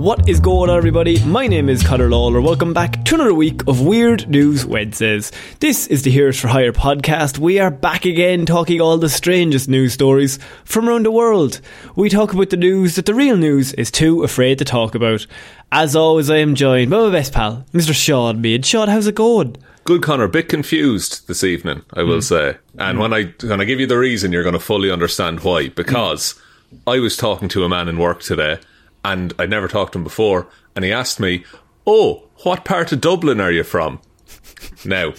What 0.00 0.30
is 0.30 0.40
going 0.40 0.70
on, 0.70 0.78
everybody? 0.78 1.22
My 1.24 1.46
name 1.46 1.68
is 1.68 1.86
Connor 1.86 2.08
Lawler. 2.08 2.40
Welcome 2.40 2.72
back 2.72 3.04
to 3.04 3.16
another 3.16 3.34
week 3.34 3.60
of 3.68 3.82
Weird 3.82 4.30
News 4.30 4.64
Wednesdays. 4.64 5.30
This 5.58 5.86
is 5.88 6.04
the 6.04 6.10
Heroes 6.10 6.40
for 6.40 6.48
Hire 6.48 6.72
podcast. 6.72 7.36
We 7.36 7.58
are 7.58 7.70
back 7.70 8.06
again 8.06 8.46
talking 8.46 8.80
all 8.80 8.96
the 8.96 9.10
strangest 9.10 9.68
news 9.68 9.92
stories 9.92 10.38
from 10.64 10.88
around 10.88 11.04
the 11.04 11.10
world. 11.10 11.60
We 11.96 12.08
talk 12.08 12.32
about 12.32 12.48
the 12.48 12.56
news 12.56 12.96
that 12.96 13.04
the 13.04 13.12
real 13.12 13.36
news 13.36 13.74
is 13.74 13.90
too 13.90 14.22
afraid 14.22 14.56
to 14.60 14.64
talk 14.64 14.94
about. 14.94 15.26
As 15.70 15.94
always, 15.94 16.30
I 16.30 16.38
am 16.38 16.54
joined 16.54 16.90
by 16.90 17.00
my 17.00 17.12
best 17.12 17.34
pal, 17.34 17.66
Mr. 17.74 17.92
Sean 17.92 18.42
Meighan. 18.42 18.64
Sean, 18.64 18.88
how's 18.88 19.06
it 19.06 19.14
going? 19.14 19.58
Good, 19.84 20.02
Connor. 20.02 20.24
A 20.24 20.28
Bit 20.30 20.48
confused 20.48 21.28
this 21.28 21.44
evening, 21.44 21.82
I 21.92 22.04
will 22.04 22.14
hmm. 22.14 22.20
say. 22.20 22.56
And 22.78 22.98
when 22.98 23.12
I 23.12 23.34
when 23.42 23.60
I 23.60 23.64
give 23.64 23.80
you 23.80 23.86
the 23.86 23.98
reason, 23.98 24.32
you're 24.32 24.44
going 24.44 24.54
to 24.54 24.60
fully 24.60 24.90
understand 24.90 25.40
why. 25.40 25.66
Hmm. 25.66 25.74
Because 25.74 26.40
I 26.86 27.00
was 27.00 27.18
talking 27.18 27.50
to 27.50 27.64
a 27.64 27.68
man 27.68 27.86
in 27.86 27.98
work 27.98 28.22
today, 28.22 28.60
and 29.04 29.32
I'd 29.38 29.50
never 29.50 29.68
talked 29.68 29.92
to 29.92 29.98
him 29.98 30.04
before, 30.04 30.48
and 30.76 30.84
he 30.84 30.92
asked 30.92 31.20
me, 31.20 31.44
"Oh, 31.86 32.28
what 32.42 32.64
part 32.64 32.92
of 32.92 33.00
Dublin 33.00 33.40
are 33.40 33.52
you 33.52 33.62
from?" 33.64 34.00
now, 34.84 35.12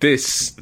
this 0.00 0.56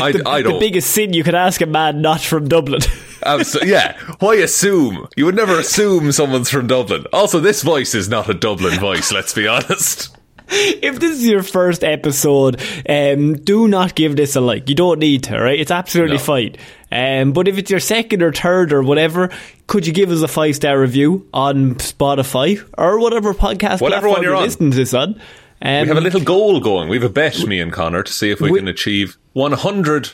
I, 0.00 0.12
The, 0.12 0.28
I 0.28 0.42
don't. 0.42 0.60
biggest 0.60 0.90
sin 0.90 1.12
you 1.12 1.24
could 1.24 1.34
ask 1.34 1.60
a 1.60 1.66
man 1.66 2.02
not 2.02 2.20
from 2.20 2.48
Dublin. 2.48 2.80
Abso- 3.22 3.64
yeah, 3.64 3.96
why 4.18 4.34
assume? 4.36 5.06
You 5.16 5.26
would 5.26 5.36
never 5.36 5.58
assume 5.58 6.10
someone's 6.12 6.50
from 6.50 6.66
Dublin. 6.66 7.06
Also, 7.12 7.40
this 7.40 7.62
voice 7.62 7.94
is 7.94 8.08
not 8.08 8.28
a 8.28 8.34
Dublin 8.34 8.78
voice. 8.80 9.12
Let's 9.12 9.32
be 9.32 9.46
honest. 9.46 10.16
if 10.82 11.00
this 11.00 11.12
is 11.12 11.26
your 11.26 11.42
first 11.42 11.82
episode, 11.82 12.60
um, 12.88 13.34
do 13.34 13.68
not 13.68 13.94
give 13.94 14.16
this 14.16 14.36
a 14.36 14.40
like. 14.40 14.68
You 14.68 14.74
don't 14.74 14.98
need 14.98 15.24
to, 15.24 15.38
right? 15.38 15.58
It's 15.58 15.70
absolutely 15.70 16.16
No. 16.18 16.22
fine. 16.22 16.56
Um, 16.90 17.32
but 17.32 17.48
if 17.48 17.56
it's 17.56 17.70
your 17.70 17.80
second 17.80 18.22
or 18.22 18.32
third 18.32 18.72
or 18.72 18.82
whatever, 18.82 19.30
could 19.66 19.86
you 19.86 19.92
give 19.94 20.10
us 20.10 20.20
a 20.22 20.28
five 20.28 20.54
star 20.56 20.78
review 20.78 21.26
on 21.32 21.76
Spotify 21.76 22.62
or 22.76 22.98
whatever 22.98 23.32
podcast 23.32 23.80
Whatever 23.80 24.08
platform 24.08 24.12
one 24.12 24.22
you're 24.22 24.34
on. 24.36 24.42
listening 24.42 24.70
to 24.72 24.76
this 24.76 24.92
on? 24.92 25.14
Um, 25.62 25.82
We 25.82 25.88
have 25.88 25.96
a 25.96 26.00
little 26.00 26.20
goal 26.20 26.60
going. 26.60 26.88
We 26.90 26.96
have 26.96 27.04
a 27.04 27.12
bet, 27.12 27.46
me 27.46 27.60
and 27.60 27.72
Connor, 27.72 28.02
to 28.02 28.12
see 28.12 28.30
if 28.30 28.40
we, 28.40 28.50
We- 28.50 28.58
can 28.58 28.68
achieve 28.68 29.16
100. 29.32 30.10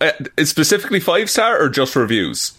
Uh, 0.00 0.10
specifically 0.42 1.00
five 1.00 1.28
star 1.30 1.62
or 1.62 1.68
just 1.68 1.96
reviews? 1.96 2.52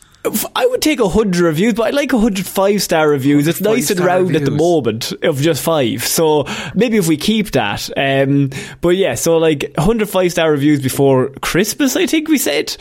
I 0.55 0.65
would 0.65 0.81
take 0.81 0.99
a 0.99 1.07
hundred 1.09 1.41
reviews, 1.41 1.73
but 1.75 1.87
I 1.87 1.89
like 1.91 2.13
a 2.13 2.19
hundred 2.19 2.45
five 2.45 2.81
star 2.81 3.07
reviews. 3.09 3.47
It's 3.47 3.61
nice 3.61 3.89
and 3.91 3.99
round 3.99 4.35
at 4.35 4.45
the 4.45 4.51
moment 4.51 5.11
of 5.23 5.39
just 5.41 5.63
five. 5.63 6.03
So 6.05 6.45
maybe 6.75 6.97
if 6.97 7.07
we 7.07 7.17
keep 7.17 7.51
that. 7.51 7.89
Um, 7.97 8.49
but 8.81 8.89
yeah, 8.95 9.15
so 9.15 9.37
like 9.37 9.71
100 9.75 10.09
five 10.09 10.31
star 10.31 10.51
reviews 10.51 10.81
before 10.81 11.29
Christmas, 11.41 11.95
I 11.95 12.05
think 12.07 12.27
we 12.29 12.37
said. 12.37 12.75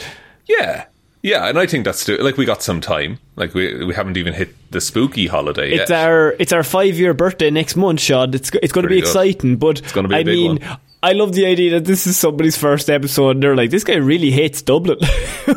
Yeah. 0.47 0.87
Yeah, 1.23 1.49
and 1.49 1.59
I 1.59 1.67
think 1.67 1.85
that's 1.85 2.05
do- 2.05 2.19
like 2.19 2.37
we 2.37 2.45
got 2.45 2.63
some 2.63 2.81
time. 2.81 3.19
Like 3.35 3.53
we 3.53 3.85
we 3.85 3.95
haven't 3.95 4.17
even 4.17 4.33
hit 4.33 4.51
the 4.71 4.81
spooky 4.81 5.27
holiday 5.27 5.73
It's 5.73 5.91
yet. 5.91 6.07
our 6.09 6.37
it's 6.39 6.53
our 6.53 6.63
five 6.63 6.95
year 6.99 7.15
birthday 7.15 7.51
next 7.51 7.75
month, 7.75 8.01
Sean. 8.01 8.33
It's 8.33 8.51
it's 8.63 8.73
going 8.73 8.85
to 8.85 8.89
be 8.89 9.01
good. 9.01 9.09
exciting, 9.09 9.57
but 9.57 9.83
gonna 9.93 10.07
be 10.07 10.15
a 10.15 10.19
I 10.19 10.23
big 10.23 10.35
mean, 10.37 10.59
one. 10.61 10.79
I 11.03 11.13
love 11.13 11.33
the 11.33 11.47
idea 11.47 11.73
that 11.73 11.85
this 11.85 12.07
is 12.07 12.17
somebody's 12.17 12.57
first 12.57 12.89
episode, 12.89 13.31
and 13.31 13.43
they're 13.43 13.57
like, 13.57 13.71
"This 13.71 13.83
guy 13.83 13.97
really 13.97 14.31
hates 14.31 14.63
Dublin." 14.63 14.99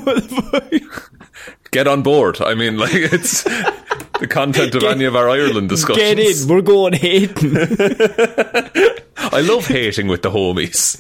Get 1.72 1.88
on 1.88 2.02
board. 2.02 2.42
I 2.42 2.56
mean, 2.56 2.78
like 2.78 2.92
it's 2.94 3.44
the 3.44 4.28
content 4.30 4.74
of 4.76 4.82
Get- 4.82 4.92
any 4.92 5.06
of 5.06 5.16
our 5.16 5.30
Ireland 5.30 5.70
discussions. 5.70 5.98
Get 5.98 6.20
in, 6.20 6.48
we're 6.48 6.62
going 6.62 6.94
hating. 6.94 7.56
I 9.18 9.42
love 9.42 9.68
hating 9.68 10.08
with 10.08 10.22
the 10.24 10.32
homies. 10.32 10.98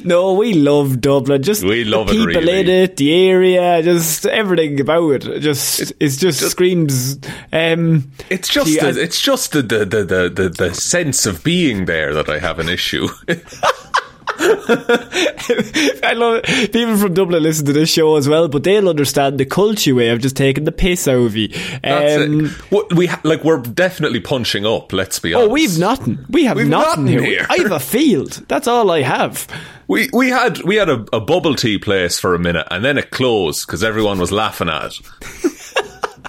no, 0.04 0.34
we 0.34 0.54
love 0.54 1.00
Dublin. 1.00 1.42
Just 1.42 1.62
We 1.64 1.84
love 1.84 2.06
the 2.06 2.14
it, 2.14 2.26
people 2.26 2.42
really. 2.42 2.60
in 2.60 2.68
it, 2.68 2.96
the 2.96 3.12
area, 3.28 3.82
just 3.82 4.24
everything 4.26 4.80
about 4.80 5.24
it. 5.24 5.40
Just 5.40 5.92
it 6.00 6.08
just, 6.10 6.40
screams. 6.50 7.18
Um, 7.52 8.10
It's 8.30 8.48
just 8.48 8.66
the, 8.66 8.80
I- 8.80 9.00
it's 9.02 9.20
just 9.20 9.52
the, 9.52 9.62
the, 9.62 9.84
the, 9.84 10.30
the 10.34 10.48
the 10.48 10.74
sense 10.74 11.26
of 11.26 11.44
being 11.44 11.84
there 11.84 12.14
that 12.14 12.28
I 12.30 12.38
have 12.38 12.58
an 12.58 12.68
issue. 12.70 13.08
I 16.02 16.12
love 16.14 16.42
it. 16.44 16.72
People 16.72 16.96
from 16.96 17.14
Dublin 17.14 17.42
listen 17.42 17.66
to 17.66 17.72
this 17.72 17.90
show 17.92 18.16
as 18.16 18.28
well, 18.28 18.48
but 18.48 18.64
they'll 18.64 18.88
understand 18.88 19.38
the 19.38 19.44
culture 19.46 19.94
way 19.94 20.10
of 20.10 20.20
just 20.20 20.36
taking 20.36 20.64
the 20.64 20.72
piss 20.72 21.08
out 21.08 21.16
of 21.18 21.36
you. 21.36 21.48
Um, 21.84 22.50
we 22.94 23.06
ha- 23.06 23.20
like 23.24 23.44
we're 23.44 23.60
definitely 23.62 24.20
punching 24.20 24.66
up. 24.66 24.92
Let's 24.92 25.18
be 25.18 25.34
honest. 25.34 25.48
Oh, 25.48 25.52
we've 25.52 25.78
nothing. 25.78 26.24
We 26.28 26.44
have 26.44 26.56
We've 26.56 26.68
nothing, 26.68 27.04
nothing 27.06 27.18
here. 27.24 27.38
here. 27.38 27.46
I 27.48 27.56
have 27.58 27.72
a 27.72 27.80
field. 27.80 28.44
That's 28.48 28.66
all 28.68 28.90
I 28.90 29.02
have. 29.02 29.46
We 29.88 30.10
we 30.12 30.28
had 30.30 30.62
we 30.62 30.76
had 30.76 30.88
a, 30.88 31.04
a 31.12 31.20
bubble 31.20 31.54
tea 31.54 31.78
place 31.78 32.18
for 32.18 32.34
a 32.34 32.38
minute 32.38 32.66
and 32.70 32.84
then 32.84 32.98
it 32.98 33.10
closed 33.10 33.66
because 33.66 33.84
everyone 33.84 34.18
was 34.18 34.32
laughing 34.32 34.68
at 34.68 34.92
it. 34.98 35.52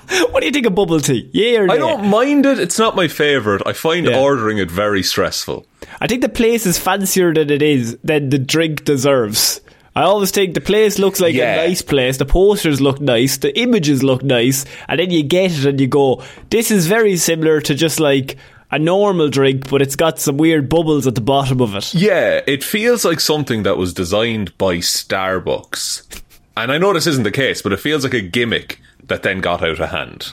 What 0.32 0.40
do 0.42 0.46
you 0.46 0.52
think 0.52 0.66
of 0.66 0.76
bubble 0.76 1.00
tea? 1.00 1.30
Yeah 1.34 1.60
or 1.62 1.72
I 1.72 1.78
don't 1.78 2.08
mind 2.08 2.46
it. 2.46 2.60
It's 2.60 2.80
not 2.80 2.96
my 2.96 3.08
favorite. 3.08 3.62
I 3.66 3.74
find 3.74 4.06
Yeah. 4.06 4.20
ordering 4.20 4.58
it 4.58 4.72
very 4.72 5.04
stressful. 5.04 5.66
I 6.02 6.08
think 6.08 6.22
the 6.22 6.30
place 6.30 6.66
is 6.66 6.78
fancier 6.78 7.34
than 7.34 7.50
it 7.50 7.62
is 7.62 7.98
than 8.04 8.30
the 8.30 8.38
drink 8.40 8.86
deserves. 8.86 9.62
I 9.96 10.04
always 10.04 10.30
think 10.32 10.54
the 10.54 10.62
place 10.62 11.00
looks 11.00 11.20
like 11.20 11.34
Yeah. 11.34 11.56
a 11.56 11.68
nice 11.68 11.82
place. 11.82 12.18
The 12.18 12.26
posters 12.26 12.80
look 12.80 13.02
nice. 13.02 13.38
The 13.38 13.58
images 13.60 14.04
look 14.04 14.22
nice, 14.24 14.64
and 14.88 15.00
then 15.00 15.10
you 15.10 15.24
get 15.24 15.52
it 15.58 15.66
and 15.66 15.82
you 15.82 15.88
go, 15.88 16.22
"This 16.52 16.70
is 16.70 16.86
very 16.88 17.18
similar 17.18 17.62
to 17.62 17.74
just 17.74 18.00
like 18.00 18.38
a 18.70 18.78
normal 18.78 19.30
drink, 19.30 19.68
but 19.70 19.82
it's 19.82 19.96
got 19.96 20.20
some 20.20 20.38
weird 20.38 20.70
bubbles 20.70 21.08
at 21.08 21.16
the 21.16 21.22
bottom 21.22 21.62
of 21.62 21.74
it." 21.76 21.96
Yeah, 21.96 22.42
it 22.46 22.64
feels 22.64 23.04
like 23.06 23.20
something 23.20 23.64
that 23.64 23.78
was 23.78 23.92
designed 23.94 24.56
by 24.60 24.78
Starbucks. 24.78 26.04
And 26.56 26.72
I 26.72 26.78
know 26.78 26.94
this 26.94 27.08
isn't 27.08 27.24
the 27.24 27.32
case, 27.32 27.62
but 27.64 27.74
it 27.74 27.80
feels 27.80 28.04
like 28.04 28.14
a 28.14 28.22
gimmick 28.22 28.80
that 29.08 29.24
then 29.24 29.40
got 29.40 29.64
out 29.64 29.80
of 29.80 29.90
hand. 29.90 30.32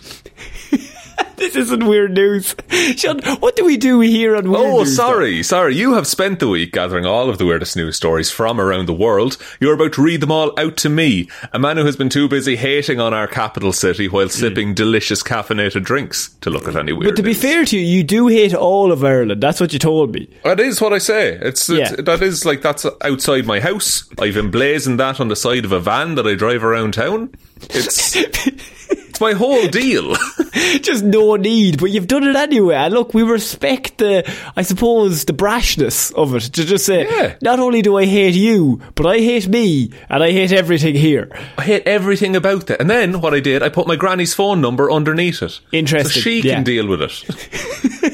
This 1.36 1.56
isn't 1.56 1.86
weird 1.86 2.12
news. 2.14 2.54
Sean, 2.96 3.20
what 3.40 3.56
do 3.56 3.64
we 3.64 3.76
do 3.76 4.00
here 4.00 4.36
on 4.36 4.50
Weird 4.50 4.64
Oh, 4.64 4.78
News, 4.78 4.96
sorry, 4.96 5.42
sorry. 5.42 5.74
You 5.74 5.94
have 5.94 6.06
spent 6.06 6.38
the 6.40 6.48
week 6.48 6.72
gathering 6.72 7.06
all 7.06 7.28
of 7.28 7.38
the 7.38 7.46
weirdest 7.46 7.76
news 7.76 7.96
stories 7.96 8.30
from 8.30 8.60
around 8.60 8.86
the 8.86 8.94
world. 8.94 9.36
You're 9.60 9.74
about 9.74 9.94
to 9.94 10.02
read 10.02 10.20
them 10.20 10.30
all 10.32 10.58
out 10.58 10.76
to 10.78 10.88
me, 10.88 11.28
a 11.52 11.58
man 11.58 11.76
who 11.76 11.84
has 11.86 11.96
been 11.96 12.08
too 12.08 12.28
busy 12.28 12.56
hating 12.56 13.00
on 13.00 13.12
our 13.14 13.26
capital 13.26 13.72
city 13.72 14.08
while 14.08 14.26
hmm. 14.26 14.30
sipping 14.30 14.74
delicious 14.74 15.22
caffeinated 15.22 15.84
drinks 15.84 16.34
to 16.40 16.50
look 16.50 16.68
at 16.68 16.76
any 16.76 16.92
weird. 16.92 17.10
But 17.10 17.16
to 17.16 17.22
be 17.22 17.34
fair 17.34 17.64
to 17.64 17.78
you, 17.78 17.84
you 17.84 18.02
do 18.04 18.28
hate 18.28 18.54
all 18.54 18.92
of 18.92 19.04
Ireland. 19.04 19.42
That's 19.42 19.60
what 19.60 19.72
you 19.72 19.78
told 19.78 20.12
me. 20.14 20.28
That 20.44 20.60
is 20.60 20.80
what 20.80 20.92
I 20.92 20.98
say. 20.98 21.34
It's, 21.40 21.68
it's 21.68 21.90
Yeah. 21.90 22.02
that 22.02 22.22
is 22.22 22.44
like 22.44 22.62
that's 22.62 22.86
outside 23.02 23.46
my 23.46 23.60
house. 23.60 24.08
I've 24.18 24.36
emblazoned 24.36 25.00
that 25.00 25.20
on 25.20 25.28
the 25.28 25.36
side 25.36 25.64
of 25.64 25.72
a 25.72 25.80
van 25.80 26.14
that 26.16 26.26
I 26.26 26.34
drive 26.34 26.64
around 26.64 26.94
town. 26.94 27.32
It's 27.70 28.16
it's 29.14 29.20
my 29.20 29.32
whole 29.32 29.68
deal. 29.68 30.16
Just 30.80 31.04
no 31.04 31.36
need, 31.36 31.78
but 31.78 31.86
you've 31.92 32.08
done 32.08 32.24
it 32.24 32.34
anyway. 32.34 32.74
And 32.74 32.92
look, 32.92 33.14
we 33.14 33.22
respect 33.22 33.98
the, 33.98 34.28
I 34.56 34.62
suppose, 34.62 35.24
the 35.24 35.32
brashness 35.32 36.12
of 36.14 36.34
it 36.34 36.40
to 36.54 36.64
just 36.64 36.84
say, 36.84 37.04
Yeah. 37.08 37.36
not 37.40 37.60
only 37.60 37.80
do 37.80 37.96
I 37.96 38.06
hate 38.06 38.34
you, 38.34 38.80
but 38.96 39.06
I 39.06 39.18
hate 39.18 39.46
me, 39.46 39.90
and 40.08 40.22
I 40.22 40.32
hate 40.32 40.50
everything 40.52 40.96
here. 40.96 41.30
I 41.58 41.62
hate 41.62 41.84
everything 41.86 42.34
about 42.34 42.66
that. 42.66 42.80
And 42.80 42.90
then 42.90 43.20
what 43.20 43.34
I 43.34 43.40
did, 43.40 43.62
I 43.62 43.68
put 43.68 43.86
my 43.86 43.94
granny's 43.96 44.34
phone 44.34 44.60
number 44.60 44.90
underneath 44.90 45.42
it. 45.42 45.60
Interesting, 45.70 46.10
So 46.12 46.20
she 46.20 46.40
yeah. 46.40 46.54
can 46.56 46.64
deal 46.64 46.86
with 46.88 47.02
it. 47.02 47.12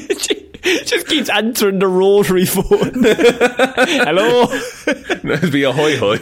Just 0.85 1.07
keeps 1.07 1.29
answering 1.29 1.79
the 1.79 1.87
rotary 1.87 2.45
phone. 2.47 3.03
Hello? 3.03 4.45
It'd 5.33 5.51
be 5.51 5.63
a 5.63 5.71
hoy 5.71 5.97
hoy. 5.97 6.19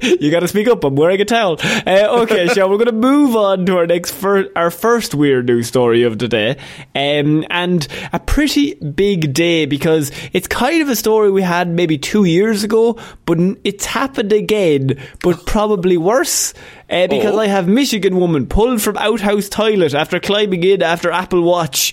You 0.00 0.30
got 0.30 0.40
to 0.40 0.48
speak 0.48 0.66
up. 0.66 0.82
I'm 0.82 0.96
wearing 0.96 1.20
a 1.20 1.26
towel. 1.26 1.58
Uh, 1.86 2.22
okay, 2.22 2.48
so 2.48 2.66
we're 2.68 2.78
going 2.78 2.86
to 2.86 2.92
move 2.92 3.36
on 3.36 3.66
to 3.66 3.76
our 3.76 3.86
next, 3.86 4.12
fir- 4.12 4.50
our 4.56 4.70
first 4.70 5.14
weird 5.14 5.46
news 5.46 5.66
story 5.66 6.04
of 6.04 6.18
the 6.18 6.26
day, 6.26 6.56
um, 6.94 7.44
and 7.50 7.86
a 8.14 8.18
pretty 8.18 8.74
big 8.76 9.34
day 9.34 9.66
because 9.66 10.10
it's 10.32 10.48
kind 10.48 10.80
of 10.80 10.88
a 10.88 10.96
story 10.96 11.30
we 11.30 11.42
had 11.42 11.68
maybe 11.68 11.98
two 11.98 12.24
years 12.24 12.64
ago, 12.64 12.98
but 13.26 13.36
it's 13.62 13.84
happened 13.84 14.32
again, 14.32 14.98
but 15.22 15.44
probably 15.44 15.98
worse. 15.98 16.54
Uh, 16.88 17.06
because 17.06 17.34
Oh. 17.34 17.38
I 17.40 17.48
have 17.48 17.68
Michigan 17.68 18.16
woman 18.16 18.46
pulled 18.46 18.80
from 18.80 18.96
outhouse 18.96 19.50
toilet 19.50 19.92
after 19.92 20.18
climbing 20.18 20.62
in 20.64 20.82
after 20.82 21.10
Apple 21.10 21.42
Watch. 21.42 21.92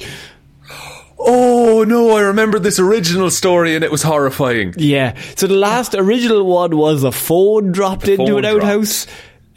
Oh 1.28 1.84
no, 1.88 2.12
I 2.12 2.22
remember 2.22 2.60
this 2.60 2.80
original 2.80 3.32
story 3.32 3.76
and 3.76 3.84
it 3.84 3.92
was 3.92 4.04
horrifying. 4.04 4.74
Yeah. 4.78 5.18
So 5.36 5.48
the 5.48 5.56
last 5.56 5.96
original 5.96 6.46
one 6.46 6.78
was 6.78 7.04
a 7.04 7.12
phone 7.12 7.72
dropped 7.72 8.08
into 8.08 8.26
phone 8.26 8.46
an 8.46 8.46
outhouse. 8.46 9.08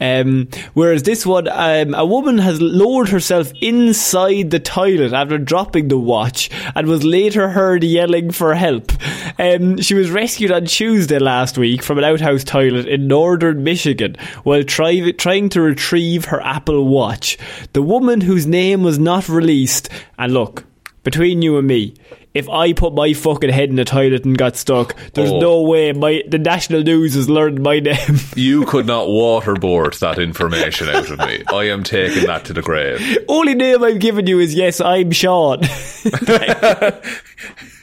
Um, 0.01 0.47
whereas 0.73 1.03
this 1.03 1.25
one, 1.25 1.49
um, 1.49 1.93
a 1.93 2.05
woman 2.05 2.37
has 2.37 2.61
lowered 2.61 3.09
herself 3.09 3.51
inside 3.61 4.49
the 4.49 4.59
toilet 4.59 5.11
after 5.11 5.37
dropping 5.37 5.89
the 5.89 5.97
watch 5.97 6.49
and 6.73 6.87
was 6.87 7.03
later 7.03 7.49
heard 7.49 7.83
yelling 7.83 8.31
for 8.31 8.55
help. 8.55 8.93
Um, 9.37 9.77
she 9.81 9.95
was 9.95 10.09
rescued 10.09 10.51
on 10.51 10.65
Tuesday 10.65 11.19
last 11.19 11.57
week 11.57 11.83
from 11.83 11.97
an 11.97 12.05
outhouse 12.05 12.45
toilet 12.45 12.87
in 12.87 13.07
northern 13.07 13.63
Michigan 13.63 14.15
while 14.43 14.63
try- 14.63 15.11
trying 15.11 15.49
to 15.49 15.61
retrieve 15.61 16.25
her 16.25 16.41
Apple 16.41 16.87
Watch. 16.87 17.37
The 17.73 17.81
woman 17.81 18.21
whose 18.21 18.47
name 18.47 18.83
was 18.83 18.99
not 18.99 19.27
released, 19.27 19.89
and 20.17 20.33
look, 20.33 20.63
between 21.03 21.41
you 21.41 21.57
and 21.57 21.67
me, 21.67 21.93
if 22.33 22.47
I 22.49 22.73
put 22.73 22.93
my 22.93 23.13
fucking 23.13 23.49
head 23.49 23.69
in 23.69 23.75
the 23.75 23.85
toilet 23.85 24.23
and 24.25 24.37
got 24.37 24.55
stuck, 24.55 24.95
there's 25.13 25.31
Oh. 25.31 25.39
no 25.39 25.61
way 25.63 25.91
my 25.93 26.21
the 26.27 26.37
national 26.37 26.83
news 26.83 27.15
has 27.15 27.29
learned 27.29 27.61
my 27.61 27.79
name. 27.79 28.17
You 28.35 28.65
could 28.65 28.85
not 28.85 29.07
waterboard 29.07 29.97
that 29.99 30.19
information 30.19 30.89
out 30.89 31.09
of 31.09 31.19
me. 31.19 31.43
I 31.51 31.63
am 31.69 31.83
taking 31.83 32.25
that 32.27 32.45
to 32.45 32.53
the 32.53 32.61
grave. 32.61 33.17
Only 33.27 33.55
name 33.55 33.83
I've 33.83 33.99
given 33.99 34.27
you 34.27 34.39
is 34.39 34.53
yes, 34.53 34.79
I'm 34.79 35.11
Sean. 35.11 35.61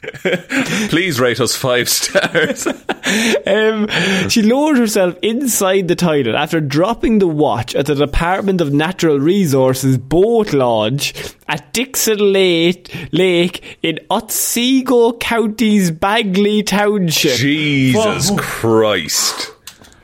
Please 0.89 1.21
rate 1.21 1.41
us 1.41 1.55
five 1.55 1.89
stars. 1.89 2.67
um, 3.47 3.89
she 4.29 4.43
lowered 4.43 4.79
herself 4.79 5.17
inside 5.23 5.89
the 5.89 5.97
toilet 5.97 6.35
after 6.35 6.61
dropping 6.61 7.19
the 7.19 7.29
watch 7.29 7.75
at 7.75 7.87
the 7.87 7.95
Department 7.95 8.61
of 8.61 8.73
Natural 8.73 9.19
Resources 9.19 9.99
boat 9.99 10.53
launch 10.53 11.35
at 11.49 11.73
Dixon 11.73 12.33
Lake, 12.33 13.09
Lake 13.13 13.79
in 13.83 13.99
Otsego 14.11 15.13
County's 15.13 15.91
Bagley 15.91 16.63
Township. 16.63 17.37
Jesus 17.37 18.31
Whoa. 18.31 18.37
Christ. 18.37 19.53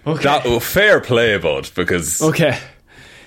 Okay. 0.06 0.22
That 0.22 0.46
oh, 0.46 0.60
fair 0.60 1.00
play, 1.00 1.38
bud, 1.38 1.70
because 1.74 2.20
Okay. 2.20 2.58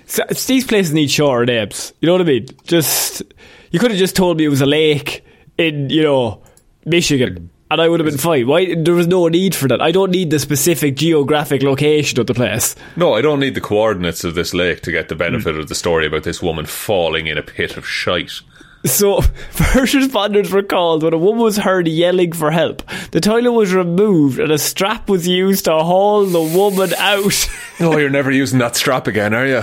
So, 0.07 0.23
these 0.25 0.65
places 0.65 0.93
need 0.93 1.09
shorter 1.09 1.45
names. 1.45 1.93
You 1.99 2.07
know 2.07 2.13
what 2.13 2.21
I 2.21 2.25
mean? 2.25 2.47
Just 2.63 3.23
you 3.71 3.79
could 3.79 3.91
have 3.91 3.99
just 3.99 4.15
told 4.15 4.37
me 4.37 4.45
it 4.45 4.49
was 4.49 4.61
a 4.61 4.65
lake 4.65 5.25
in 5.57 5.89
you 5.89 6.03
know 6.03 6.43
Michigan, 6.85 7.49
and 7.71 7.81
I 7.81 7.89
would 7.89 7.99
have 7.99 8.07
been 8.07 8.17
fine. 8.17 8.47
Why? 8.47 8.75
There 8.75 8.93
was 8.93 9.07
no 9.07 9.27
need 9.27 9.55
for 9.55 9.67
that. 9.67 9.81
I 9.81 9.91
don't 9.91 10.11
need 10.11 10.29
the 10.29 10.39
specific 10.39 10.95
geographic 10.95 11.63
location 11.63 12.19
of 12.19 12.27
the 12.27 12.33
place. 12.33 12.75
no, 12.95 13.13
I 13.13 13.21
don't 13.21 13.39
need 13.39 13.55
the 13.55 13.61
coordinates 13.61 14.23
of 14.23 14.35
this 14.35 14.53
lake 14.53 14.81
to 14.81 14.91
get 14.91 15.09
the 15.09 15.15
benefit 15.15 15.57
of 15.57 15.67
the 15.67 15.75
story 15.75 16.05
about 16.05 16.23
this 16.23 16.41
woman 16.41 16.65
falling 16.65 17.27
in 17.27 17.37
a 17.37 17.43
pit 17.43 17.75
of 17.75 17.87
shite. 17.87 18.41
So, 18.85 19.21
first 19.49 19.95
responders 19.95 20.51
were 20.51 20.61
called 20.61 21.01
when 21.01 21.13
a 21.13 21.17
woman 21.17 21.41
was 21.41 21.57
heard 21.57 21.87
yelling 21.87 22.33
for 22.33 22.51
help. 22.51 22.83
The 23.11 23.19
toilet 23.19 23.51
was 23.51 23.73
removed 23.73 24.37
and 24.37 24.51
a 24.51 24.59
strap 24.59 25.09
was 25.09 25.27
used 25.27 25.65
to 25.65 25.71
haul 25.71 26.25
the 26.25 26.41
woman 26.41 26.93
out. 26.99 27.49
Oh, 27.77 27.97
you're 27.97 28.09
never 28.09 28.31
using 28.31 28.59
that 28.59 28.77
strap 28.77 29.05
again, 29.05 29.33
are 29.33 29.45
you? 29.45 29.61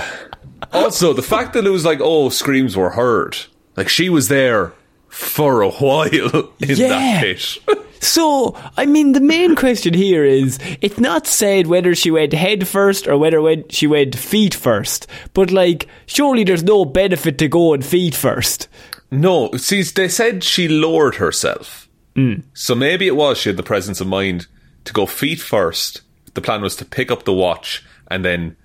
Also, 0.71 1.15
the 1.15 1.23
fact 1.23 1.55
that 1.55 1.67
it 1.67 1.71
was 1.71 1.85
like, 1.87 1.99
oh, 2.03 2.29
screams 2.29 2.77
were 2.77 2.91
heard. 2.91 3.39
Like, 3.75 3.89
she 3.89 4.11
was 4.11 4.29
there 4.29 4.75
for 5.13 5.61
a 5.63 5.71
while 5.71 6.09
in 6.61 6.71
Yeah. 6.77 6.89
that 6.89 7.21
pit. 7.23 7.59
So, 8.01 8.57
I 8.77 8.87
mean, 8.87 9.13
the 9.13 9.21
main 9.21 9.55
question 9.55 9.95
here 9.95 10.25
is 10.25 10.59
it's 10.81 10.99
not 10.99 11.27
said 11.29 11.69
whether 11.69 11.95
she 11.95 12.11
went 12.11 12.33
head 12.33 12.67
first 12.67 13.07
or 13.07 13.17
whether 13.17 13.41
when 13.41 13.69
she 13.69 13.87
went 13.87 14.17
feet 14.17 14.55
first. 14.55 15.07
But, 15.35 15.53
like, 15.53 15.87
surely 16.07 16.43
there's 16.43 16.65
no 16.65 16.85
benefit 16.85 17.39
to 17.39 17.47
going 17.49 17.83
feet 17.83 18.15
first. 18.17 18.67
No, 19.13 19.53
see, 19.53 19.83
they 19.83 20.09
said 20.09 20.43
she 20.43 20.67
lowered 20.67 21.17
herself. 21.17 21.89
Mm. 22.17 22.43
So 22.55 22.75
maybe 22.75 23.07
it 23.07 23.15
was 23.15 23.39
she 23.39 23.51
had 23.51 23.57
the 23.57 23.63
presence 23.63 24.01
of 24.01 24.07
mind 24.09 24.47
to 24.85 24.93
go 24.93 25.07
feet 25.07 25.41
first. 25.41 26.01
The 26.35 26.41
plan 26.41 26.63
was 26.63 26.75
to 26.77 26.85
pick 26.85 27.11
up 27.13 27.25
the 27.25 27.33
watch 27.33 27.85
and 28.11 28.25
then 28.25 28.57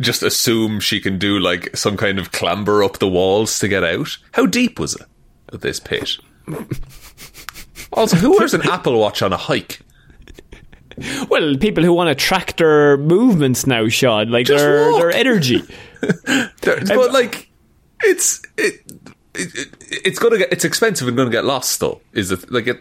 just 0.00 0.22
assume 0.22 0.80
she 0.80 1.00
can 1.00 1.18
do 1.18 1.38
like 1.38 1.76
some 1.76 1.96
kind 1.96 2.18
of 2.18 2.32
clamber 2.32 2.82
up 2.82 2.98
the 2.98 3.08
walls 3.08 3.58
to 3.58 3.68
get 3.68 3.84
out. 3.84 4.16
How 4.32 4.46
deep 4.46 4.78
was 4.78 4.94
it? 4.94 5.02
This 5.60 5.80
pit. 5.80 6.16
also, 7.92 8.16
who 8.16 8.32
wears 8.38 8.54
an 8.54 8.62
Apple 8.68 8.98
Watch 8.98 9.22
on 9.22 9.32
a 9.32 9.36
hike? 9.36 9.80
Well, 11.28 11.56
people 11.56 11.82
who 11.82 11.92
want 11.92 12.08
to 12.08 12.14
track 12.14 12.56
their 12.56 12.96
movements 12.96 13.66
now, 13.66 13.88
Sean, 13.88 14.30
like 14.30 14.46
Just 14.46 14.62
their, 14.62 14.90
walk. 14.92 15.00
their 15.00 15.10
energy. 15.12 15.62
There- 16.60 16.84
but 16.86 17.12
like, 17.12 17.48
it's 18.02 18.42
it, 18.58 18.82
it, 19.34 19.54
it 19.56 19.68
it's 20.04 20.18
gonna 20.18 20.36
get 20.38 20.52
it's 20.52 20.64
expensive 20.66 21.08
and 21.08 21.16
gonna 21.16 21.30
get 21.30 21.44
lost 21.46 21.80
though. 21.80 22.00
Is 22.12 22.30
it 22.30 22.50
like 22.52 22.66
it 22.66 22.80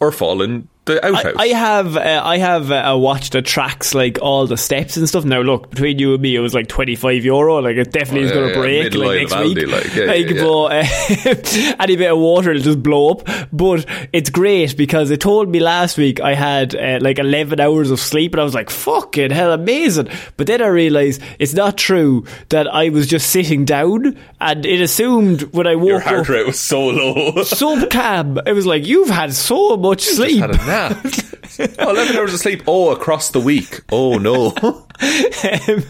or 0.00 0.10
fall 0.10 0.40
in 0.40 0.68
the 0.84 1.04
outhouse? 1.06 1.34
I, 1.36 1.42
I 1.44 1.46
have 1.48 1.96
uh, 1.96 2.20
I 2.24 2.38
have 2.38 2.70
uh, 2.72 2.82
a 2.86 2.98
watch 2.98 3.30
that 3.30 3.42
tracks 3.46 3.94
like 3.94 4.18
all 4.20 4.46
the 4.46 4.56
steps 4.56 4.96
and 4.96 5.08
stuff. 5.08 5.24
Now, 5.24 5.40
look 5.40 5.70
between 5.70 5.98
you 5.98 6.14
and 6.14 6.22
me, 6.22 6.34
it 6.34 6.40
was 6.40 6.54
like 6.54 6.68
twenty 6.68 6.96
five 6.96 7.24
euro. 7.24 7.58
Like 7.60 7.76
it 7.76 7.92
definitely 7.92 8.22
Oh, 8.22 8.24
is 8.24 8.30
yeah, 8.30 8.34
going 8.34 8.48
yeah, 8.48 8.54
to 8.54 8.60
break 8.60 8.82
middle 8.84 9.06
like 9.06 9.18
next 9.18 9.36
week. 9.36 9.68
Like, 9.68 9.94
yeah, 9.94 10.12
yeah, 10.12 10.42
but 10.42 11.66
uh, 11.66 11.74
any 11.82 11.96
bit 11.96 12.10
of 12.10 12.18
water 12.18 12.52
will 12.52 12.60
just 12.60 12.82
blow 12.82 13.10
up. 13.10 13.28
But 13.52 13.86
it's 14.12 14.30
great 14.30 14.76
because 14.76 15.10
it 15.10 15.20
told 15.20 15.48
me 15.48 15.60
last 15.60 15.98
week 15.98 16.20
I 16.20 16.34
had 16.34 16.74
uh, 16.74 16.98
like 17.00 17.18
eleven 17.18 17.60
hours 17.60 17.90
of 17.90 18.00
sleep, 18.00 18.32
and 18.34 18.40
I 18.40 18.44
was 18.44 18.54
like, 18.54 18.70
"Fucking 18.70 19.30
hell, 19.30 19.52
amazing!" 19.52 20.08
But 20.36 20.46
then 20.48 20.60
I 20.62 20.66
realised 20.66 21.22
it's 21.38 21.54
not 21.54 21.76
true 21.78 22.24
that 22.48 22.66
I 22.72 22.88
was 22.88 23.06
just 23.06 23.30
sitting 23.30 23.64
down, 23.64 24.16
and 24.40 24.66
it 24.66 24.80
assumed 24.80 25.42
when 25.54 25.66
I 25.66 25.76
woke 25.76 25.88
Your 25.88 26.00
heart 26.00 26.20
up. 26.22 26.28
rate 26.28 26.46
was 26.46 26.58
so 26.60 26.88
low. 26.88 27.42
So 27.52 27.86
calm. 27.88 28.38
It 28.46 28.52
was 28.52 28.66
like 28.66 28.86
you've 28.86 29.08
had 29.10 29.32
so 29.34 29.76
much 29.76 30.02
sleep. 30.02 30.42
Nap. 30.72 30.96
oh, 31.78 31.90
11 31.90 32.16
hours 32.16 32.32
of 32.32 32.40
sleep. 32.40 32.62
Oh, 32.66 32.90
across 32.90 33.30
the 33.30 33.40
week. 33.40 33.82
Oh, 33.90 34.18
no. 34.18 34.54
Um, 35.02 35.82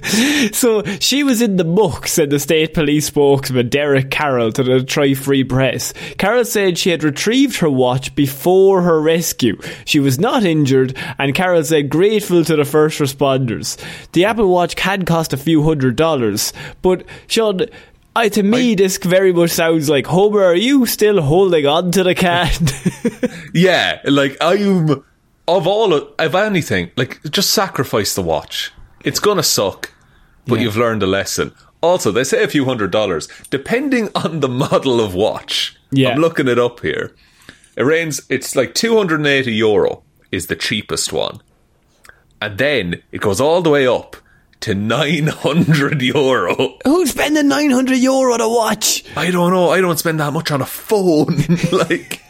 so 0.52 0.82
she 0.98 1.22
was 1.22 1.42
in 1.42 1.56
the 1.56 1.64
muck, 1.64 2.06
said 2.06 2.30
the 2.30 2.38
state 2.38 2.72
police 2.72 3.06
spokesman 3.06 3.68
Derek 3.68 4.10
Carroll 4.10 4.52
to 4.52 4.62
the 4.62 4.78
Detroit 4.78 5.18
Free 5.18 5.44
Press. 5.44 5.92
Carroll 6.16 6.46
said 6.46 6.78
she 6.78 6.88
had 6.88 7.04
retrieved 7.04 7.58
her 7.58 7.68
watch 7.68 8.14
before 8.14 8.80
her 8.80 9.02
rescue. 9.02 9.58
She 9.84 10.00
was 10.00 10.18
not 10.18 10.44
injured, 10.44 10.96
and 11.18 11.34
Carroll 11.34 11.62
said 11.64 11.90
grateful 11.90 12.42
to 12.44 12.56
the 12.56 12.64
first 12.64 13.00
responders. 13.00 13.76
The 14.12 14.24
Apple 14.24 14.48
Watch 14.48 14.76
can 14.76 15.04
cost 15.04 15.34
a 15.34 15.36
few 15.36 15.62
hundred 15.62 15.96
dollars, 15.96 16.54
but 16.80 17.04
Sean. 17.26 17.66
I, 18.14 18.28
to 18.30 18.42
me, 18.42 18.74
this 18.74 18.98
very 18.98 19.32
much 19.32 19.50
sounds 19.50 19.88
like 19.88 20.06
Homer. 20.06 20.44
Are 20.44 20.54
you 20.54 20.84
still 20.86 21.22
holding 21.22 21.66
on 21.66 21.90
to 21.92 22.02
the 22.02 22.14
cat? 22.14 22.60
yeah, 23.54 24.00
like, 24.04 24.36
I'm. 24.40 25.04
Of 25.48 25.66
all 25.66 25.92
of, 25.92 26.08
of 26.20 26.34
anything, 26.36 26.90
like, 26.96 27.20
just 27.24 27.50
sacrifice 27.50 28.14
the 28.14 28.22
watch. 28.22 28.70
It's 29.04 29.18
gonna 29.18 29.42
suck, 29.42 29.92
but 30.46 30.56
Yeah. 30.56 30.62
you've 30.62 30.76
learned 30.76 31.02
a 31.02 31.06
lesson. 31.06 31.52
Also, 31.80 32.12
they 32.12 32.22
say 32.22 32.44
a 32.44 32.48
few 32.48 32.64
hundred 32.64 32.92
dollars, 32.92 33.28
depending 33.50 34.08
on 34.14 34.38
the 34.40 34.48
model 34.48 35.00
of 35.00 35.14
watch. 35.14 35.76
Yeah. 35.90 36.10
I'm 36.10 36.20
looking 36.20 36.46
it 36.48 36.58
up 36.60 36.80
here. 36.80 37.14
It 37.76 37.82
rains. 37.82 38.20
it's 38.28 38.54
like 38.54 38.74
280 38.74 39.52
euro 39.52 40.04
is 40.30 40.46
the 40.46 40.54
cheapest 40.56 41.12
one. 41.12 41.40
And 42.40 42.56
then 42.58 43.02
it 43.10 43.20
goes 43.20 43.40
all 43.40 43.62
the 43.62 43.70
way 43.70 43.86
up 43.86 44.16
to 44.62 44.74
900 44.74 46.00
euro. 46.02 46.78
Who's 46.84 47.10
spending 47.10 47.48
900 47.48 47.96
euro 47.98 48.34
on 48.34 48.40
a 48.40 48.48
watch? 48.48 49.04
I 49.16 49.30
don't 49.30 49.52
know. 49.52 49.70
I 49.70 49.80
don't 49.80 49.98
spend 49.98 50.20
that 50.20 50.32
much 50.32 50.50
on 50.50 50.62
a 50.62 50.66
phone. 50.66 51.36
like, 51.72 52.22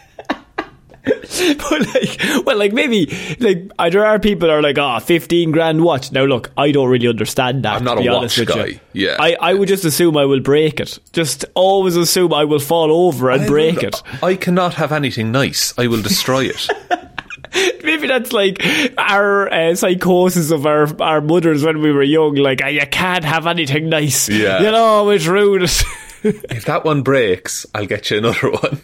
but 1.05 1.95
like, 1.95 2.47
well, 2.47 2.57
like 2.57 2.73
maybe, 2.73 3.07
like, 3.41 3.71
there 3.93 4.05
are 4.07 4.19
people 4.19 4.49
that 4.49 4.55
are 4.55 4.62
like, 4.62 4.79
ah, 4.79 4.99
15 4.99 5.51
grand 5.51 5.83
watch. 5.83 6.12
Now, 6.12 6.25
look, 6.25 6.51
I 6.57 6.71
don't 6.71 6.89
really 6.89 7.09
understand 7.09 7.65
that. 7.65 7.77
I'm 7.77 7.85
not 7.85 7.97
to 7.97 8.03
be 8.03 8.07
a 8.07 8.12
honest 8.12 8.39
watch 8.39 8.49
with 8.49 8.57
guy, 8.57 8.67
You. 8.67 9.07
yeah. 9.09 9.17
I, 9.19 9.37
I 9.41 9.55
would 9.55 9.69
just 9.69 9.85
assume 9.85 10.17
I 10.17 10.25
will 10.25 10.41
break 10.41 10.81
it. 10.81 10.99
Just 11.12 11.45
always 11.55 11.97
assume 11.97 12.33
I 12.33 12.45
will 12.45 12.61
fall 12.61 12.91
over 12.93 13.31
and 13.31 13.43
I 13.43 13.47
break 13.47 13.83
it. 13.83 14.03
I 14.23 14.37
cannot 14.37 14.75
have 14.75 14.93
anything 14.93 15.33
nice. 15.33 15.75
I 15.77 15.87
will 15.89 16.03
destroy 16.03 16.45
it. 16.45 16.69
Maybe 17.85 18.06
that's 18.06 18.32
like 18.32 18.64
our 18.97 19.52
uh, 19.52 19.75
psychosis 19.75 20.50
of 20.50 20.66
our 20.66 20.88
our 21.02 21.21
mothers 21.21 21.64
when 21.64 21.80
we 21.80 21.92
were 21.92 22.02
young. 22.02 22.35
Like, 22.37 22.61
ah, 22.62 22.68
you 22.68 22.87
can't 22.87 23.25
have 23.25 23.47
anything 23.47 23.88
nice. 23.88 24.28
Yeah. 24.28 24.61
You 24.61 24.71
know, 24.71 25.11
it's 25.11 25.26
rude. 25.26 25.62
if 26.23 26.64
that 26.66 26.85
one 26.85 27.02
breaks, 27.02 27.66
I'll 27.75 27.87
get 27.87 28.11
you 28.11 28.18
another 28.18 28.50
one. 28.50 28.80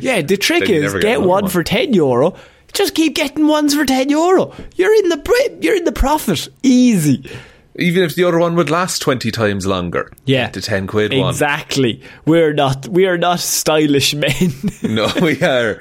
yeah, 0.00 0.22
the 0.22 0.36
trick 0.36 0.66
Then 0.66 0.84
is 0.84 0.92
get, 0.94 1.02
get 1.02 1.20
one, 1.20 1.44
one. 1.44 1.48
for 1.48 1.62
10 1.62 1.94
euro. 1.94 2.36
Just 2.72 2.94
keep 2.94 3.14
getting 3.14 3.48
ones 3.48 3.74
for 3.74 3.84
10 3.84 4.08
euro. 4.08 4.54
You're 4.76 4.94
in 4.94 5.08
the 5.08 5.58
you're 5.60 5.76
in 5.76 5.84
the 5.84 5.92
profit. 5.92 6.48
Easy. 6.62 7.30
Even 7.76 8.02
if 8.02 8.14
the 8.14 8.24
other 8.24 8.38
one 8.38 8.54
would 8.56 8.70
last 8.70 9.00
20 9.00 9.30
times 9.30 9.66
longer. 9.66 10.12
Yeah. 10.26 10.50
The 10.50 10.60
10 10.60 10.86
quid 10.86 11.12
one. 11.14 11.30
Exactly. 11.30 12.02
We're 12.26 12.52
not 12.52 12.86
we 12.88 13.06
are 13.06 13.18
not 13.18 13.40
stylish 13.40 14.14
men. 14.14 14.52
No, 14.82 15.10
we 15.22 15.40
are. 15.42 15.80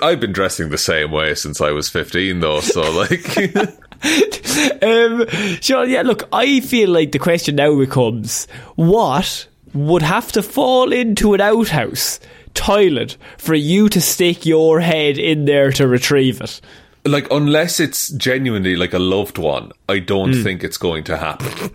I've 0.00 0.20
been 0.20 0.32
dressing 0.32 0.68
the 0.68 0.78
same 0.78 1.10
way 1.10 1.34
since 1.34 1.60
I 1.60 1.70
was 1.70 1.88
15, 1.88 2.40
though, 2.40 2.60
so 2.60 2.82
like. 2.92 3.36
um 4.82 5.26
Sean, 5.60 5.90
yeah, 5.90 6.02
look, 6.02 6.28
I 6.32 6.60
feel 6.60 6.90
like 6.90 7.10
the 7.12 7.18
question 7.18 7.56
now 7.56 7.76
becomes 7.76 8.46
what 8.76 9.48
would 9.72 10.02
have 10.02 10.30
to 10.32 10.42
fall 10.42 10.92
into 10.92 11.34
an 11.34 11.40
outhouse 11.40 12.20
toilet 12.54 13.16
for 13.38 13.54
you 13.54 13.88
to 13.88 14.00
stick 14.00 14.46
your 14.46 14.80
head 14.80 15.18
in 15.18 15.44
there 15.44 15.72
to 15.72 15.88
retrieve 15.88 16.40
it? 16.40 16.60
Like, 17.06 17.30
unless 17.30 17.80
it's 17.80 18.08
genuinely 18.10 18.76
like 18.76 18.92
a 18.94 18.98
loved 18.98 19.38
one, 19.38 19.72
I 19.88 19.98
don't 19.98 20.32
Hmm. 20.34 20.42
think 20.42 20.64
it's 20.64 20.78
going 20.78 21.04
to 21.04 21.16
happen. 21.16 21.70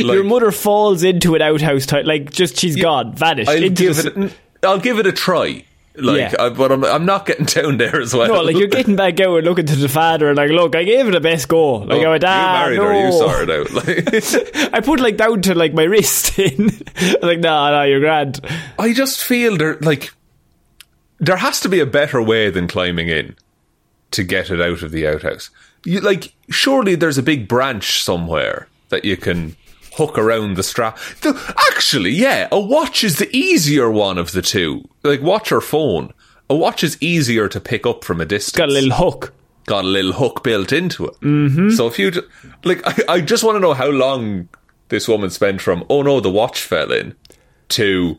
Your 0.00 0.24
mother 0.24 0.52
falls 0.52 1.02
into 1.02 1.34
an 1.34 1.42
outhouse 1.42 1.86
toilet, 1.86 2.06
like 2.06 2.30
just 2.30 2.56
she's 2.58 2.76
gone, 2.76 3.14
vanished. 3.14 3.48
I'll 3.48 3.68
give 3.70 3.96
the, 3.96 4.22
it. 4.24 4.32
A, 4.62 4.66
I'll 4.68 4.78
give 4.78 4.98
it 4.98 5.06
a 5.06 5.12
try. 5.12 5.64
Like, 5.96 6.32
Yeah. 6.32 6.34
I, 6.38 6.48
but 6.50 6.70
I'm, 6.70 6.84
I'm 6.84 7.06
not 7.06 7.24
getting 7.26 7.46
down 7.46 7.78
there 7.78 8.00
as 8.00 8.12
well. 8.14 8.28
No, 8.28 8.42
like 8.42 8.56
you're 8.56 8.68
getting 8.68 8.94
back 8.94 9.18
out 9.20 9.36
and 9.38 9.46
looking 9.46 9.66
to 9.66 9.74
the 9.76 9.88
father 9.88 10.28
and 10.28 10.36
like, 10.36 10.50
look, 10.50 10.76
I 10.76 10.84
gave 10.84 11.08
it 11.08 11.14
a 11.14 11.20
best 11.20 11.48
go. 11.48 11.76
Like 11.76 12.02
Oh, 12.02 12.04
I 12.04 12.08
went, 12.10 12.24
ah, 12.24 12.68
you 12.68 12.76
married 12.76 12.76
no. 12.76 12.84
her, 12.84 13.06
you 13.06 13.12
saw 13.12 13.42
it 13.42 13.50
out. 13.50 13.72
Like, 13.72 14.74
I 14.74 14.80
put 14.80 15.00
like 15.00 15.16
down 15.16 15.40
to 15.42 15.54
like 15.54 15.72
my 15.72 15.84
wrist 15.84 16.38
in. 16.38 16.66
Like, 17.22 17.40
nah, 17.40 17.70
nah, 17.70 17.82
you're 17.84 18.00
grand. 18.00 18.40
I 18.78 18.92
just 18.92 19.24
feel 19.24 19.56
there, 19.56 19.76
like, 19.80 20.10
there 21.20 21.38
has 21.38 21.58
to 21.60 21.68
be 21.70 21.80
a 21.80 21.86
better 21.86 22.20
way 22.22 22.50
than 22.50 22.68
climbing 22.68 23.08
in 23.08 23.34
to 24.10 24.22
get 24.22 24.50
it 24.50 24.60
out 24.60 24.82
of 24.82 24.90
the 24.90 25.06
outhouse. 25.06 25.50
You, 25.84 26.00
like, 26.00 26.34
surely 26.50 26.94
there's 26.94 27.18
a 27.18 27.22
big 27.22 27.48
branch 27.48 28.02
somewhere 28.02 28.68
that 28.88 29.04
you 29.04 29.16
can 29.16 29.56
hook 29.94 30.18
around 30.18 30.56
the 30.56 30.62
strap. 30.62 30.98
Actually, 31.70 32.10
yeah, 32.10 32.48
a 32.50 32.58
watch 32.60 33.04
is 33.04 33.18
the 33.18 33.34
easier 33.36 33.90
one 33.90 34.18
of 34.18 34.32
the 34.32 34.42
two. 34.42 34.88
Like, 35.02 35.22
watch 35.22 35.52
or 35.52 35.60
phone. 35.60 36.12
A 36.50 36.56
watch 36.56 36.82
is 36.82 36.96
easier 37.02 37.48
to 37.48 37.60
pick 37.60 37.86
up 37.86 38.04
from 38.04 38.20
a 38.20 38.24
distance. 38.24 38.56
Got 38.56 38.70
a 38.70 38.72
little 38.72 38.96
hook. 38.96 39.34
got 39.66 39.84
a 39.84 39.88
little 39.88 40.12
hook 40.12 40.42
built 40.42 40.72
into 40.72 41.06
it. 41.06 41.20
Mm-hmm. 41.20 41.70
So 41.70 41.86
if 41.86 41.98
you 41.98 42.10
like, 42.64 42.80
I, 42.86 43.14
I 43.14 43.20
just 43.20 43.44
want 43.44 43.56
to 43.56 43.60
know 43.60 43.74
how 43.74 43.88
long 43.88 44.48
this 44.88 45.06
woman 45.06 45.30
spent 45.30 45.60
from 45.60 45.84
oh 45.90 46.02
no, 46.02 46.20
the 46.20 46.30
watch 46.30 46.62
fell 46.62 46.90
in 46.90 47.14
to 47.68 48.18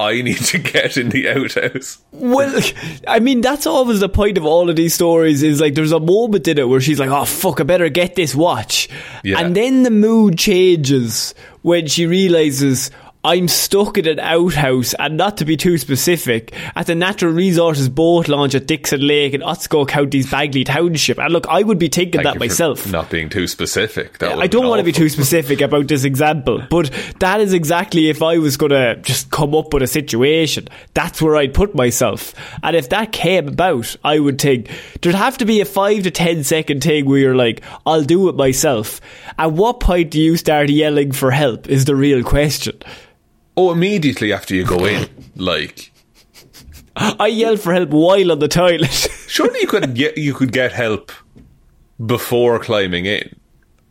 I 0.00 0.22
need 0.22 0.38
to 0.38 0.58
get 0.58 0.96
in 0.96 1.10
the 1.10 1.28
outhouse. 1.28 1.98
Well, 2.12 2.60
I 3.06 3.20
mean, 3.20 3.40
that's 3.40 3.66
always 3.66 4.00
the 4.00 4.08
point 4.08 4.38
of 4.38 4.44
all 4.44 4.70
of 4.70 4.76
these 4.76 4.94
stories 4.94 5.42
is 5.42 5.60
like 5.60 5.74
there's 5.74 5.92
a 5.92 6.00
moment 6.00 6.48
in 6.48 6.58
it 6.58 6.68
where 6.68 6.80
she's 6.80 6.98
like, 7.00 7.10
oh, 7.10 7.24
fuck, 7.24 7.60
I 7.60 7.64
better 7.64 7.88
get 7.88 8.14
this 8.14 8.34
watch. 8.34 8.88
Yeah. 9.22 9.38
And 9.38 9.56
then 9.56 9.82
the 9.82 9.90
mood 9.90 10.38
changes 10.38 11.34
when 11.62 11.86
she 11.86 12.06
realizes. 12.06 12.90
I'm 13.24 13.48
stuck 13.48 13.96
in 13.96 14.06
an 14.06 14.20
outhouse, 14.20 14.94
and 14.98 15.16
not 15.16 15.38
to 15.38 15.46
be 15.46 15.56
too 15.56 15.78
specific, 15.78 16.52
at 16.76 16.86
the 16.86 16.94
Natural 16.94 17.32
Resources 17.32 17.88
boat 17.88 18.28
launch 18.28 18.54
at 18.54 18.66
Dixon 18.66 19.06
Lake 19.06 19.32
in 19.32 19.42
Otsego 19.42 19.86
County's 19.86 20.30
Bagley 20.30 20.62
Township. 20.62 21.18
And 21.18 21.32
look, 21.32 21.46
I 21.48 21.62
would 21.62 21.78
be 21.78 21.88
thinking 21.88 22.22
Thank 22.22 22.34
that 22.34 22.38
myself. 22.38 22.86
not 22.92 23.08
being 23.08 23.30
too 23.30 23.46
specific. 23.46 24.18
That 24.18 24.38
I 24.38 24.46
don't 24.46 24.68
want 24.68 24.80
to 24.80 24.84
be 24.84 24.92
too 24.92 25.08
specific 25.08 25.62
about 25.62 25.88
this 25.88 26.04
example, 26.04 26.62
but 26.68 26.90
that 27.20 27.40
is 27.40 27.54
exactly 27.54 28.10
if 28.10 28.22
I 28.22 28.36
was 28.36 28.58
going 28.58 28.72
to 28.72 28.96
just 28.96 29.30
come 29.30 29.54
up 29.54 29.72
with 29.72 29.82
a 29.82 29.86
situation, 29.86 30.68
that's 30.92 31.22
where 31.22 31.36
I'd 31.36 31.54
put 31.54 31.74
myself. 31.74 32.34
And 32.62 32.76
if 32.76 32.90
that 32.90 33.12
came 33.12 33.48
about, 33.48 33.96
I 34.04 34.18
would 34.18 34.38
think 34.38 34.70
there'd 35.00 35.14
have 35.14 35.38
to 35.38 35.46
be 35.46 35.62
a 35.62 35.64
five 35.64 36.02
to 36.02 36.10
ten 36.10 36.44
second 36.44 36.82
thing 36.82 37.06
where 37.06 37.18
you're 37.18 37.34
like, 37.34 37.62
I'll 37.86 38.04
do 38.04 38.28
it 38.28 38.36
myself. 38.36 39.00
At 39.38 39.52
what 39.52 39.80
point 39.80 40.10
do 40.10 40.20
you 40.20 40.36
start 40.36 40.68
yelling 40.68 41.12
for 41.12 41.30
help 41.30 41.68
is 41.68 41.86
the 41.86 41.96
real 41.96 42.22
question. 42.22 42.78
Oh, 43.56 43.70
immediately 43.72 44.32
after 44.32 44.54
you 44.54 44.64
go 44.64 44.84
in, 44.84 45.08
like 45.36 45.92
I 46.96 47.26
yell 47.28 47.56
for 47.56 47.72
help 47.72 47.90
while 47.90 48.32
on 48.32 48.38
the 48.38 48.48
toilet. 48.48 48.90
surely 49.28 49.60
you 49.60 49.66
could 49.66 49.94
get 49.94 50.18
you 50.18 50.34
could 50.34 50.52
get 50.52 50.72
help 50.72 51.12
before 52.04 52.58
climbing 52.58 53.06
in, 53.06 53.36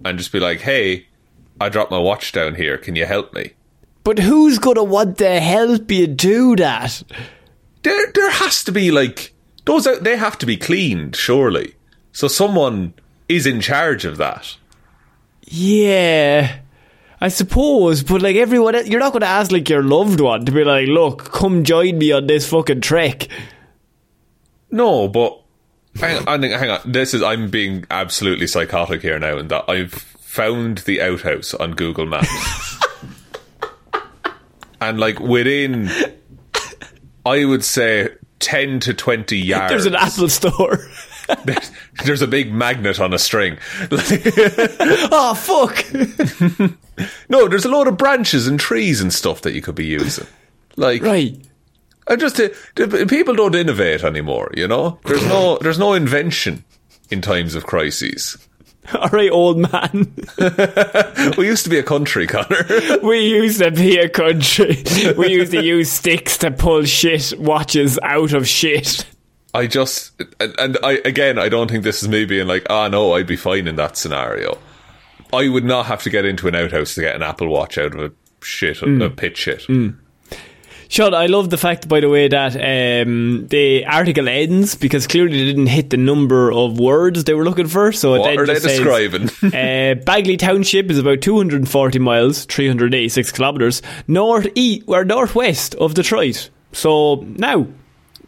and 0.04 0.18
just 0.18 0.32
be 0.32 0.40
like, 0.40 0.62
hey. 0.62 1.08
I 1.62 1.70
dropped 1.70 1.92
my 1.92 2.00
watch 2.00 2.32
down 2.32 2.56
here. 2.56 2.78
Can 2.78 2.96
you 2.96 3.06
help 3.06 3.34
me? 3.34 3.54
but 4.04 4.20
who's 4.20 4.60
going 4.60 4.76
to 4.76 4.84
want 4.84 5.18
to 5.20 5.40
help 5.40 5.90
you 5.92 6.08
do 6.08 6.56
that? 6.58 7.04
there 7.84 8.12
there 8.14 8.32
has 8.32 8.64
to 8.66 8.72
be 8.72 8.92
like 8.92 9.34
those 9.66 9.86
out 9.88 10.04
they 10.04 10.18
have 10.18 10.38
to 10.40 10.46
be 10.46 10.58
cleaned 10.58 11.16
surely 11.16 11.76
so 12.12 12.28
someone 12.28 12.94
is 13.30 13.46
in 13.46 13.62
charge 13.62 14.04
of 14.04 14.18
that 14.18 14.58
Yeah, 15.46 16.60
I 17.24 17.30
suppose, 17.30 18.04
but 18.04 18.22
like 18.22 18.36
everyone, 18.36 18.76
you're 18.86 19.00
not 19.00 19.14
going 19.14 19.22
to 19.22 19.28
ask 19.28 19.52
like 19.52 19.70
your 19.70 19.82
loved 19.82 20.20
one 20.20 20.46
to 20.46 20.52
be 20.52 20.64
like, 20.64 20.88
"Look, 20.88 21.32
come 21.32 21.64
join 21.64 21.98
me 21.98 22.12
on 22.12 22.28
this 22.28 22.48
fucking 22.48 22.82
trek." 22.82 23.30
no 24.74 25.08
but 25.08 25.40
hang 25.96 26.28
on, 26.28 26.42
hang 26.42 26.70
on 26.72 26.80
this 26.84 27.14
is 27.14 27.22
i'm 27.22 27.50
being 27.50 27.86
absolutely 27.92 28.48
psychotic 28.48 29.02
here 29.02 29.20
now 29.20 29.38
in 29.38 29.48
that 29.48 29.64
i've 29.70 29.94
found 29.94 30.80
the 30.80 31.00
outhouse 31.00 31.54
on 31.54 31.72
google 31.74 32.08
maps 32.08 32.80
and 34.82 35.00
like 35.00 35.20
within 35.20 35.90
i 37.24 37.46
would 37.46 37.64
say 37.64 38.10
10 38.40 38.80
to 38.82 38.94
20 38.94 39.38
yards 39.38 39.72
There's 39.72 39.86
an 39.86 39.96
Apple 39.96 40.28
store. 40.28 40.80
there's, 41.46 41.72
there's 42.06 42.22
a 42.22 42.28
big 42.28 42.54
magnet 42.54 43.00
on 43.00 43.14
a 43.14 43.20
string 43.20 43.58
oh 43.92 45.34
fuck! 45.38 45.86
no 47.30 47.48
there's 47.48 47.66
a 47.66 47.70
load 47.70 47.88
of 47.88 47.98
branches 47.98 48.48
and 48.48 48.60
trees 48.60 49.02
and 49.02 49.14
stuff 49.14 49.42
that 49.42 49.54
you 49.54 49.62
could 49.62 49.76
be 49.76 49.86
using 49.86 50.28
like 50.76 51.02
right. 51.02 51.38
I 52.08 52.16
just 52.16 52.40
uh, 52.40 52.50
people 53.08 53.36
don't 53.36 53.56
innovate 53.56 54.04
anymore. 54.04 54.52
You 54.56 54.68
know, 54.68 55.00
there's 55.06 55.26
no 55.26 55.58
there's 55.60 55.80
no 55.80 55.94
invention 55.94 56.66
in 57.10 57.22
times 57.22 57.56
of 57.56 57.66
crises. 57.66 58.38
All 58.94 59.08
right, 59.10 59.32
old 59.32 59.60
man. 59.60 60.14
We 61.38 61.46
used 61.48 61.64
to 61.64 61.70
be 61.70 61.80
a 61.80 61.84
country, 61.84 62.28
Connor. 62.28 63.00
we 63.02 63.30
used 63.30 63.60
to 63.60 63.72
be 63.72 63.98
a 63.98 64.10
country. 64.10 64.84
We 65.18 65.30
used 65.30 65.54
to 65.54 65.64
use 65.64 65.90
sticks 65.90 66.38
to 66.40 66.52
pull 66.52 66.84
shit 66.84 67.34
watches 67.40 67.98
out 68.04 68.34
of 68.34 68.46
shit. 68.46 69.06
I 69.54 69.68
just 69.68 70.12
and, 70.40 70.56
and 70.60 70.78
I 70.84 70.94
again 71.06 71.38
I 71.38 71.50
don't 71.50 71.70
think 71.70 71.84
this 71.84 72.02
is 72.02 72.10
me 72.10 72.26
being 72.26 72.48
like 72.48 72.66
ah 72.70 72.88
no 72.88 73.14
I'd 73.14 73.28
be 73.28 73.36
fine 73.36 73.68
in 73.68 73.76
that 73.78 73.98
scenario. 73.98 74.58
I 75.32 75.50
would 75.50 75.66
not 75.66 75.88
have 75.88 76.04
to 76.04 76.10
get 76.10 76.26
into 76.26 76.48
an 76.48 76.56
outhouse 76.56 76.96
to 76.96 77.02
get 77.02 77.16
an 77.16 77.24
Apple 77.24 77.48
Watch 77.48 77.78
out 77.78 77.96
of 77.96 78.00
a 78.00 78.12
shit 78.44 78.82
a 78.82 79.10
pit 79.10 79.38
shit. 79.38 79.66
Sean, 80.90 81.16
I 81.16 81.26
love 81.26 81.50
the 81.50 81.58
fact, 81.58 81.88
by 81.88 82.02
the 82.02 82.10
way, 82.10 82.28
that 82.28 82.56
um, 82.56 83.48
the 83.48 83.84
article 83.88 84.28
ends 84.30 84.76
because 84.76 85.08
clearly 85.08 85.40
they 85.40 85.46
didn't 85.46 85.66
hit 85.66 85.90
the 85.90 85.98
number 85.98 86.52
of 86.54 86.78
words 86.78 87.24
they 87.24 87.34
were 87.34 87.46
looking 87.46 87.66
for. 87.68 87.92
So 87.92 88.14
it 88.14 88.20
What 88.20 88.26
then 88.28 88.40
are 88.40 88.46
they 88.46 88.60
says, 88.60 88.78
describing? 88.78 89.24
uh, 89.44 89.96
Bagley 90.04 90.38
Township 90.38 90.92
is 90.92 91.00
about 91.00 91.22
240 91.22 91.98
miles, 91.98 92.46
386 92.46 93.32
kilometres, 93.32 93.82
north 94.08 94.48
east 94.54 94.84
or 94.88 95.04
northwest 95.04 95.74
of 95.76 95.96
Detroit. 95.96 96.52
So 96.74 97.26
now, 97.28 97.66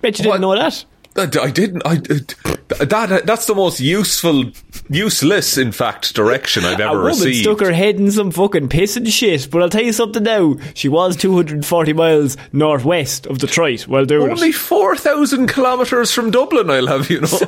bet 0.01 0.17
you 0.17 0.23
didn't 0.23 0.29
What? 0.29 0.41
know 0.41 0.55
that. 0.55 0.85
I 1.17 1.23
I 1.41 1.51
didn't. 1.51 1.81
I 1.85 1.93
uh, 1.93 2.85
that 2.85 3.11
uh, 3.11 3.21
that's 3.23 3.45
the 3.45 3.55
most 3.55 3.79
useful 3.79 4.51
useless, 4.89 5.57
in 5.57 5.71
fact, 5.71 6.13
direction 6.15 6.65
I've 6.65 6.79
ever 6.79 6.93
A 6.93 6.97
woman 6.97 7.07
received. 7.07 7.43
stuck 7.43 7.59
her 7.61 7.71
head 7.71 7.95
in 7.97 8.11
some 8.11 8.31
fucking 8.31 8.69
piss 8.69 8.97
and 8.97 9.07
shit. 9.11 9.49
But 9.51 9.61
I'll 9.61 9.69
tell 9.69 9.83
you 9.83 9.93
something 9.93 10.23
now. 10.23 10.55
She 10.73 10.89
was 10.89 11.15
240 11.15 11.93
miles 11.93 12.37
northwest 12.51 13.27
of 13.27 13.37
Detroit 13.37 13.87
while 13.87 14.05
doing 14.05 14.31
Only 14.31 14.51
4,000 14.51 15.47
kilometres 15.47 16.11
from 16.11 16.31
Dublin, 16.31 16.69
I'll 16.69 16.87
have 16.87 17.09
you 17.09 17.21
know. 17.21 17.27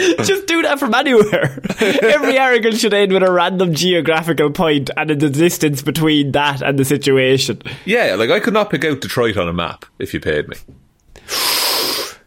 Just 0.22 0.46
do 0.46 0.62
that 0.62 0.78
from 0.78 0.94
anywhere. 0.94 1.60
Every 1.78 2.38
article 2.38 2.70
should 2.72 2.94
end 2.94 3.12
with 3.12 3.22
a 3.22 3.30
random 3.30 3.74
geographical 3.74 4.50
point 4.50 4.88
and 4.96 5.10
the 5.10 5.28
distance 5.28 5.82
between 5.82 6.32
that 6.32 6.62
and 6.62 6.78
the 6.78 6.84
situation. 6.84 7.60
yeah, 7.84 8.14
like 8.14 8.30
I 8.30 8.40
could 8.40 8.54
not 8.54 8.70
pick 8.70 8.84
out 8.84 9.00
Detroit 9.00 9.36
on 9.36 9.48
a 9.48 9.52
map 9.52 9.84
if 9.98 10.14
you 10.14 10.20
paid 10.20 10.48
me. 10.48 10.56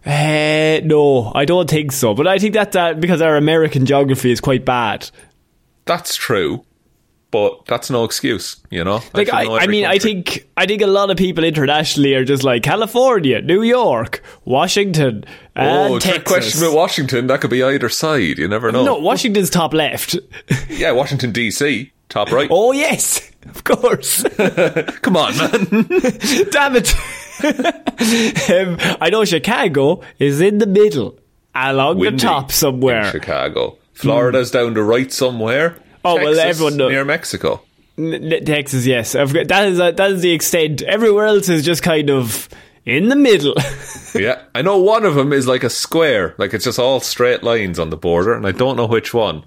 Uh, 0.05 0.81
no, 0.83 1.31
I 1.33 1.45
don't 1.45 1.69
think 1.69 1.91
so. 1.91 2.13
But 2.13 2.27
I 2.27 2.37
think 2.39 2.53
that, 2.55 2.73
that 2.73 2.99
because 2.99 3.21
our 3.21 3.37
American 3.37 3.85
geography 3.85 4.31
is 4.31 4.41
quite 4.41 4.65
bad. 4.65 5.09
That's 5.85 6.15
true, 6.15 6.65
but 7.31 7.65
that's 7.65 7.89
no 7.89 8.03
excuse, 8.03 8.57
you 8.69 8.83
know? 8.83 9.01
Like 9.13 9.31
I, 9.33 9.45
I 9.45 9.63
every 9.63 9.67
mean, 9.75 9.85
I 9.85 9.99
think 9.99 10.47
I 10.55 10.65
think 10.65 10.81
a 10.81 10.87
lot 10.87 11.09
of 11.09 11.17
people 11.17 11.43
internationally 11.43 12.13
are 12.15 12.23
just 12.25 12.43
like 12.43 12.63
California, 12.63 13.41
New 13.41 13.61
York, 13.63 14.21
Washington, 14.45 15.25
and 15.55 15.93
Oh, 15.93 15.99
Texas. 15.99 16.23
question 16.23 16.63
about 16.63 16.75
Washington. 16.75 17.27
That 17.27 17.41
could 17.41 17.49
be 17.49 17.63
either 17.63 17.89
side. 17.89 18.37
You 18.37 18.47
never 18.47 18.71
know. 18.71 18.83
No, 18.85 18.97
Washington's 18.97 19.49
top 19.49 19.73
left. 19.73 20.15
Yeah, 20.69 20.91
Washington 20.91 21.31
DC, 21.31 21.91
top 22.09 22.31
right. 22.31 22.47
oh 22.51 22.71
yes, 22.71 23.29
of 23.45 23.63
course. 23.63 24.23
Come 25.01 25.15
on, 25.17 25.37
man. 25.37 25.65
Damn 26.51 26.75
it. 26.75 26.93
Um, 27.43 28.77
I 29.01 29.09
know 29.11 29.25
Chicago 29.25 30.01
is 30.19 30.41
in 30.41 30.57
the 30.59 30.67
middle, 30.67 31.17
along 31.55 31.97
Windy 31.99 32.17
the 32.17 32.23
top 32.23 32.45
in 32.45 32.49
somewhere. 32.51 33.11
Chicago. 33.11 33.77
Florida's 33.93 34.51
down 34.51 34.73
the 34.73 34.83
right 34.83 35.11
somewhere. 35.11 35.77
Oh, 36.05 36.15
well, 36.15 36.39
everyone 36.39 36.77
knows. 36.77 36.91
near 36.91 37.05
Mexico. 37.05 37.61
N- 37.97 38.43
Texas, 38.45 38.85
yes, 38.85 39.15
I've 39.15 39.33
got, 39.33 39.47
that 39.47 39.67
is 39.67 39.79
uh, 39.79 39.91
that 39.91 40.11
is 40.11 40.21
the 40.21 40.31
extent. 40.31 40.81
Everywhere 40.81 41.25
else 41.25 41.47
is 41.47 41.63
just 41.63 41.83
kind 41.83 42.09
of 42.09 42.49
in 42.85 43.09
the 43.09 43.15
middle. 43.15 43.55
Yeah, 44.15 44.43
I 44.53 44.61
know 44.61 44.77
one 44.77 45.05
of 45.05 45.15
them 45.15 45.33
is 45.33 45.47
like 45.47 45.63
a 45.63 45.71
square, 45.71 46.35
like 46.37 46.53
it's 46.53 46.65
just 46.65 46.77
all 46.77 46.99
straight 46.99 47.41
lines 47.41 47.79
on 47.79 47.89
the 47.89 47.97
border, 47.97 48.35
and 48.35 48.45
I 48.45 48.51
don't 48.51 48.75
know 48.77 48.85
which 48.85 49.11
one. 49.11 49.43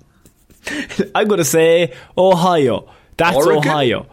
I'm 1.14 1.28
going 1.28 1.38
to 1.38 1.44
say 1.44 1.94
Ohio. 2.18 2.90
That's 3.16 3.36
Oregon? 3.36 3.58
Ohio. 3.58 4.06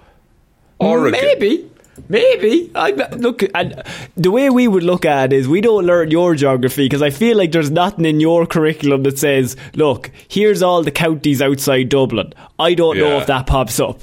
Oregon. 0.79 1.19
Maybe. 1.19 1.71
Maybe. 2.09 2.71
I 2.75 2.91
look 2.91 3.43
and 3.55 3.81
the 4.17 4.31
way 4.31 4.49
we 4.49 4.67
would 4.67 4.83
look 4.83 5.05
at 5.05 5.31
it 5.31 5.35
is 5.35 5.47
we 5.47 5.61
don't 5.61 5.85
learn 5.85 6.11
your 6.11 6.35
geography 6.35 6.85
because 6.85 7.01
I 7.01 7.09
feel 7.09 7.37
like 7.37 7.51
there's 7.51 7.71
nothing 7.71 8.05
in 8.05 8.19
your 8.19 8.45
curriculum 8.45 9.03
that 9.03 9.19
says, 9.19 9.55
look, 9.75 10.11
here's 10.27 10.61
all 10.61 10.83
the 10.83 10.91
counties 10.91 11.41
outside 11.41 11.89
Dublin. 11.89 12.33
I 12.59 12.73
don't 12.73 12.97
know 12.97 13.19
if 13.19 13.27
that 13.27 13.47
pops 13.47 13.79
up. 13.79 14.01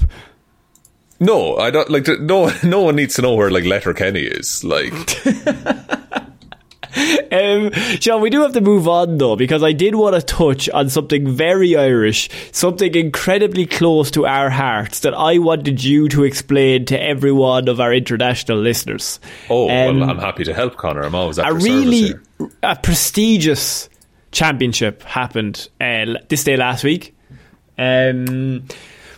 No, 1.19 1.57
I 1.57 1.69
don't 1.69 1.89
like. 1.89 2.07
No, 2.07 2.51
no 2.63 2.81
one 2.81 2.95
needs 2.95 3.13
to 3.15 3.21
know 3.21 3.35
where 3.35 3.51
like 3.51 3.63
Letterkenny 3.63 4.21
is. 4.21 4.63
Like, 4.63 4.91
Um, 7.31 7.71
Sean, 8.01 8.21
we 8.21 8.29
do 8.29 8.41
have 8.41 8.51
to 8.53 8.61
move 8.61 8.89
on 8.89 9.17
though 9.17 9.37
because 9.37 9.63
I 9.63 9.71
did 9.71 9.95
want 9.95 10.15
to 10.15 10.21
touch 10.21 10.67
on 10.69 10.89
something 10.89 11.29
very 11.33 11.77
Irish, 11.77 12.29
something 12.51 12.93
incredibly 12.93 13.65
close 13.65 14.11
to 14.11 14.25
our 14.25 14.49
hearts 14.49 14.99
that 14.99 15.13
I 15.13 15.37
wanted 15.37 15.81
you 15.81 16.09
to 16.09 16.25
explain 16.25 16.85
to 16.87 17.01
every 17.01 17.31
one 17.31 17.69
of 17.69 17.79
our 17.79 17.93
international 17.93 18.57
listeners. 18.57 19.21
oh, 19.49 19.69
Um, 19.69 20.01
well, 20.01 20.09
I'm 20.09 20.19
happy 20.19 20.43
to 20.43 20.53
help, 20.53 20.75
Connor. 20.75 21.03
I'm 21.03 21.15
always 21.15 21.39
at 21.39 21.49
a 21.49 21.53
really 21.53 22.15
a 22.61 22.75
prestigious 22.75 23.89
championship 24.31 25.01
happened 25.03 25.69
uh, 25.79 26.15
this 26.27 26.43
day 26.43 26.57
last 26.57 26.83
week. 26.83 27.15
Um, 27.77 28.67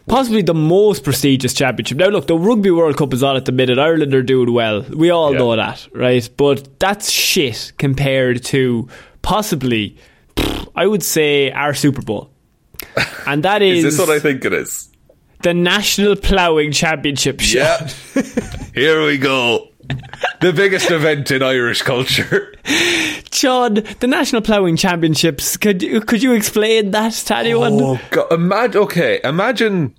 possibly 0.07 0.41
the 0.41 0.53
most 0.53 1.03
prestigious 1.03 1.53
championship. 1.53 1.97
Now, 1.97 2.07
look, 2.07 2.27
the 2.27 2.37
Rugby 2.37 2.71
World 2.71 2.97
Cup 2.97 3.13
is 3.13 3.23
on 3.23 3.35
at 3.35 3.45
the 3.45 3.51
minute. 3.51 3.79
Ireland 3.79 4.13
are 4.13 4.23
doing 4.23 4.53
well. 4.53 4.81
We 4.83 5.09
all 5.09 5.31
Yeah. 5.33 5.39
know 5.39 5.55
that, 5.55 5.87
right? 5.93 6.27
But 6.37 6.79
that's 6.79 7.09
shit 7.09 7.73
compared 7.77 8.43
to 8.45 8.87
possibly, 9.21 9.97
I 10.75 10.87
would 10.87 11.03
say, 11.03 11.51
our 11.51 11.73
Super 11.73 12.01
Bowl. 12.01 12.29
And 13.25 13.43
that 13.43 13.61
is, 13.61 13.83
Is 13.85 13.97
this 13.97 14.07
what 14.07 14.15
I 14.15 14.19
think 14.19 14.43
it 14.45 14.53
is? 14.53 14.89
the 15.41 15.53
National 15.53 16.15
Ploughing 16.15 16.71
Championship. 16.71 17.41
Yeah. 17.53 17.87
Here 18.73 19.05
we 19.05 19.17
go. 19.17 19.69
The 20.41 20.53
biggest 20.53 20.91
event 20.91 21.31
in 21.31 21.41
Irish 21.41 21.81
culture. 21.81 22.53
Sean, 23.31 23.75
the 23.99 24.07
National 24.07 24.41
Ploughing 24.41 24.75
Championships. 24.77 25.57
Could 25.57 25.83
you 25.83 26.01
could 26.01 26.23
you 26.23 26.33
explain 26.33 26.91
that 26.91 27.13
to 27.13 27.37
anyone? 27.37 27.73
Oh 27.73 28.01
God! 28.11 28.31
Imagine, 28.31 28.81
okay, 28.83 29.19
imagine. 29.23 29.95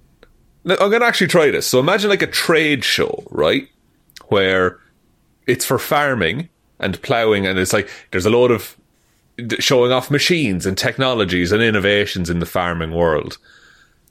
I'm 0.67 0.91
gonna 0.91 1.05
actually 1.05 1.29
try 1.29 1.51
this. 1.51 1.67
So 1.67 1.79
imagine 1.81 2.11
like 2.11 2.23
a 2.23 2.27
trade 2.27 2.85
show, 2.85 3.25
right? 3.31 3.69
Where 4.29 4.79
it's 5.47 5.65
for 5.65 5.79
farming 5.79 6.49
and 6.79 7.01
ploughing, 7.03 7.47
and 7.47 7.59
it's 7.59 7.73
like 7.73 7.91
there's 8.11 8.27
a 8.27 8.31
load 8.31 8.51
of 8.51 8.77
showing 9.59 9.93
off 9.93 10.11
machines 10.11 10.65
and 10.65 10.79
technologies 10.79 11.53
and 11.53 11.63
innovations 11.63 12.31
in 12.31 12.39
the 12.39 12.47
farming 12.47 12.93
world. 12.93 13.39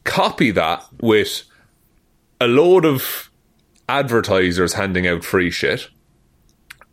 Copy 0.03 0.51
that 0.51 0.83
with 0.99 1.43
a 2.41 2.47
load 2.47 2.85
of 2.85 3.31
advertisers 3.89 4.73
handing 4.73 5.07
out 5.07 5.23
free 5.23 5.51
shit. 5.51 5.89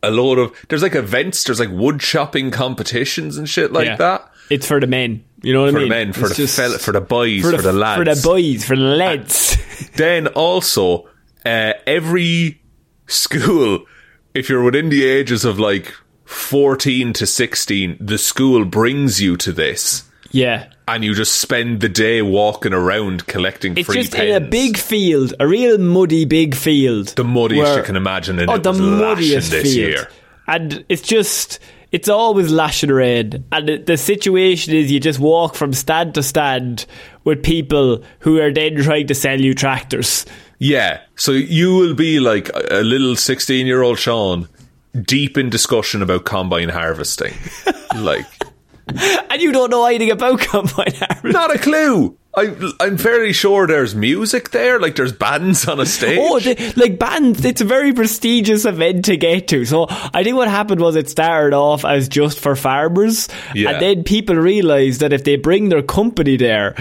A 0.03 0.09
load 0.11 0.39
of 0.39 0.53
there's 0.69 0.81
like 0.81 0.95
events, 0.95 1.43
there's 1.43 1.59
like 1.59 1.69
wood 1.71 1.99
chopping 1.99 2.49
competitions 2.51 3.37
and 3.37 3.47
shit 3.47 3.71
like 3.71 3.85
Yeah. 3.85 3.95
that 3.97 4.31
It's 4.49 4.67
for 4.67 4.79
the 4.79 4.87
men. 4.87 5.23
You 5.43 5.53
know 5.53 5.63
what 5.63 5.71
for 5.71 5.77
I 5.77 5.81
the 5.81 5.89
mean? 5.89 5.89
men, 5.89 6.13
for 6.13 6.25
It's 6.27 6.37
the 6.37 6.47
fella, 6.47 6.77
for 6.79 6.91
the 6.91 7.01
boys, 7.01 7.41
for 7.41 7.51
the, 7.61 7.71
lads. 7.73 7.97
for 7.99 8.05
the 8.15 8.21
boys, 8.27 8.65
for 8.65 8.75
the 8.75 8.81
lads. 8.83 9.57
Then 9.95 10.27
also, 10.27 11.07
uh, 11.45 11.73
every 11.87 12.61
school, 13.07 13.85
if 14.33 14.49
you're 14.49 14.63
within 14.63 14.89
the 14.89 15.03
ages 15.05 15.43
of 15.45 15.59
like 15.59 15.93
14 16.25 17.13
to 17.13 17.25
16, 17.25 17.97
the 17.99 18.17
school 18.17 18.65
brings 18.65 19.19
you 19.21 19.35
to 19.37 19.51
this. 19.51 20.03
yeah. 20.31 20.70
And 20.87 21.03
you 21.03 21.13
just 21.13 21.35
spend 21.39 21.79
the 21.79 21.87
day 21.89 22.21
walking 22.21 22.73
around 22.73 23.27
collecting 23.27 23.77
It's 23.77 23.85
free 23.87 24.01
just 24.01 24.13
pens. 24.13 24.29
in 24.35 24.43
a 24.43 24.45
big 24.45 24.77
field, 24.77 25.33
a 25.39 25.47
real 25.47 25.77
muddy 25.77 26.25
big 26.25 26.55
field. 26.55 27.07
the 27.09 27.23
muddiest 27.23 27.63
where- 27.69 27.77
you 27.77 27.83
can 27.83 27.95
imagine, 27.95 28.39
and 28.39 28.49
oh, 28.49 28.57
the 28.57 28.73
muddiest 28.73 29.51
this 29.51 29.63
field. 29.73 29.75
year. 29.89 30.09
And 30.47 30.83
it's 30.89 31.03
just, 31.03 31.59
it's 31.91 32.09
always 32.09 32.51
lashing 32.51 32.89
rain. 32.89 33.45
And 33.51 33.85
the, 33.85 33.95
situation 33.95 34.73
is 34.73 34.91
you 34.91 34.99
just 34.99 35.19
walk 35.19 35.55
from 35.55 35.71
stand 35.71 36.15
to 36.15 36.23
stand 36.23 36.85
with 37.23 37.43
people 37.43 38.03
who 38.19 38.39
are 38.41 38.51
then 38.51 38.75
trying 38.81 39.07
to 39.07 39.15
sell 39.15 39.39
you 39.39 39.53
tractors. 39.53 40.25
Yeah, 40.57 41.01
so 41.15 41.31
you 41.31 41.75
will 41.75 41.93
be 41.95 42.19
like 42.19 42.49
a 42.49 42.81
a 42.81 42.83
little 42.83 43.15
16 43.15 43.65
year 43.65 43.81
old 43.81 43.97
Sean, 43.97 44.47
deep 45.03 45.37
in 45.37 45.49
discussion 45.49 46.01
about 46.01 46.25
combine 46.25 46.69
harvesting. 46.69 47.33
like, 47.95 48.25
And 48.87 49.41
you 49.41 49.51
don't 49.51 49.69
know 49.69 49.85
anything 49.85 50.11
about 50.11 50.39
combine 50.41 50.93
harvesting. 50.93 51.31
Not 51.31 51.55
a 51.55 51.59
clue. 51.59 52.17
I, 52.35 52.55
I'm 52.79 52.97
fairly 52.97 53.33
sure 53.33 53.67
there's 53.67 53.93
music 53.93 54.51
there, 54.51 54.79
like 54.79 54.95
there's 54.95 55.11
bands 55.11 55.67
on 55.67 55.81
a 55.81 55.85
stage. 55.85 56.17
Oh, 56.21 56.39
they, 56.39 56.71
like 56.73 56.97
bands, 56.97 57.43
it's 57.43 57.59
a 57.59 57.65
very 57.65 57.91
prestigious 57.91 58.63
event 58.63 59.03
to 59.05 59.17
get 59.17 59.49
to. 59.49 59.65
So 59.65 59.87
I 59.89 60.23
think 60.23 60.37
what 60.37 60.47
happened 60.47 60.79
was 60.79 60.95
it 60.95 61.09
started 61.09 61.53
off 61.55 61.83
as 61.83 62.07
just 62.07 62.39
for 62.39 62.55
farmers, 62.55 63.27
Yeah. 63.53 63.71
and 63.71 63.81
then 63.81 64.03
people 64.05 64.35
realised 64.37 65.01
that 65.01 65.11
if 65.11 65.25
they 65.25 65.35
bring 65.35 65.67
their 65.69 65.81
company 65.81 66.37
there, 66.37 66.75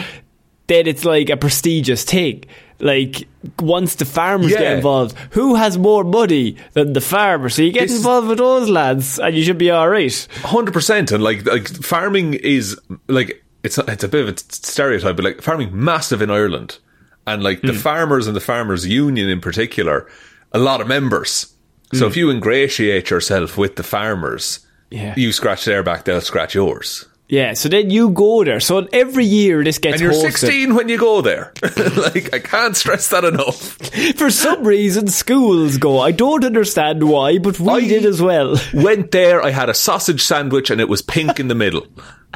then 0.69 0.87
it's 0.87 1.05
like 1.05 1.31
a 1.31 1.37
prestigious 1.37 2.05
thing. 2.05 2.45
Like 2.81 3.29
once 3.59 3.95
the 3.97 4.05
farmers 4.05 4.51
get 4.51 4.77
involved, 4.77 5.17
who 5.33 5.55
has 5.55 5.79
more 5.79 6.05
money 6.05 6.57
than 6.73 6.93
the 6.93 7.01
farmer? 7.01 7.49
So 7.49 7.63
you 7.63 7.73
get 7.73 7.91
involved 7.91 8.29
with 8.29 8.39
those 8.39 8.69
lads, 8.69 9.19
and 9.19 9.37
you 9.37 9.45
should 9.45 9.59
be 9.59 9.71
all 9.71 9.89
right. 9.89 10.29
hundred 10.43 10.73
percent, 10.73 11.13
and 11.13 11.23
like 11.23 11.45
like 11.47 11.69
farming 11.69 12.35
is 12.35 12.79
like 13.09 13.45
it's 13.63 13.79
it's 13.79 14.05
a 14.05 14.09
bit 14.09 14.29
of 14.29 14.35
a 14.35 14.39
stereotype, 14.39 15.17
but 15.17 15.25
like 15.25 15.43
farming 15.43 15.71
massive 15.73 16.23
in 16.23 16.31
Ireland, 16.31 16.79
and 17.27 17.43
like 17.43 17.61
the 17.63 17.73
hmm. 17.73 17.79
farmers 17.79 18.27
and 18.27 18.35
the 18.35 18.41
farmers 18.41 18.87
union 18.87 19.29
in 19.29 19.41
particular, 19.41 20.09
a 20.53 20.59
lot 20.59 20.81
of 20.81 20.89
members. 20.89 21.55
So 21.93 22.07
hmm. 22.07 22.11
if 22.11 22.17
you 22.17 22.31
ingratiate 22.31 23.11
yourself 23.11 23.57
with 23.57 23.77
the 23.77 23.83
farmers. 23.83 24.67
Yeah. 24.93 25.15
you 25.17 25.31
scratch 25.31 25.67
their 25.67 25.85
back, 25.85 26.05
they'll 26.05 26.21
scratch 26.21 26.57
yours. 26.57 27.07
Yeah. 27.31 27.55
So 27.55 27.69
then 27.69 27.91
you 27.91 28.11
go 28.11 28.45
there. 28.45 28.61
So 28.61 28.87
every 28.93 29.25
year 29.25 29.63
this 29.65 29.79
gets 29.79 29.95
And 29.95 30.03
you're 30.03 30.13
hosted. 30.13 30.33
16 30.33 30.75
when 30.75 30.89
you 30.89 30.99
go 30.99 31.21
there. 31.23 31.53
like 31.97 32.35
I 32.35 32.41
can't 32.41 32.77
stress 32.77 33.09
that 33.11 33.25
enough. 33.25 33.57
For 34.17 34.31
some 34.31 34.65
reason, 34.65 35.07
schools 35.09 35.79
go. 35.79 36.01
I 36.01 36.11
don't 36.11 36.45
understand 36.45 37.05
why, 37.09 37.39
but 37.39 37.59
we 37.61 37.71
I- 37.73 37.81
did 37.89 38.05
as 38.05 38.21
well. 38.21 38.57
Went 38.75 39.13
there, 39.13 39.43
I 39.43 39.51
had 39.51 39.69
a 39.71 39.75
sausage 39.75 40.23
sandwich, 40.23 40.71
and 40.71 40.81
it 40.81 40.89
was 40.89 41.03
pink 41.03 41.39
in 41.41 41.49
the 41.49 41.55
middle. 41.55 41.87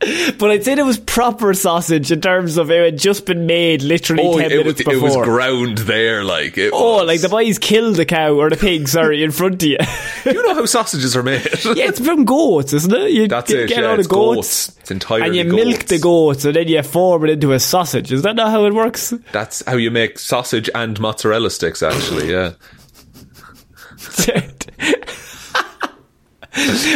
but 0.38 0.50
I'd 0.50 0.64
say 0.64 0.72
it 0.72 0.82
was 0.82 0.98
proper 0.98 1.52
sausage 1.52 2.10
in 2.10 2.22
terms 2.22 2.56
of 2.56 2.70
it 2.70 2.82
had 2.82 2.98
just 2.98 3.26
been 3.26 3.44
made 3.44 3.82
literally 3.82 4.22
Oh, 4.24 4.38
ten 4.38 4.50
it, 4.50 4.56
minutes 4.56 4.84
was, 4.86 4.94
before. 4.94 4.94
it 4.94 5.02
was 5.02 5.16
ground 5.26 5.78
there, 5.78 6.24
like 6.24 6.56
it 6.56 6.70
oh, 6.72 6.98
was. 6.98 7.06
like 7.06 7.20
the 7.20 7.28
boys 7.28 7.58
killed 7.58 7.96
the 7.96 8.06
cow 8.06 8.32
or 8.32 8.48
the 8.48 8.56
pig, 8.56 8.88
sorry, 8.88 9.22
in 9.22 9.30
front 9.30 9.62
of 9.62 9.68
you. 9.68 9.76
You 10.22 10.34
know 10.34 10.54
how 10.54 10.66
sausages 10.66 11.16
are 11.16 11.22
made? 11.22 11.42
yeah, 11.64 11.88
it's 11.88 11.98
from 11.98 12.26
goats, 12.26 12.74
isn't 12.74 12.92
it? 12.92 13.10
You 13.10 13.26
That's 13.26 13.50
get, 13.50 13.60
it, 13.60 13.68
get 13.70 13.82
yeah, 13.82 13.88
all 13.88 13.94
the 13.94 14.00
it's 14.00 14.08
goats, 14.08 14.66
goats. 14.66 14.78
It's 14.80 14.90
entirely 14.90 15.26
and 15.26 15.34
you 15.34 15.44
milk 15.44 15.84
the 15.84 15.98
goats, 15.98 16.44
and 16.44 16.54
then 16.54 16.68
you 16.68 16.82
form 16.82 17.24
it 17.24 17.30
into 17.30 17.52
a 17.52 17.58
sausage. 17.58 18.12
Is 18.12 18.20
that 18.22 18.36
not 18.36 18.50
how 18.50 18.66
it 18.66 18.74
works? 18.74 19.14
That's 19.32 19.64
how 19.64 19.76
you 19.76 19.90
make 19.90 20.18
sausage 20.18 20.68
and 20.74 21.00
mozzarella 21.00 21.50
sticks. 21.50 21.82
Actually, 21.82 22.30
yeah. 22.30 22.52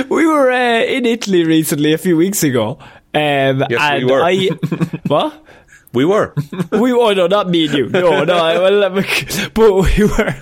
we 0.08 0.26
were 0.26 0.50
uh, 0.50 0.82
in 0.82 1.06
Italy 1.06 1.44
recently, 1.44 1.92
a 1.92 1.98
few 1.98 2.16
weeks 2.16 2.42
ago. 2.42 2.78
Um, 3.14 3.64
Yes, 3.70 4.02
we 4.02 4.04
were. 4.04 4.22
I 4.22 4.48
what? 5.06 5.44
We 5.92 6.04
were. 6.04 6.34
we 6.72 6.92
oh 6.92 7.12
no, 7.12 7.28
not 7.28 7.48
me 7.48 7.66
and 7.66 7.74
you. 7.74 7.88
No, 7.88 8.24
no. 8.30 8.34
I, 8.36 8.58
well, 8.58 8.90
but 8.90 9.72
we 9.72 10.04
were 10.04 10.34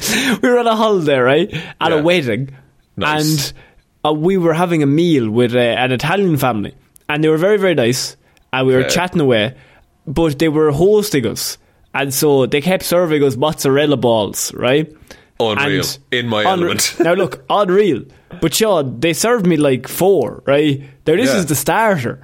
we 0.42 0.48
were 0.48 0.58
on 0.58 0.66
a 0.66 0.74
holiday, 0.76 1.18
right, 1.18 1.52
at 1.80 1.90
Yeah. 1.92 1.98
a 1.98 2.02
wedding, 2.02 2.50
Nice. 2.96 3.50
and 3.50 3.52
uh, 4.04 4.12
we 4.14 4.38
were 4.38 4.54
having 4.54 4.82
a 4.82 4.87
meal 4.87 5.28
with 5.30 5.54
uh, 5.54 5.58
an 5.58 5.92
Italian 5.92 6.38
family, 6.38 6.74
and 7.08 7.22
they 7.22 7.28
were 7.28 7.37
very 7.37 7.58
very 7.58 7.74
nice, 7.74 8.16
and 8.52 8.66
we 8.66 8.72
were 8.74 8.80
Okay. 8.80 8.94
chatting 8.94 9.20
away, 9.20 9.54
but 10.06 10.38
they 10.38 10.48
were 10.48 10.72
hosting 10.72 11.26
us, 11.26 11.58
and 11.92 12.14
so 12.14 12.46
they 12.46 12.62
kept 12.62 12.82
serving 12.85 13.22
us 13.22 13.37
mozzarella 13.37 13.98
balls, 13.98 14.54
right? 14.54 14.90
Unreal. 15.38 15.85
In 16.12 16.28
my 16.28 16.44
element. 16.44 16.94
now 17.00 17.12
look, 17.14 17.44
unreal. 17.50 18.04
But 18.40 18.54
Sean, 18.54 19.00
they 19.00 19.12
served 19.12 19.46
me 19.46 19.56
like 19.58 19.87
four, 19.88 20.42
right? 20.46 20.80
Now 21.06 21.16
this 21.16 21.28
Yeah. 21.30 21.38
is 21.40 21.46
the 21.46 21.54
starter. 21.56 22.20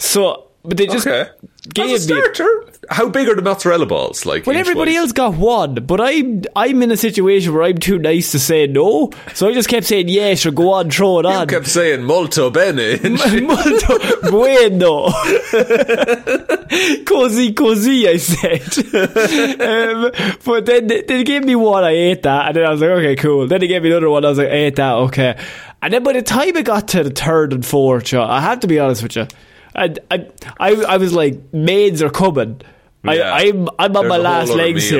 So, 0.00 0.48
but 0.64 0.76
they 0.78 0.86
just 0.86 1.06
okay. 1.06 1.30
gave 1.74 1.90
As 1.94 2.10
a 2.10 2.14
me. 2.14 2.20
starter, 2.22 2.64
how 2.90 3.08
big 3.10 3.28
are 3.28 3.34
the 3.34 3.42
mozzarella 3.42 3.84
balls? 3.86 4.24
Like, 4.26 4.46
Well, 4.46 4.56
everybody 4.56 4.96
else 4.96 5.12
got 5.12 5.34
one, 5.34 5.74
but 5.74 6.00
I'm 6.00 6.42
I'm 6.56 6.82
in 6.82 6.90
a 6.90 6.96
situation 6.96 7.52
where 7.54 7.62
I'm 7.64 7.76
too 7.78 7.98
nice 7.98 8.32
to 8.32 8.38
say 8.38 8.66
no, 8.66 9.10
so 9.34 9.48
I 9.48 9.52
just 9.52 9.68
kept 9.68 9.86
saying 9.86 10.08
yeah, 10.08 10.34
sure, 10.34 10.52
go 10.52 10.72
on, 10.72 10.90
throw 10.90 11.20
it 11.20 11.24
You 11.26 11.30
on. 11.32 11.46
kept 11.48 11.66
saying 11.66 12.02
molto 12.02 12.50
bene. 12.50 12.98
Molto 13.46 13.98
bueno. 14.30 15.10
cozy, 17.04 17.52
cozy, 17.52 18.08
I 18.08 18.16
said. 18.16 18.62
um, 19.60 20.10
but 20.44 20.66
then 20.66 20.86
they, 20.86 21.02
they 21.02 21.24
gave 21.24 21.44
me 21.44 21.54
one, 21.56 21.84
I 21.84 21.90
ate 21.90 22.22
that, 22.22 22.48
and 22.48 22.56
then 22.56 22.64
I 22.66 22.70
was 22.70 22.80
like, 22.80 22.90
okay, 22.90 23.16
cool. 23.16 23.46
Then 23.46 23.60
they 23.60 23.66
gave 23.68 23.82
me 23.82 23.90
another 23.90 24.10
one, 24.10 24.24
I 24.24 24.28
was 24.30 24.38
like, 24.38 24.48
I 24.48 24.52
ate 24.52 24.76
that, 24.76 24.92
okay. 24.94 25.38
And 25.82 25.92
then 25.92 26.02
by 26.02 26.12
the 26.12 26.22
time 26.22 26.56
it 26.56 26.64
got 26.64 26.88
to 26.88 27.04
the 27.04 27.10
third 27.10 27.52
and 27.52 27.64
fourth, 27.64 28.12
I 28.14 28.40
have 28.40 28.60
to 28.60 28.66
be 28.66 28.78
honest 28.78 29.02
with 29.02 29.16
you, 29.16 29.26
I, 29.80 29.94
I, 30.10 30.26
I, 30.60 30.70
I 30.94 30.96
was 30.98 31.12
like, 31.12 31.52
maids 31.52 32.02
are 32.02 32.10
coming. 32.10 32.60
I, 33.04 33.14
Yeah. 33.16 33.32
I'm, 33.34 33.68
I'm 33.78 33.96
on 33.96 34.02
There's 34.02 34.08
my 34.10 34.16
a 34.16 34.18
last 34.18 34.50
other 34.50 34.58
legs 34.62 34.88
here. 34.88 34.98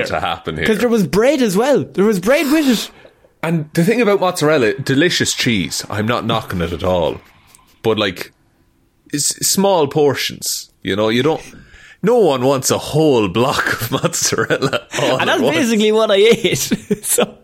here. 0.57 0.63
Because 0.63 0.79
there 0.79 0.89
was 0.89 1.07
bread 1.07 1.43
as 1.43 1.57
well. 1.57 1.85
There 1.85 2.05
was 2.05 2.19
bread 2.19 2.51
with 2.51 2.67
it. 2.67 2.91
And 3.43 3.71
the 3.75 3.85
thing 3.85 4.01
about 4.01 4.21
mozzarella, 4.21 4.75
delicious 4.75 5.35
cheese. 5.35 5.85
I'm 5.91 6.07
not 6.07 6.25
knocking 6.27 6.61
it 6.61 6.73
at 6.73 6.83
all, 6.83 7.21
but 7.83 7.99
like, 7.99 8.33
it's 9.13 9.27
small 9.47 9.87
portions. 9.87 10.71
You 10.83 10.97
know, 10.97 11.09
you 11.09 11.23
don't. 11.23 11.43
No 12.03 12.17
one 12.19 12.43
wants 12.45 12.71
a 12.71 12.79
whole 12.79 13.29
block 13.29 13.83
of 13.83 13.91
mozzarella. 13.93 14.87
And 14.93 15.29
that's 15.29 15.43
basically 15.43 15.93
what 15.93 16.11
I 16.11 16.15
ate. 16.17 16.57
so, 17.05 17.37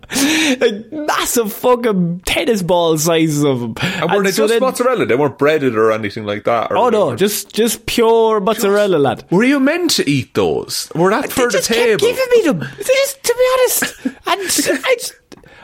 like, 0.58 0.90
massive 0.90 1.52
fucking 1.52 2.20
tennis 2.20 2.62
ball 2.62 2.96
sizes 2.96 3.44
of 3.44 3.60
them. 3.60 3.74
And 3.82 4.10
were 4.12 4.22
they 4.22 4.30
so 4.32 4.44
just 4.44 4.52
then- 4.54 4.60
mozzarella? 4.62 5.04
They 5.04 5.14
weren't 5.14 5.36
breaded 5.38 5.76
or 5.76 5.92
anything 5.92 6.24
like 6.24 6.44
that. 6.44 6.70
Or 6.70 6.78
Oh 6.78 6.88
no, 6.88 7.14
just 7.16 7.52
just 7.52 7.84
pure 7.84 8.40
mozzarella, 8.40 8.96
lad. 8.96 9.24
Were 9.30 9.44
you 9.44 9.60
meant 9.60 9.90
to 9.92 10.08
eat 10.08 10.32
those? 10.32 10.90
Were 10.94 11.10
that 11.10 11.30
for 11.30 11.40
they 11.40 11.46
the 11.46 11.50
just 11.52 11.68
table? 11.68 11.98
kept 11.98 12.00
giving 12.00 12.26
me 12.30 12.42
them. 12.42 12.58
They 12.78 12.84
just, 12.84 13.22
to 13.24 13.34
be 13.36 13.48
honest, 13.52 14.06
and 14.06 14.40
I, 14.86 14.94
just, 14.98 15.14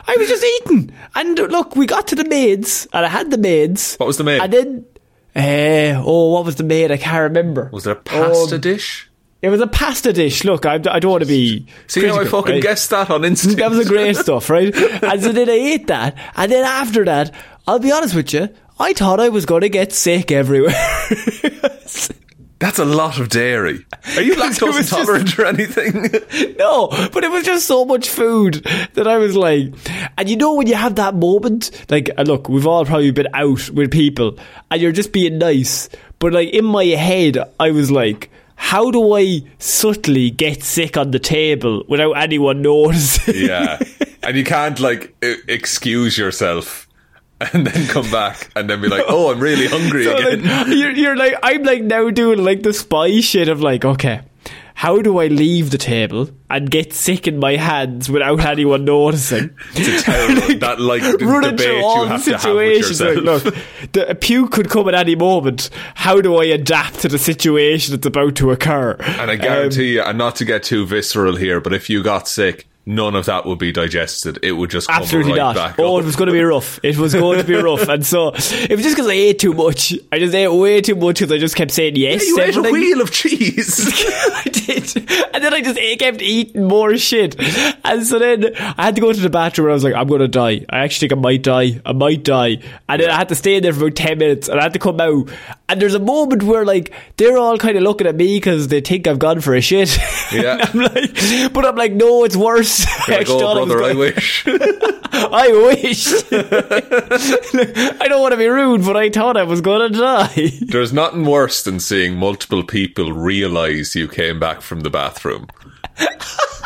I 0.06 0.16
was 0.18 0.28
just 0.28 0.44
eating. 0.44 0.92
And 1.14 1.38
look, 1.38 1.76
we 1.76 1.86
got 1.86 2.08
to 2.08 2.14
the 2.14 2.24
maids, 2.24 2.86
and 2.92 3.06
I 3.06 3.08
had 3.08 3.30
the 3.30 3.38
maids. 3.38 3.96
What 3.96 4.06
was 4.06 4.18
the 4.18 4.24
maid? 4.24 4.42
And 4.42 4.52
then, 4.52 4.84
uh, 5.34 6.02
oh, 6.04 6.32
what 6.32 6.44
was 6.44 6.56
the 6.56 6.64
maid? 6.64 6.90
I 6.90 6.96
can't 6.96 7.22
remember. 7.22 7.68
Was 7.72 7.86
it 7.86 7.92
a 7.92 7.96
pasta 7.96 8.56
Um, 8.56 8.60
dish? 8.60 9.08
It 9.40 9.48
was 9.48 9.60
a 9.60 9.66
pasta 9.66 10.12
dish. 10.12 10.44
Look, 10.44 10.66
I, 10.66 10.74
I 10.74 11.00
don't 11.00 11.10
want 11.10 11.22
to 11.22 11.28
be. 11.28 11.66
See 11.88 12.00
how 12.06 12.12
I 12.12 12.16
critical, 12.18 12.40
fucking 12.42 12.54
right? 12.54 12.62
guessed 12.62 12.90
that 12.90 13.10
on 13.10 13.24
instinct. 13.24 13.58
That 13.58 13.70
was 13.70 13.78
the 13.80 13.84
great 13.92 14.16
stuff, 14.16 14.48
right? 14.50 14.72
And 15.02 15.20
so 15.22 15.32
then 15.32 15.48
I 15.48 15.52
ate 15.54 15.88
that, 15.88 16.16
and 16.36 16.52
then 16.52 16.64
after 16.64 17.04
that, 17.06 17.34
I'll 17.66 17.80
be 17.80 17.90
honest 17.90 18.14
with 18.14 18.32
you, 18.32 18.48
I 18.78 18.92
thought 18.92 19.18
I 19.20 19.30
was 19.30 19.44
going 19.46 19.62
to 19.62 19.68
get 19.68 19.92
sick 19.92 20.30
everywhere. 20.30 20.74
That's 22.62 22.78
a 22.78 22.84
lot 22.84 23.18
of 23.18 23.28
dairy. 23.28 23.84
Are 24.14 24.22
you 24.22 24.34
lactose 24.36 24.72
just- 24.72 24.92
intolerant 24.92 25.36
or 25.36 25.46
anything? 25.46 26.02
no, 26.58 26.86
but 27.12 27.24
it 27.24 27.30
was 27.32 27.44
just 27.44 27.66
so 27.66 27.84
much 27.84 28.08
food 28.08 28.54
that 28.94 29.08
I 29.08 29.18
was 29.18 29.34
like, 29.36 29.74
and 30.16 30.30
you 30.30 30.36
know 30.36 30.54
when 30.54 30.68
you 30.68 30.76
have 30.76 30.94
that 30.94 31.16
moment, 31.16 31.72
like, 31.90 32.08
look, 32.24 32.48
we've 32.48 32.66
all 32.66 32.84
probably 32.84 33.10
been 33.10 33.26
out 33.34 33.68
with 33.70 33.90
people, 33.90 34.38
and 34.70 34.80
you're 34.80 34.92
just 34.92 35.12
being 35.12 35.38
nice, 35.38 35.88
but 36.20 36.32
like 36.32 36.50
in 36.50 36.64
my 36.64 36.84
head, 36.84 37.36
I 37.58 37.72
was 37.72 37.90
like. 37.90 38.30
How 38.54 38.92
do 38.92 39.14
I 39.16 39.40
subtly 39.58 40.30
get 40.30 40.62
sick 40.62 40.96
on 40.96 41.10
the 41.10 41.18
table 41.18 41.82
without 41.88 42.12
anyone 42.12 42.62
noticing? 42.62 43.48
yeah. 43.48 43.80
And 44.22 44.36
you 44.36 44.44
can't 44.44 44.78
like 44.78 45.16
excuse 45.20 46.16
yourself 46.16 46.86
and 47.52 47.66
then 47.66 47.86
come 47.88 48.10
back 48.10 48.50
and 48.56 48.68
then 48.68 48.80
be 48.80 48.88
like, 48.88 49.04
"Oh, 49.08 49.32
I'm 49.32 49.40
really 49.40 49.66
hungry 49.66 50.04
So, 50.06 50.16
again." 50.16 50.44
like, 50.44 50.66
you're, 50.76 50.92
you're 50.92 51.16
like, 51.16 51.34
I'm 51.42 51.62
like 51.62 51.82
now 51.82 52.10
doing 52.10 52.44
like 52.44 52.62
the 52.62 52.72
spy 52.72 53.20
shit 53.20 53.48
of 53.48 53.60
like, 53.60 53.84
okay, 53.84 54.20
how 54.74 55.00
do 55.02 55.18
I 55.18 55.26
leave 55.28 55.70
the 55.70 55.78
table 55.78 56.30
and 56.50 56.70
get 56.70 56.92
sick 56.92 57.28
in 57.28 57.38
my 57.38 57.56
hands 57.56 58.08
without 58.10 58.40
anyone 58.44 58.84
noticing? 58.84 59.54
It's 59.74 60.02
a 60.02 60.04
terrible 60.04 60.58
that 60.58 60.80
like 60.80 61.02
d- 61.02 61.24
Running 61.24 61.50
debate 61.56 61.68
you 61.82 62.04
have 62.06 62.24
to 62.24 62.38
have 62.38 62.56
with 62.56 62.78
yourself. 62.78 63.16
Like, 63.16 63.24
look, 63.44 63.54
the, 63.92 64.10
a 64.10 64.14
puke 64.14 64.50
could 64.50 64.68
come 64.70 64.88
at 64.88 64.94
any 64.94 65.14
moment. 65.14 65.70
How 65.94 66.20
do 66.20 66.36
I 66.36 66.44
adapt 66.46 67.00
to 67.00 67.08
the 67.08 67.18
situation 67.18 67.94
that's 67.94 68.06
about 68.06 68.34
to 68.36 68.50
occur? 68.50 68.92
and 68.98 69.30
I 69.30 69.34
Um, 69.34 69.40
guarantee 69.40 69.94
you, 69.94 70.02
and 70.02 70.18
not 70.18 70.36
to 70.36 70.44
get 70.44 70.62
too 70.64 70.86
visceral 70.86 71.36
here, 71.36 71.60
but 71.60 71.72
if 71.74 71.88
you 71.90 72.02
got 72.02 72.26
sick, 72.26 72.66
none 72.86 73.14
of 73.14 73.26
that 73.26 73.46
would 73.46 73.58
be 73.58 73.72
digested. 73.72 74.38
It 74.42 74.52
would 74.52 74.70
just 74.70 74.88
come 74.88 75.02
Absolutely 75.02 75.32
right 75.32 75.38
not. 75.38 75.54
back 75.54 75.78
Oh, 75.78 75.96
up. 75.96 76.02
it 76.02 76.06
was 76.06 76.16
going 76.16 76.26
to 76.28 76.32
be 76.32 76.42
rough. 76.42 76.80
It 76.82 76.96
was 76.98 77.14
going 77.14 77.38
to 77.38 77.44
be 77.44 77.54
rough, 77.54 77.88
and 77.88 78.04
so 78.04 78.28
it 78.28 78.70
was 78.70 78.82
just 78.82 78.96
because 78.96 79.08
I 79.08 79.12
ate 79.12 79.38
too 79.38 79.52
much. 79.54 79.94
I 80.10 80.18
just 80.18 80.34
ate 80.34 80.48
way 80.48 80.80
too 80.80 80.94
much 80.96 81.20
because 81.20 81.32
I 81.32 81.38
just 81.38 81.56
kept 81.56 81.70
saying 81.70 81.96
yes. 81.96 82.26
you 82.26 82.36
to 82.36 82.42
ate 82.42 82.56
a 82.56 82.62
wheel 82.62 83.00
of 83.00 83.10
cheese. 83.10 83.88
I 84.34 84.42
did. 84.44 84.96
And 85.34 85.42
then 85.44 85.54
I 85.54 85.60
just 85.60 85.78
kept 85.98 86.20
eating 86.22 86.68
more 86.68 86.96
shit. 86.96 87.36
And 87.84 88.04
so 88.06 88.18
then 88.18 88.54
I 88.56 88.84
had 88.84 88.94
to 88.96 89.00
go 89.00 89.12
to 89.12 89.20
the 89.20 89.30
bathroom 89.30 89.66
and 89.66 89.72
I 89.72 89.74
was 89.74 89.84
like, 89.84 89.94
I'm 89.94 90.06
going 90.08 90.20
to 90.20 90.28
die. 90.28 90.64
I 90.68 90.80
actually 90.80 91.08
think 91.08 91.18
I 91.18 91.22
might 91.22 91.42
die. 91.42 91.80
I 91.86 91.92
might 91.92 92.22
die. 92.24 92.58
And 92.88 93.02
then 93.02 93.10
I 93.10 93.16
had 93.16 93.28
to 93.30 93.34
stay 93.34 93.56
in 93.56 93.62
there 93.62 93.72
for 93.72 93.86
about 93.86 93.96
10 93.96 94.18
minutes 94.18 94.48
and 94.48 94.58
I 94.60 94.64
had 94.64 94.72
to 94.74 94.78
come 94.78 95.00
out. 95.00 95.28
And 95.68 95.80
there's 95.80 95.94
a 95.94 95.98
moment 96.00 96.42
where 96.42 96.64
like, 96.64 96.92
they're 97.16 97.38
all 97.38 97.56
kind 97.58 97.76
of 97.76 97.82
looking 97.82 98.06
at 98.06 98.14
me 98.14 98.36
because 98.36 98.68
they 98.68 98.80
think 98.80 99.06
I've 99.06 99.18
gone 99.18 99.40
for 99.40 99.54
a 99.54 99.60
shit. 99.60 99.96
Yeah. 100.32 100.64
I'm 100.72 100.80
like, 100.80 101.52
but 101.52 101.66
I'm 101.66 101.76
like, 101.76 101.92
no, 101.92 102.24
it's 102.24 102.34
worse. 102.36 102.71
Like, 103.08 103.26
oh, 103.28 103.60
was 103.60 103.68
brother, 103.68 103.82
I 103.82 103.92
wish. 103.92 104.44
I 104.48 105.52
wish. 105.52 106.06
I 108.00 108.08
don't 108.08 108.20
want 108.22 108.32
to 108.32 108.38
be 108.38 108.46
rude, 108.46 108.84
but 108.84 108.96
I 108.96 109.10
thought 109.10 109.36
I 109.36 109.42
was 109.44 109.60
going 109.60 109.92
to 109.92 109.98
die. 109.98 110.50
There's 110.60 110.92
nothing 110.92 111.24
worse 111.24 111.62
than 111.62 111.80
seeing 111.80 112.16
multiple 112.16 112.64
people 112.64 113.12
realise 113.12 113.94
you 113.94 114.08
came 114.08 114.40
back 114.40 114.62
from 114.62 114.80
the 114.80 114.90
bathroom. 114.90 115.48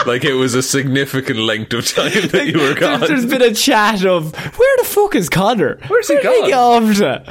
like 0.07 0.25
it 0.25 0.35
was 0.35 0.55
a 0.55 0.63
significant 0.63 1.39
length 1.41 1.73
of 1.73 1.87
time 1.89 2.29
that 2.29 2.47
you 2.47 2.61
were 2.61 2.75
gone. 2.75 3.01
There's, 3.01 3.27
been 3.27 3.43
a 3.43 3.53
chat 3.53 4.05
of 4.05 4.35
where 4.57 4.77
the 4.79 4.85
fuck 4.85 5.15
is 5.15 5.29
Connor? 5.29 5.79
Where's 5.89 6.09
he 6.09 6.15
Where 6.15 6.51
gone? 6.51 6.95
go? 6.95 7.23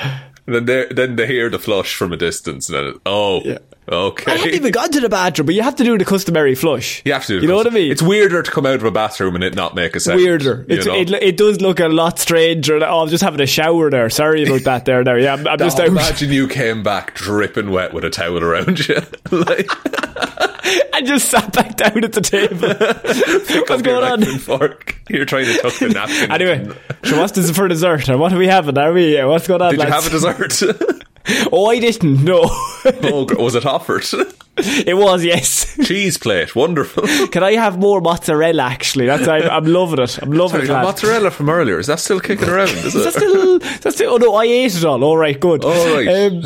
And 0.47 0.55
then 0.55 0.65
they 0.65 0.85
then 0.91 1.15
they 1.15 1.25
hear 1.27 1.49
the 1.49 1.57
flush 1.57 1.95
from 1.95 2.13
a 2.13 2.17
distance, 2.17 2.69
and 2.69 2.77
then 2.77 2.85
it, 2.85 3.01
oh, 3.05 3.41
okay. 3.88 4.32
I 4.32 4.36
haven't 4.38 4.54
even 4.56 4.71
gone 4.71 4.91
to 4.91 5.00
the 5.00 5.10
bathroom, 5.10 5.45
but 5.48 5.56
you 5.56 5.62
have 5.62 5.76
to 5.76 5.84
do 5.84 5.98
the 5.98 6.06
customary 6.06 6.56
flush. 6.56 7.02
you 7.06 7.13
have 7.13 7.26
to. 7.26 7.36
do 7.39 7.41
You 7.41 7.48
know 7.48 7.56
what 7.56 7.67
I 7.67 7.69
mean? 7.71 7.91
It's 7.91 8.02
weirder 8.02 8.43
to 8.43 8.52
come 8.52 8.65
out 8.65 8.76
of 8.76 8.84
a 8.84 8.91
bathroom 8.91 9.36
and 9.36 9.43
it 9.43 9.56
not 9.56 9.76
make 9.76 9.95
a 9.95 10.00
sound. 10.00 10.19
weirder. 10.21 10.65
you 10.67 10.78
It's, 10.78 10.86
know? 10.86 10.95
it, 10.95 11.12
it 11.12 11.38
does 11.38 11.62
look 11.62 11.80
a 11.80 11.88
lot 11.88 12.19
stranger. 12.19 12.84
Oh, 12.84 13.02
I'm 13.02 13.10
just 13.10 13.24
having 13.24 13.41
a 13.41 13.45
shower 13.48 13.89
there. 13.89 14.10
Sorry 14.10 14.43
about 14.43 14.63
that 14.63 14.86
there 14.86 15.04
now. 15.04 15.15
Yeah, 15.15 15.34
I'm, 15.34 15.48
I'm 15.48 15.58
just 15.60 15.80
out. 15.80 15.88
imagine 15.88 16.32
you 16.32 16.48
came 16.48 16.84
back 16.84 17.13
dripping 17.15 17.71
wet 17.71 17.93
with 17.93 18.04
a 18.06 18.10
towel 18.10 18.43
around 18.43 18.88
you. 18.88 18.95
like, 19.32 19.69
I 20.93 21.02
just 21.04 21.30
sat 21.30 21.54
back 21.54 21.76
down 21.76 22.04
at 22.04 22.13
the 22.13 22.21
table. 22.21 22.69
What's 23.67 23.82
going 23.82 24.04
on? 24.04 24.39
fork. 24.39 24.98
You're 25.10 25.26
trying 25.26 25.45
to 25.45 25.58
tuck 25.60 25.74
the 25.78 25.89
napkin. 25.89 26.32
Anyway, 26.32 26.76
so 27.04 27.19
what's 27.19 27.34
this 27.34 27.52
for 27.52 27.67
dessert? 27.67 28.10
Or 28.10 28.17
what 28.17 28.34
are 28.34 28.38
we 28.38 28.48
having? 28.48 28.78
Are 28.78 28.91
we? 28.91 29.17
uh, 29.17 29.28
What's 29.28 29.48
going 29.48 29.62
on? 29.62 29.71
Did 29.76 29.82
you 29.82 29.88
have 29.91 30.08
a 30.08 30.10
dessert? 30.10 31.04
Oh, 31.51 31.67
I 31.67 31.79
didn't. 31.79 32.23
know. 32.23 32.41
oh, 32.85 33.27
was 33.38 33.55
it 33.55 33.65
offered? 33.65 34.03
it 34.57 34.95
was 34.95 35.23
yes. 35.23 35.75
Cheese 35.85 36.17
plate, 36.17 36.55
wonderful. 36.55 37.03
Can 37.31 37.43
I 37.43 37.53
have 37.53 37.77
more 37.79 37.99
mozzarella? 38.01 38.63
Actually, 38.63 39.07
that's 39.07 39.27
I'm, 39.27 39.43
I'm 39.49 39.65
loving 39.65 39.99
it. 39.99 40.19
I'm 40.21 40.31
loving 40.31 40.65
Sorry, 40.65 40.79
it. 40.79 40.83
mozzarella 40.83 41.31
from 41.31 41.49
earlier 41.49 41.79
is 41.79 41.88
that 41.88 41.99
still 41.99 42.19
kicking 42.19 42.47
around? 42.47 42.69
Is, 42.69 42.93
Is 42.93 42.95
it? 42.95 43.03
that 43.05 43.13
still? 43.13 43.59
That's 43.59 43.95
still. 43.95 44.13
Oh 44.13 44.17
no, 44.17 44.35
I 44.35 44.43
ate 44.45 44.75
it 44.75 44.85
all. 44.85 45.03
All 45.03 45.17
right, 45.17 45.39
good. 45.39 45.65
All 45.65 45.95
right. 45.95 46.07
Um, 46.07 46.43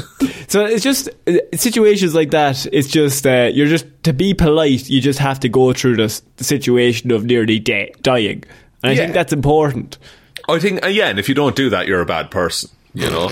So 0.47 0.65
it's 0.65 0.83
just 0.83 1.09
uh, 1.27 1.33
situations 1.55 2.15
like 2.15 2.31
that. 2.31 2.65
It's 2.73 2.87
just 2.87 3.27
uh, 3.27 3.49
you're 3.53 3.67
just 3.67 3.85
to 4.03 4.13
be 4.13 4.33
polite. 4.33 4.89
You 4.89 4.99
just 5.01 5.19
have 5.19 5.39
to 5.41 5.49
go 5.49 5.73
through 5.73 5.97
the, 5.97 6.21
the 6.37 6.43
situation 6.43 7.11
of 7.11 7.25
nearly 7.25 7.59
de- 7.59 7.93
dying, 8.01 8.43
and 8.81 8.91
I 8.91 8.91
Yeah. 8.91 8.95
think 9.01 9.13
that's 9.13 9.33
important. 9.33 9.97
I 10.47 10.57
think, 10.57 10.83
uh, 10.83 10.87
yeah, 10.87 11.09
and 11.09 11.19
if 11.19 11.29
you 11.29 11.35
don't 11.35 11.55
do 11.55 11.69
that, 11.69 11.85
you're 11.87 12.01
a 12.01 12.05
bad 12.07 12.31
person. 12.31 12.71
You 12.95 13.11
know, 13.11 13.29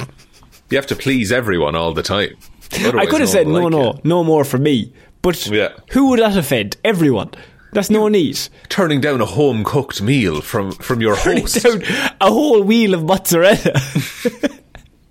you 0.69 0.77
have 0.77 0.88
to 0.88 0.95
please 0.95 1.32
everyone 1.32 1.75
all 1.75 1.93
the 1.93 2.03
time. 2.03 2.36
I 2.73 3.06
could 3.06 3.21
have 3.21 3.21
no 3.21 3.25
said 3.25 3.47
no, 3.47 3.53
like 3.53 3.71
no, 3.71 3.93
you. 3.93 3.99
no 4.03 4.23
more 4.23 4.43
for 4.43 4.58
me, 4.58 4.93
but 5.21 5.47
Yeah. 5.47 5.69
who 5.91 6.10
would 6.10 6.19
that 6.19 6.36
offend? 6.38 6.77
Everyone. 6.84 7.32
That's 7.73 7.89
no 7.89 8.08
need. 8.08 8.39
Turning 8.69 9.01
down 9.01 9.21
a 9.21 9.25
home 9.25 9.63
cooked 9.63 10.01
meal 10.01 10.41
from 10.41 10.71
from 10.71 11.01
your 11.01 11.15
host. 11.15 11.63
Down 11.63 11.84
a 12.21 12.32
whole 12.32 12.62
wheel 12.63 12.93
of 12.93 13.03
mozzarella. 13.03 13.80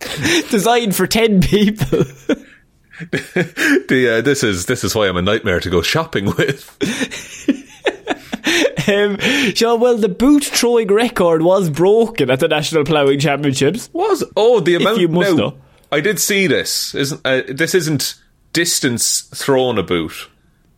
Designed 0.51 0.97
for 0.97 1.07
ten 1.07 1.41
people. 1.41 2.05
the, 3.11 4.17
uh, 4.19 4.21
this 4.23 4.43
is 4.43 4.67
this 4.67 4.85
is 4.85 4.95
why 4.95 5.07
I'm 5.09 5.17
a 5.19 5.23
nightmare 5.23 5.61
to 5.61 5.71
go 5.71 5.83
shopping 5.83 6.27
with. 6.27 6.77
Um, 8.89 9.19
Sean, 9.55 9.81
well, 9.81 9.97
the 9.97 10.09
boot 10.09 10.45
throwing 10.45 10.89
record 10.89 11.43
was 11.43 11.71
broken 11.71 12.31
at 12.31 12.41
the 12.41 12.49
National 12.49 12.85
Ploughing 12.85 13.19
Championships. 13.19 13.91
Was 13.93 14.25
oh 14.37 14.61
the 14.61 14.77
amount? 14.77 15.01
you 15.01 15.09
must 15.09 15.37
no, 15.37 15.37
know. 15.37 15.59
I 15.91 16.01
did 16.01 16.21
see 16.21 16.47
this. 16.47 16.95
Isn't 16.95 17.21
uh, 17.25 17.43
this 17.49 17.75
isn't 17.75 18.15
distance 18.53 19.23
thrown 19.35 19.79
a 19.79 19.83
boot? 19.83 20.29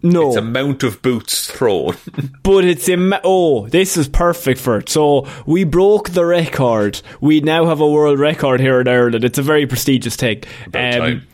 No, 0.01 0.29
It's 0.29 0.37
amount 0.37 0.85
of 0.85 1.03
boots 1.03 1.51
thrown. 1.51 1.97
but 2.43 2.65
it's 2.65 2.89
in. 2.89 3.13
Oh, 3.25 3.67
this 3.67 3.97
is 3.97 4.09
perfect 4.09 4.61
for 4.61 4.79
it. 4.79 4.89
So 4.89 5.27
we 5.45 5.65
broke 5.65 6.11
the 6.11 6.25
record. 6.25 7.03
We 7.21 7.41
now 7.41 7.67
have 7.67 7.81
a 7.81 7.89
world 7.89 8.21
record 8.21 8.61
here 8.61 8.81
in 8.81 8.87
Ireland. 8.87 9.25
It's 9.25 9.39
a 9.39 9.43
very 9.43 9.67
prestigious 9.67 10.15
thing. 10.15 10.45
Um, 10.67 10.73
time. 10.73 11.27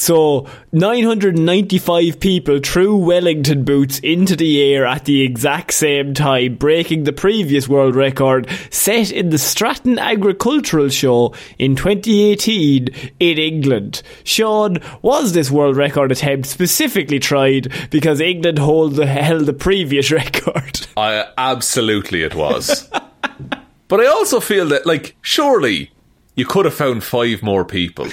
So 0.00 0.46
995 0.72 2.20
people 2.20 2.58
threw 2.58 2.96
Wellington 2.96 3.64
boots 3.64 3.98
into 3.98 4.34
the 4.34 4.62
air 4.62 4.86
at 4.86 5.04
the 5.04 5.20
exact 5.20 5.74
same 5.74 6.14
time, 6.14 6.54
breaking 6.54 7.04
the 7.04 7.12
previous 7.12 7.68
world 7.68 7.94
record 7.94 8.48
set 8.70 9.12
in 9.12 9.28
the 9.28 9.36
Stratton 9.36 9.98
Agricultural 9.98 10.88
Show 10.88 11.34
in 11.58 11.76
2018 11.76 12.88
in 13.20 13.38
England. 13.38 14.00
Sean, 14.24 14.78
was 15.02 15.34
this 15.34 15.50
world 15.50 15.76
record 15.76 16.10
attempt 16.10 16.48
specifically 16.48 17.18
tried 17.18 17.70
because 17.90 18.22
England 18.22 18.58
hold 18.58 18.94
the, 18.94 19.04
held 19.04 19.44
the 19.44 19.52
previous 19.52 20.10
record? 20.10 20.86
I 20.96 21.26
absolutely 21.36 22.22
it 22.22 22.34
was. 22.34 22.88
but 23.88 24.00
I 24.00 24.06
also 24.06 24.40
feel 24.40 24.66
that 24.68 24.86
like 24.86 25.14
surely 25.20 25.90
you 26.36 26.46
could 26.46 26.64
have 26.64 26.74
found 26.74 27.04
five 27.04 27.42
more 27.42 27.66
people 27.66 28.06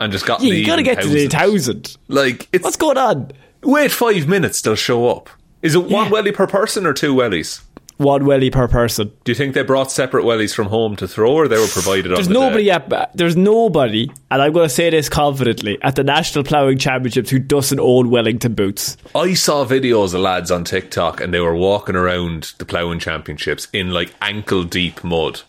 and 0.00 0.12
just 0.12 0.26
got 0.26 0.42
Yeah, 0.42 0.52
you 0.54 0.66
gotta 0.66 0.82
get 0.82 1.00
to 1.02 1.08
the 1.08 1.28
thousand. 1.28 1.96
Like 2.08 2.48
it's 2.52 2.64
What's 2.64 2.76
going 2.76 2.98
on? 2.98 3.32
wait 3.62 3.90
five 3.90 4.28
minutes 4.28 4.60
they'll 4.62 4.74
show 4.76 5.08
up. 5.08 5.28
Is 5.62 5.74
it 5.74 5.80
one 5.84 6.06
Yeah. 6.06 6.10
welly 6.10 6.32
per 6.32 6.46
person 6.46 6.86
or 6.86 6.92
two 6.92 7.14
wellies? 7.14 7.62
One 7.98 8.26
welly 8.26 8.50
per 8.50 8.68
person. 8.68 9.10
Do 9.24 9.32
you 9.32 9.34
think 9.36 9.54
they 9.54 9.62
brought 9.62 9.90
separate 9.90 10.22
wellies 10.26 10.54
from 10.54 10.66
home 10.66 10.96
to 10.96 11.08
throw, 11.08 11.32
or 11.32 11.48
they 11.48 11.56
were 11.56 11.66
provided? 11.66 12.10
There's 12.10 12.26
on 12.26 12.34
the 12.34 12.38
nobody 12.40 12.64
day? 12.66 12.70
at 12.72 13.16
there's 13.16 13.36
nobody, 13.38 14.10
and 14.30 14.42
I'm 14.42 14.52
going 14.52 14.68
to 14.68 14.74
say 14.74 14.90
this 14.90 15.08
confidently 15.08 15.78
at 15.80 15.96
the 15.96 16.04
National 16.04 16.44
Ploughing 16.44 16.76
Championships 16.76 17.30
who 17.30 17.38
doesn't 17.38 17.80
own 17.80 18.10
Wellington 18.10 18.52
boots. 18.52 18.98
I 19.14 19.32
saw 19.32 19.64
videos 19.64 20.12
of 20.12 20.20
lads 20.20 20.50
on 20.50 20.62
TikTok, 20.64 21.22
and 21.22 21.32
they 21.32 21.40
were 21.40 21.56
walking 21.56 21.96
around 21.96 22.52
the 22.58 22.66
ploughing 22.66 22.98
championships 22.98 23.66
in 23.72 23.88
like 23.92 24.14
ankle 24.20 24.64
deep 24.64 25.02
mud, 25.02 25.40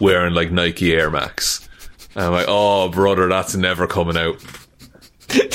wearing 0.00 0.32
like 0.32 0.50
Nike 0.50 0.94
Air 0.94 1.10
Max. 1.10 1.68
And 2.14 2.24
I'm 2.24 2.32
like, 2.32 2.46
oh 2.48 2.88
brother, 2.88 3.28
that's 3.28 3.54
never 3.54 3.86
coming 3.86 4.16
out 4.16 4.36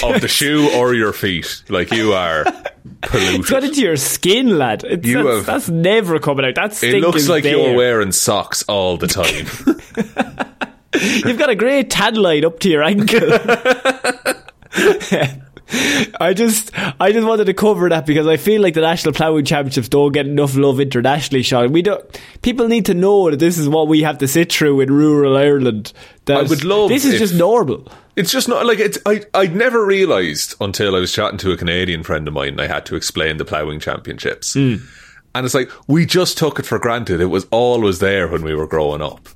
of 0.04 0.22
the 0.22 0.28
shoe 0.30 0.70
or 0.76 0.94
your 0.94 1.12
feet. 1.14 1.64
Like 1.70 1.92
you 1.92 2.14
are 2.14 2.44
polluted. 3.02 3.40
It's 3.42 3.50
got 3.50 3.64
into 3.66 3.82
your 3.82 3.98
skin, 3.98 4.58
lad. 4.58 4.84
It's, 4.86 5.06
You 5.06 5.24
that's, 5.24 5.36
have- 5.38 5.46
that's 5.46 5.70
never 5.70 6.20
coming 6.20 6.46
out. 6.46 6.56
That 6.56 6.82
it 6.84 7.02
looks 7.02 7.28
like 7.28 7.44
there. 7.44 7.58
you're 7.58 7.76
wearing 7.76 8.12
socks 8.14 8.64
all 8.70 8.96
the 8.98 9.08
time. 9.08 9.48
You've 11.28 11.38
got 11.38 11.50
a 11.50 11.56
great 11.56 11.90
tan 11.90 12.16
line 12.16 12.46
up 12.46 12.60
to 12.62 12.70
your 12.70 12.84
ankle. 12.84 13.20
I 16.20 16.34
just, 16.36 16.72
I 17.00 17.12
just 17.12 17.26
wanted 17.26 17.46
to 17.46 17.54
cover 17.54 17.90
that 17.90 18.06
because 18.06 18.28
I 18.28 18.38
feel 18.38 18.62
like 18.62 18.76
the 18.76 18.82
national 18.82 19.14
ploughing 19.14 19.46
championships 19.46 19.90
don't 19.90 20.12
get 20.12 20.28
enough 20.28 20.56
love 20.56 20.80
internationally. 20.80 21.42
Sean, 21.42 21.72
we 21.72 21.82
don't. 21.82 22.04
People 22.44 22.68
need 22.68 22.86
to 22.86 22.94
know 22.94 23.32
that 23.32 23.38
this 23.40 23.58
is 23.58 23.68
what 23.68 23.88
we 23.88 24.04
have 24.04 24.20
to 24.20 24.28
sit 24.28 24.52
through 24.54 24.82
in 24.82 24.92
rural 24.92 25.36
Ireland. 25.36 25.92
That 26.26 26.38
I 26.38 26.42
would 26.44 26.64
love 26.64 26.90
this 26.90 27.06
is 27.06 27.18
just 27.20 27.34
normal. 27.34 27.88
It's 28.16 28.32
just 28.32 28.48
not 28.48 28.66
like 28.66 28.80
it's. 28.80 28.98
I 29.06 29.24
I'd 29.34 29.56
never 29.56 29.86
realised 29.86 30.56
until 30.62 30.96
I 30.96 31.00
was 31.00 31.12
chatting 31.12 31.38
to 31.40 31.52
a 31.52 31.58
Canadian 31.58 32.04
friend 32.04 32.28
of 32.28 32.34
mine. 32.34 32.50
and 32.50 32.62
I 32.62 32.68
had 32.68 32.86
to 32.88 32.96
explain 32.96 33.38
the 33.38 33.46
ploughing 33.46 33.80
championships, 33.80 34.54
Hmm. 34.54 34.76
and 35.34 35.46
it's 35.46 35.56
like 35.56 35.70
we 35.88 36.06
just 36.06 36.38
took 36.38 36.60
it 36.60 36.66
for 36.66 36.80
granted. 36.80 37.22
It 37.22 37.26
was 37.26 37.48
always 37.52 38.00
there 38.00 38.28
when 38.28 38.44
we 38.44 38.54
were 38.56 38.68
growing 38.68 39.02
up. 39.02 39.28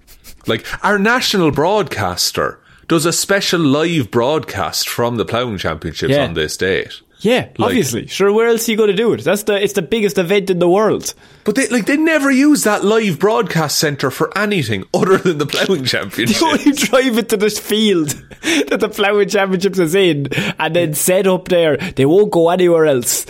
Like 0.48 0.66
our 0.86 0.98
national 1.00 1.52
broadcaster 1.52 2.60
does 2.90 3.06
a 3.06 3.14
special 3.14 3.62
live 3.62 4.12
broadcast 4.12 4.90
from 4.90 5.16
the 5.16 5.24
ploughing 5.24 5.58
championships 5.58 6.12
Yeah. 6.12 6.26
on 6.26 6.34
this 6.34 6.58
date. 6.58 7.00
Yeah, 7.22 7.50
Like- 7.58 7.70
obviously. 7.72 8.08
Sure, 8.08 8.32
where 8.32 8.48
else 8.48 8.68
are 8.68 8.72
you 8.72 8.78
going 8.78 8.90
to 8.92 8.96
do 8.96 9.12
it? 9.12 9.26
That's 9.26 9.44
the. 9.44 9.62
It's 9.62 9.74
the 9.74 9.82
biggest 9.82 10.18
event 10.18 10.50
in 10.50 10.60
the 10.60 10.70
world. 10.70 11.14
But 11.44 11.56
they 11.56 11.68
like 11.68 11.86
they 11.86 11.98
never 11.98 12.32
use 12.32 12.64
that 12.64 12.86
live 12.86 13.20
broadcast 13.20 13.78
centre 13.78 14.10
for 14.10 14.36
anything 14.38 14.86
other 14.94 15.18
than 15.18 15.38
the 15.38 15.46
ploughing 15.46 15.84
championships. 15.84 16.40
You 16.40 16.48
only 16.48 16.72
drive 16.72 17.18
it 17.18 17.28
to 17.30 17.38
this 17.38 17.60
field 17.60 18.10
that 18.70 18.80
the 18.80 18.88
ploughing 18.90 19.28
championships 19.28 19.80
is 19.80 19.96
in, 19.96 20.28
and 20.58 20.74
then 20.74 20.94
set 20.94 21.28
up 21.28 21.50
there. 21.50 21.76
They 21.76 22.06
won't 22.06 22.32
go 22.32 22.50
anywhere 22.50 22.86
else. 22.86 23.26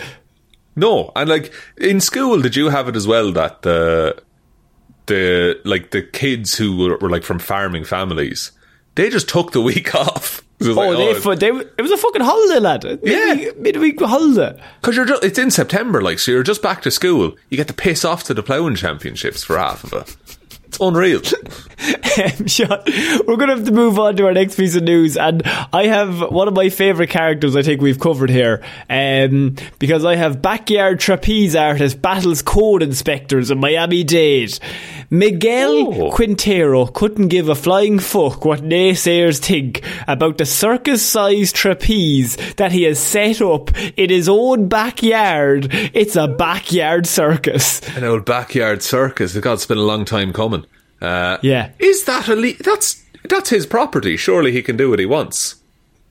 No, 0.76 1.12
and 1.16 1.28
like 1.28 1.52
in 1.78 2.00
school, 2.00 2.40
did 2.42 2.56
you 2.56 2.70
have 2.70 2.88
it 2.90 2.96
as 2.96 3.08
well 3.08 3.32
that 3.32 3.64
the 3.64 4.22
the 5.08 5.60
like 5.66 5.90
the 5.90 6.04
kids 6.04 6.56
who 6.56 6.78
were, 6.78 6.98
were 6.98 7.10
like 7.10 7.24
from 7.24 7.40
farming 7.40 7.86
families, 7.86 8.52
they 9.00 9.10
just 9.10 9.30
took 9.30 9.52
the 9.54 9.62
week 9.62 9.96
off. 10.08 10.44
It 10.60 10.68
was 10.68 10.78
Oh, 10.78 10.90
like, 10.90 10.98
they, 10.98 11.30
oh, 11.30 11.36
they, 11.36 11.66
it 11.78 11.82
was 11.82 11.92
a 11.92 11.98
fucking 11.98 12.22
holiday, 12.22 12.60
lad. 12.60 12.84
Yeah. 13.02 13.34
Midweek, 13.34 13.58
midweek 13.60 14.00
holiday. 14.02 14.62
Because 14.82 14.96
you're 14.98 15.06
just, 15.06 15.24
it's 15.24 15.40
in 15.40 15.52
September, 15.52 16.02
like 16.02 16.20
so 16.20 16.32
you're 16.32 16.44
just 16.44 16.62
back 16.62 16.82
to 16.82 16.92
school. 16.92 17.36
You 17.50 17.56
get 17.58 17.70
to 17.70 17.74
piss 17.74 18.04
off 18.04 18.24
to 18.26 18.34
the 18.34 18.44
ploughing 18.44 18.76
championships 18.76 19.44
for 19.44 19.58
half 19.58 19.86
of 19.86 19.94
it. 19.94 20.38
It's 20.70 20.80
unreal. 20.80 21.22
Um, 22.20 22.48
Sean, 22.48 22.82
we're 23.26 23.38
going 23.38 23.48
to 23.48 23.56
have 23.56 23.64
to 23.66 23.72
move 23.72 23.98
on 24.00 24.18
to 24.18 24.26
our 24.26 24.34
next 24.34 24.56
piece 24.58 24.76
of 24.76 24.84
news, 24.84 25.16
and 25.16 25.42
I 25.72 25.86
have 25.88 26.20
one 26.32 26.50
of 26.50 26.54
my 26.54 26.68
favourite 26.68 27.10
characters. 27.10 27.56
I 27.56 27.62
think 27.62 27.82
we've 27.82 28.00
covered 28.00 28.30
here, 28.30 28.62
um, 28.90 29.56
because 29.78 30.04
I 30.04 30.16
have 30.18 30.42
backyard 30.42 31.00
trapeze 31.00 31.56
artist 31.56 32.02
battles 32.02 32.42
code 32.42 32.84
inspectors 32.84 33.50
in 33.52 33.60
Miami 33.60 34.04
Dade. 34.04 34.60
Miguel 35.10 35.94
Oh. 36.04 36.12
Quintero 36.12 36.86
couldn't 36.88 37.30
give 37.30 37.48
a 37.48 37.56
flying 37.56 37.98
fuck 38.00 38.44
what 38.44 38.60
naysayers 38.62 39.40
think 39.40 39.82
about 40.08 40.38
the 40.38 40.46
circus-sized 40.46 41.56
trapeze 41.56 42.36
that 42.56 42.74
he 42.74 42.84
has 42.84 43.00
set 43.00 43.42
up 43.42 43.72
in 43.98 44.10
his 44.10 44.28
own 44.28 44.68
backyard. 44.68 45.70
It's 45.94 46.16
a 46.18 46.28
backyard 46.28 47.08
circus. 47.08 47.80
An 47.96 48.04
old 48.04 48.26
backyard 48.26 48.84
circus. 48.84 49.38
God, 49.38 49.54
it's 49.54 49.66
been 49.66 49.78
a 49.78 49.82
long 49.82 50.04
time 50.04 50.34
coming. 50.34 50.59
Uh, 51.02 51.38
Yeah. 51.42 51.70
Is 51.80 52.04
that 52.06 52.28
a 52.28 52.36
le- 52.36 52.54
that's 52.64 53.04
that's 53.28 53.50
his 53.50 53.66
property? 53.66 54.18
Surely 54.18 54.52
he 54.52 54.62
can 54.62 54.78
do 54.78 54.90
what 54.90 55.00
he 55.00 55.06
wants. 55.06 55.56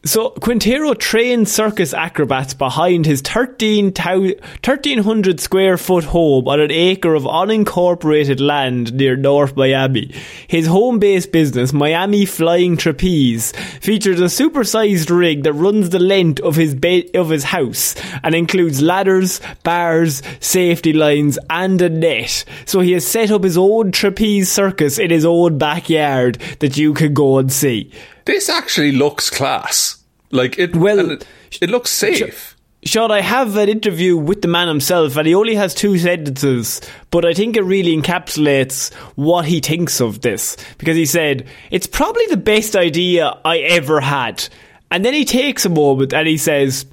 So 0.09 0.31
Quintero 0.31 0.95
trained 0.95 1.51
circus 1.51 1.93
acrobats 1.93 2.55
behind 2.55 3.05
his 3.05 3.21
13 3.21 3.93
1300 3.93 5.39
square 5.39 5.77
foot 5.77 6.05
home 6.05 6.49
on 6.49 6.61
an 6.61 6.71
acre 6.73 7.15
of 7.15 7.25
unincorporated 7.25 8.41
land 8.41 8.95
near 8.95 9.17
North 9.17 9.55
Miami. 9.55 10.15
His 10.47 10.67
home 10.67 10.99
based 10.99 11.31
business, 11.31 11.75
Miami 11.75 12.25
Flying 12.25 12.79
Trapeze, 12.79 13.53
features 13.83 14.19
a 14.19 14.33
supersized 14.33 15.15
rig 15.15 15.43
that 15.43 15.53
runs 15.53 15.91
the 15.91 15.99
length 15.99 16.41
of 16.41 16.57
his 16.57 16.75
of 17.13 17.29
his 17.29 17.45
house 17.45 17.95
and 18.23 18.35
includes 18.35 18.81
ladders, 18.81 19.43
bars, 19.63 20.23
safety 20.41 20.95
lines, 20.95 21.39
and 21.51 21.83
a 21.83 21.91
net. 21.91 22.47
So 22.65 22.81
he 22.81 22.93
has 22.93 23.07
set 23.07 23.31
up 23.31 23.45
his 23.45 23.59
own 23.59 23.93
trapeze 23.93 24.51
circus 24.51 24.99
in 24.99 25.11
his 25.11 25.27
own 25.27 25.59
backyard 25.59 26.39
that 26.61 26.79
you 26.79 26.95
can 26.95 27.13
go 27.13 27.37
and 27.37 27.53
see. 27.53 27.93
This 28.25 28.49
actually 28.49 28.93
looks 28.93 29.29
class. 29.29 29.98
Like 30.31 30.59
it. 30.59 30.77
Well, 30.77 31.13
it, 31.13 31.27
it 31.61 31.71
looks 31.71 31.91
safe. 31.91 32.57
Sean, 32.85 33.11
I 33.11 33.21
have 33.21 33.57
an 33.57 33.69
interview 33.69 34.17
with 34.17 34.41
the 34.41 34.49
man 34.49 34.69
himself, 34.69 35.17
and 35.17 35.27
he 35.27 35.35
only 35.35 35.57
has 35.57 35.75
two 35.75 35.99
sentences, 35.99 36.81
but 37.11 37.25
I 37.25 37.35
think 37.35 37.57
it 37.57 37.63
really 37.63 37.97
encapsulates 37.97 38.95
what 39.17 39.47
he 39.47 39.59
thinks 39.61 40.01
of 40.01 40.21
this. 40.21 40.57
Because 40.79 40.97
he 40.97 41.05
said, 41.07 41.47
It's 41.71 41.87
probably 41.89 42.27
the 42.27 42.37
best 42.37 42.77
idea 42.77 43.37
I 43.45 43.59
ever 43.59 44.01
had. 44.01 44.49
And 44.91 45.05
then 45.05 45.13
he 45.13 45.25
takes 45.25 45.67
a 45.67 45.71
moment 45.71 46.15
and 46.15 46.29
he 46.29 46.39
says, 46.39 46.87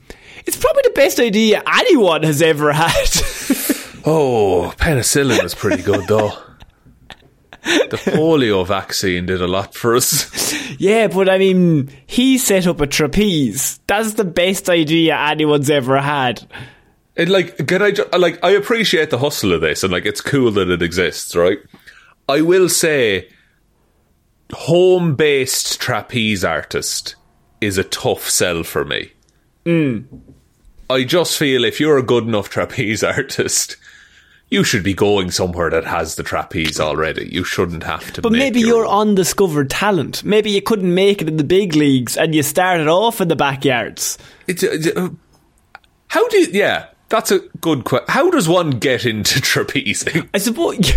It's 0.45 0.58
probably 0.58 0.82
the 0.86 0.93
best 0.95 1.19
idea 1.19 1.62
anyone 1.65 2.24
has 2.24 2.41
ever 2.41 2.74
had. 2.74 3.10
Oh, 4.08 4.71
penicillin 4.78 5.41
was 5.41 5.56
pretty 5.56 5.82
good 5.82 6.08
though. 6.08 6.32
The 7.65 7.97
polio 7.97 8.65
vaccine 8.65 9.25
did 9.25 9.41
a 9.41 9.47
lot 9.47 9.73
for 9.75 9.95
us. 9.95 10.54
Yeah, 10.78 11.08
but 11.08 11.30
I 11.30 11.38
mean, 11.38 11.89
he 12.06 12.38
set 12.38 12.67
up 12.67 12.82
a 12.82 12.88
trapeze. 12.88 13.80
That's 13.88 14.15
the 14.15 14.25
best 14.25 14.69
idea 14.69 15.15
anyone's 15.17 15.69
ever 15.69 16.01
had. 16.01 16.45
And 17.15 17.30
like, 17.30 17.65
can 17.67 17.82
I 17.82 17.91
ju- 17.91 18.06
uh, 18.12 18.19
like? 18.19 18.43
I 18.43 18.51
appreciate 18.51 19.10
the 19.10 19.17
hustle 19.17 19.54
of 19.54 19.62
this, 19.62 19.84
and 19.84 19.93
like, 19.93 20.06
it's 20.06 20.19
cool 20.19 20.51
that 20.51 20.69
it 20.69 20.82
exists, 20.82 21.34
right? 21.34 21.60
I 22.28 22.41
will 22.41 22.67
say, 22.67 23.30
home-based 24.51 25.80
trapeze 25.80 26.43
artist 26.43 27.15
is 27.62 27.78
a 27.78 27.84
tough 27.84 28.30
sell 28.30 28.63
for 28.63 28.84
me. 28.84 29.12
Mm. 29.65 30.06
I 30.89 31.04
just 31.04 31.38
feel 31.38 31.63
if 31.63 31.80
you're 31.80 31.97
a 31.97 32.04
good 32.04 32.25
enough 32.25 32.49
trapeze 32.49 33.04
artist, 33.04 33.78
you 34.50 34.64
should 34.64 34.84
be 34.84 34.94
going 34.94 35.32
somewhere 35.32 35.70
that 35.72 35.86
has 35.86 36.16
the 36.16 36.24
trapeze 36.24 36.80
already. 36.80 37.28
You 37.32 37.44
shouldn't 37.44 37.84
have 37.84 38.14
to. 38.14 38.22
But 38.22 38.32
maybe 38.32 38.60
your 38.60 38.70
you're 38.70 38.86
own. 38.86 39.10
undiscovered 39.10 39.70
talent. 39.70 40.24
Maybe 40.24 40.52
you 40.52 40.62
couldn't 40.62 40.94
make 40.94 41.22
it 41.22 41.28
in 41.28 41.38
the 41.38 41.44
big 41.44 41.76
leagues 41.76 42.16
and 42.16 42.36
you 42.36 42.44
started 42.44 42.88
off 42.88 43.22
in 43.22 43.28
the 43.28 43.36
backyards. 43.36 44.18
It's, 44.48 44.64
uh, 44.64 45.10
how 46.08 46.28
do 46.30 46.38
you? 46.38 46.48
Yeah, 46.52 46.88
that's 47.10 47.32
a 47.32 47.40
good 47.60 47.84
question. 47.84 48.06
How 48.10 48.30
does 48.30 48.48
one 48.48 48.72
get 48.72 49.06
into 49.06 49.40
trapezing? 49.42 50.30
I 50.34 50.38
suppose. 50.38 50.94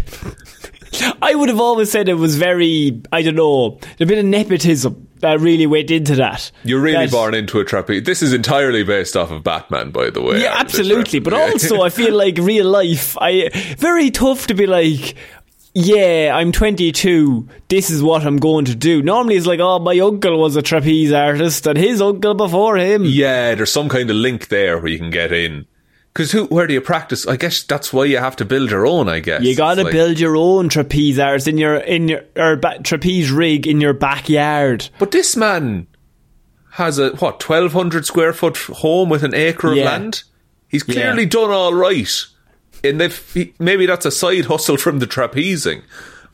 I 1.22 1.34
would 1.34 1.48
have 1.48 1.60
always 1.60 1.90
said 1.90 2.08
it 2.08 2.14
was 2.14 2.36
very, 2.36 3.02
I 3.12 3.22
don't 3.22 3.34
know, 3.34 3.78
a 4.00 4.06
bit 4.06 4.18
of 4.18 4.24
nepotism 4.24 5.07
that 5.20 5.40
really 5.40 5.66
went 5.66 5.90
into 5.90 6.14
that. 6.16 6.50
You're 6.64 6.80
really 6.80 7.06
That- 7.06 7.10
born 7.12 7.34
into 7.34 7.60
a 7.60 7.64
trapeze. 7.64 8.04
This 8.04 8.22
is 8.22 8.32
entirely 8.32 8.84
based 8.84 9.16
off 9.16 9.30
of 9.30 9.42
Batman, 9.44 9.90
by 9.90 10.10
the 10.10 10.22
way. 10.22 10.42
Yeah, 10.42 10.54
absolutely. 10.56 11.18
But 11.20 11.32
also, 11.34 11.82
I 11.82 11.90
feel 11.90 12.14
like 12.14 12.38
real 12.38 12.66
life, 12.66 13.16
I 13.20 13.50
very 13.78 14.10
tough 14.10 14.46
to 14.48 14.54
be 14.54 14.66
like, 14.66 15.14
yeah, 15.74 16.32
I'm 16.34 16.50
22. 16.50 17.48
This 17.68 17.90
is 17.90 18.02
what 18.02 18.24
I'm 18.24 18.38
going 18.38 18.64
to 18.64 18.74
do. 18.74 19.02
Normally, 19.02 19.36
it's 19.36 19.46
like, 19.46 19.60
oh, 19.60 19.78
my 19.78 19.98
uncle 20.00 20.38
was 20.40 20.56
a 20.56 20.62
trapeze 20.62 21.12
artist, 21.12 21.66
and 21.66 21.78
his 21.78 22.00
uncle 22.00 22.34
before 22.34 22.76
him. 22.76 23.04
yeah, 23.04 23.54
there's 23.54 23.70
some 23.72 23.88
kind 23.88 24.10
of 24.10 24.16
link 24.16 24.48
there 24.48 24.78
where 24.78 24.88
you 24.88 24.98
can 24.98 25.10
get 25.10 25.32
in. 25.32 25.66
Because 26.18 26.32
who? 26.32 26.46
Where 26.46 26.66
do 26.66 26.74
you 26.74 26.80
practice? 26.80 27.28
I 27.28 27.36
guess 27.36 27.62
that's 27.62 27.92
why 27.92 28.06
you 28.06 28.18
have 28.18 28.34
to 28.36 28.44
build 28.44 28.72
your 28.72 28.84
own. 28.88 29.08
I 29.08 29.20
guess 29.20 29.40
You 29.40 29.54
gotta 29.54 29.84
like- 29.84 29.92
build 29.92 30.18
your 30.18 30.36
own 30.36 30.68
trapeze 30.68 31.16
artist 31.16 31.46
in 31.46 31.58
your 31.58 31.76
in 31.76 32.08
your 32.08 32.22
or 32.34 32.56
ba- 32.56 32.80
trapeze 32.82 33.30
rig 33.30 33.68
in 33.68 33.80
your 33.80 33.92
backyard. 33.92 34.88
But 34.98 35.12
this 35.12 35.36
man 35.36 35.86
has 36.72 36.98
a 36.98 37.10
what 37.10 37.40
1200 37.40 38.04
square 38.04 38.32
foot 38.32 38.56
home 38.56 39.08
with 39.08 39.22
an 39.22 39.32
acre 39.32 39.70
of 39.70 39.78
land. 39.78 40.24
He's 40.66 40.82
clearly 40.82 41.22
Yeah. 41.22 41.28
done 41.28 41.50
all 41.52 41.72
right. 41.72 42.12
And 42.82 43.00
if 43.00 43.32
he, 43.34 43.54
maybe 43.60 43.86
that's 43.86 44.04
a 44.04 44.10
side 44.10 44.46
hustle 44.46 44.76
from 44.76 44.98
the 44.98 45.06
trapezing, 45.06 45.82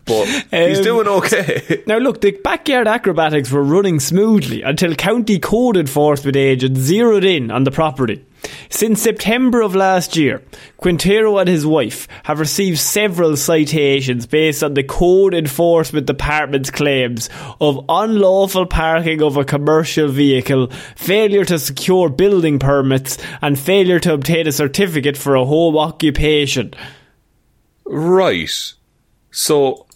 but 0.04 0.26
he's 0.50 0.78
Um, 0.78 0.84
doing 0.84 1.08
okay. 1.08 1.82
Now, 1.86 1.98
look, 1.98 2.20
the 2.20 2.32
backyard 2.32 2.86
acrobatics 2.88 3.50
were 3.50 3.62
running 3.62 4.00
smoothly 4.00 4.62
until 4.62 4.94
county 4.94 5.38
code 5.38 5.76
enforcement 5.76 6.36
agents 6.36 6.80
zeroed 6.80 7.24
in 7.24 7.50
on 7.50 7.64
the 7.64 7.70
property. 7.70 8.24
Since 8.68 9.00
September 9.00 9.62
of 9.62 9.74
last 9.74 10.16
year, 10.18 10.42
Quintero 10.76 11.38
and 11.38 11.48
his 11.48 11.66
wife 11.66 12.06
have 12.24 12.38
received 12.40 12.78
several 12.78 13.38
citations 13.38 14.26
based 14.26 14.62
on 14.62 14.74
the 14.74 14.82
Code 14.82 15.32
Enforcement 15.32 16.06
Department's 16.06 16.70
claims 16.70 17.30
of 17.58 17.82
unlawful 17.88 18.66
parking 18.66 19.22
of 19.22 19.38
a 19.38 19.46
commercial 19.46 20.08
vehicle, 20.08 20.66
failure 20.94 21.46
to 21.46 21.58
secure 21.58 22.10
building 22.10 22.58
permits, 22.58 23.16
and 23.40 23.58
failure 23.58 23.98
to 24.00 24.12
obtain 24.12 24.46
a 24.46 24.52
certificate 24.52 25.16
for 25.16 25.36
a 25.36 25.46
home 25.46 25.78
occupation. 25.78 26.74
right. 27.86 28.74
So 29.30 29.86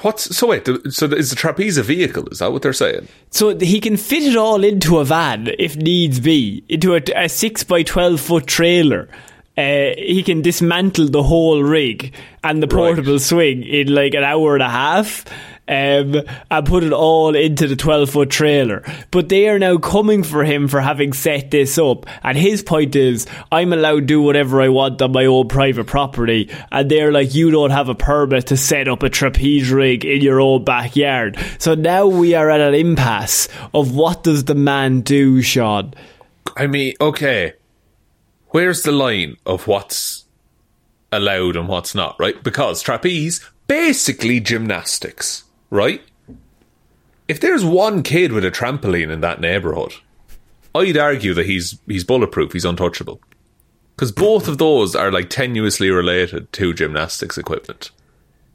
what's 0.00 0.34
so 0.34 0.48
wait? 0.48 0.66
So 0.90 1.06
is 1.06 1.30
the 1.30 1.36
trapeze 1.36 1.76
a 1.76 1.82
vehicle? 1.82 2.26
Is 2.28 2.38
that 2.38 2.52
what 2.52 2.62
they're 2.62 2.72
saying? 2.72 3.08
So 3.30 3.58
he 3.58 3.80
can 3.80 3.96
fit 3.96 4.22
it 4.22 4.36
all 4.36 4.64
into 4.64 4.98
a 4.98 5.04
van 5.04 5.48
if 5.58 5.76
needs 5.76 6.18
be, 6.20 6.64
into 6.68 6.94
a, 6.94 7.02
a 7.14 7.28
six 7.28 7.62
by 7.62 7.82
twelve 7.82 8.20
foot 8.20 8.46
trailer. 8.46 9.08
Uh, 9.56 9.90
he 9.98 10.22
can 10.24 10.40
dismantle 10.40 11.08
the 11.08 11.22
whole 11.22 11.62
rig 11.62 12.14
and 12.42 12.62
the 12.62 12.68
portable 12.68 13.18
swing 13.18 13.62
in 13.62 13.94
like 13.94 14.14
an 14.14 14.24
hour 14.24 14.54
and 14.54 14.62
a 14.62 14.68
half. 14.68 15.24
Um, 15.68 16.16
and 16.50 16.66
put 16.66 16.82
it 16.82 16.92
all 16.92 17.36
into 17.36 17.68
the 17.68 17.76
12 17.76 18.10
foot 18.10 18.30
trailer. 18.30 18.82
But 19.12 19.28
they 19.28 19.48
are 19.48 19.60
now 19.60 19.78
coming 19.78 20.24
for 20.24 20.42
him 20.42 20.66
for 20.66 20.80
having 20.80 21.12
set 21.12 21.52
this 21.52 21.78
up. 21.78 22.04
And 22.24 22.36
his 22.36 22.62
point 22.62 22.96
is, 22.96 23.28
I'm 23.52 23.72
allowed 23.72 24.00
to 24.00 24.06
do 24.06 24.20
whatever 24.20 24.60
I 24.60 24.70
want 24.70 25.00
on 25.00 25.12
my 25.12 25.24
own 25.24 25.46
private 25.46 25.86
property. 25.86 26.50
And 26.72 26.90
they're 26.90 27.12
like, 27.12 27.34
you 27.34 27.52
don't 27.52 27.70
have 27.70 27.88
a 27.88 27.94
permit 27.94 28.48
to 28.48 28.56
set 28.56 28.88
up 28.88 29.04
a 29.04 29.08
trapeze 29.08 29.70
rig 29.70 30.04
in 30.04 30.20
your 30.20 30.40
own 30.40 30.64
backyard. 30.64 31.38
So 31.58 31.76
now 31.76 32.06
we 32.08 32.34
are 32.34 32.50
at 32.50 32.60
an 32.60 32.74
impasse 32.74 33.48
of 33.72 33.94
what 33.94 34.24
does 34.24 34.44
the 34.44 34.56
man 34.56 35.02
do, 35.02 35.42
Sean? 35.42 35.94
I 36.56 36.66
mean, 36.66 36.94
okay. 37.00 37.54
Where's 38.52 38.82
the 38.82 38.92
line 38.92 39.38
of 39.46 39.66
what's 39.66 40.26
allowed 41.10 41.56
and 41.56 41.68
what's 41.68 41.94
not, 41.94 42.16
right? 42.18 42.42
Because 42.42 42.82
trapeze, 42.82 43.46
basically 43.66 44.40
gymnastics, 44.40 45.44
right? 45.70 46.02
If 47.28 47.40
there's 47.40 47.64
one 47.64 48.02
kid 48.02 48.32
with 48.32 48.44
a 48.44 48.50
trampoline 48.50 49.10
in 49.10 49.22
that 49.22 49.40
neighbourhood, 49.40 49.94
I'd 50.74 50.98
argue 50.98 51.32
that 51.34 51.46
he's 51.46 51.78
he's 51.86 52.04
bulletproof, 52.04 52.52
he's 52.52 52.66
untouchable. 52.66 53.20
Because 53.96 54.12
both 54.12 54.48
of 54.48 54.58
those 54.58 54.94
are 54.94 55.10
like 55.10 55.30
tenuously 55.30 55.94
related 55.94 56.52
to 56.52 56.74
gymnastics 56.74 57.38
equipment. 57.38 57.90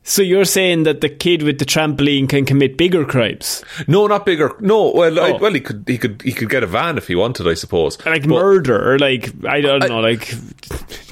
So 0.09 0.21
you're 0.21 0.45
saying 0.45 0.83
that 0.83 1.01
the 1.01 1.09
kid 1.09 1.43
with 1.43 1.59
the 1.59 1.65
trampoline 1.65 2.29
can 2.29 2.45
commit 2.45 2.77
bigger 2.77 3.03
crimes? 3.03 3.61
No, 3.87 4.07
not 4.07 4.25
bigger. 4.25 4.55
No, 4.61 4.91
well, 4.93 5.19
I, 5.19 5.31
Oh. 5.33 5.37
well, 5.37 5.51
he 5.53 5.59
could, 5.59 5.83
he 5.85 5.97
could, 5.97 6.21
he 6.21 6.31
could 6.31 6.49
get 6.49 6.63
a 6.63 6.65
van 6.65 6.97
if 6.97 7.07
he 7.09 7.15
wanted, 7.15 7.45
I 7.45 7.55
suppose. 7.55 7.97
Like 8.05 8.21
But- 8.21 8.29
murder 8.29 8.93
or 8.93 8.97
like, 8.99 9.31
I 9.45 9.59
don't 9.59 9.85
know, 9.87 9.99
like 9.99 10.33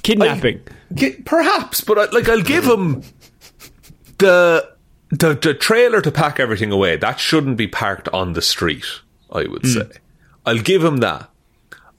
kidnapping. 0.02 0.62
Gi- 0.94 1.24
perhaps, 1.26 1.82
but 1.82 1.98
I, 2.00 2.06
like 2.16 2.30
I'll 2.30 2.42
give 2.42 2.64
him 2.64 3.02
the, 4.20 4.72
the 5.10 5.34
the 5.36 5.54
trailer 5.54 6.00
to 6.00 6.12
pack 6.12 6.40
everything 6.40 6.72
away. 6.72 6.96
That 6.96 7.20
shouldn't 7.20 7.58
be 7.58 7.68
parked 7.68 8.08
on 8.10 8.32
the 8.34 8.42
street. 8.42 8.86
I 9.32 9.44
would 9.44 9.64
Hmm. 9.64 9.68
say. 9.68 9.88
I'll 10.46 10.60
give 10.60 10.84
him 10.84 10.98
that. 10.98 11.30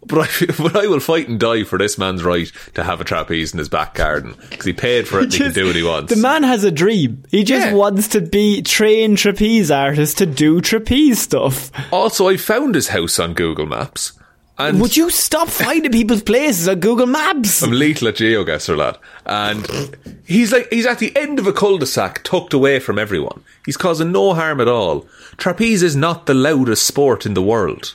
But 0.07 0.19
I, 0.19 0.47
but 0.63 0.77
I 0.77 0.87
will 0.87 1.01
fight 1.01 1.29
and 1.29 1.39
die 1.41 1.65
for 1.65 1.79
this 1.79 1.99
man's 1.99 2.23
right 2.23 2.51
to 2.75 2.85
have 2.85 3.01
a 3.01 3.05
trapeze 3.05 3.53
in 3.53 3.59
his 3.59 3.69
back 3.69 3.95
garden 3.95 4.35
because 4.51 4.65
he 4.67 4.73
paid 4.73 5.09
for 5.09 5.19
it 5.21 5.25
and 5.25 5.33
he 5.33 5.39
can 5.41 5.53
do 5.53 5.67
what 5.67 5.77
he 5.77 5.83
wants. 5.83 6.15
The 6.15 6.21
man 6.21 6.43
has 6.43 6.65
a 6.65 6.71
dream. 6.71 7.25
He 7.31 7.45
just 7.45 7.67
Yeah. 7.69 7.75
wants 7.75 8.09
to 8.09 8.21
be 8.21 8.63
trained 8.63 9.19
trapeze 9.19 9.71
artist 9.71 10.19
to 10.19 10.27
do 10.27 10.61
trapeze 10.61 11.21
stuff. 11.21 11.71
also, 11.93 12.29
I 12.29 12.37
found 12.37 12.75
his 12.75 12.89
house 12.89 13.19
on 13.19 13.35
Google 13.35 13.67
Maps, 13.67 14.13
and 14.59 14.81
Would 14.81 14.97
you 14.97 15.11
stop 15.11 15.49
finding 15.49 15.93
people's 15.93 16.23
places 16.23 16.67
on 16.67 16.81
Google 16.81 17.07
Maps? 17.07 17.63
I'm 17.63 17.73
lethal 17.73 18.09
at 18.09 18.15
GeoGuessr, 18.15 18.75
lad. 18.75 18.97
And 19.27 19.95
he's 20.25 20.51
like, 20.51 20.73
he's 20.73 20.87
at 20.87 20.99
the 20.99 21.15
end 21.15 21.39
of 21.39 21.47
a 21.47 21.53
cul-de-sac 21.53 22.23
tucked 22.25 22.55
away 22.55 22.79
from 22.79 22.99
everyone. 22.99 23.43
He's 23.67 23.77
causing 23.77 24.13
no 24.13 24.33
harm 24.33 24.63
at 24.63 24.69
all. 24.69 25.07
Trapeze 25.37 25.83
is 25.83 25.95
not 25.95 26.25
the 26.25 26.33
loudest 26.33 26.87
sport 26.87 27.27
in 27.27 27.35
the 27.35 27.43
world. 27.43 27.95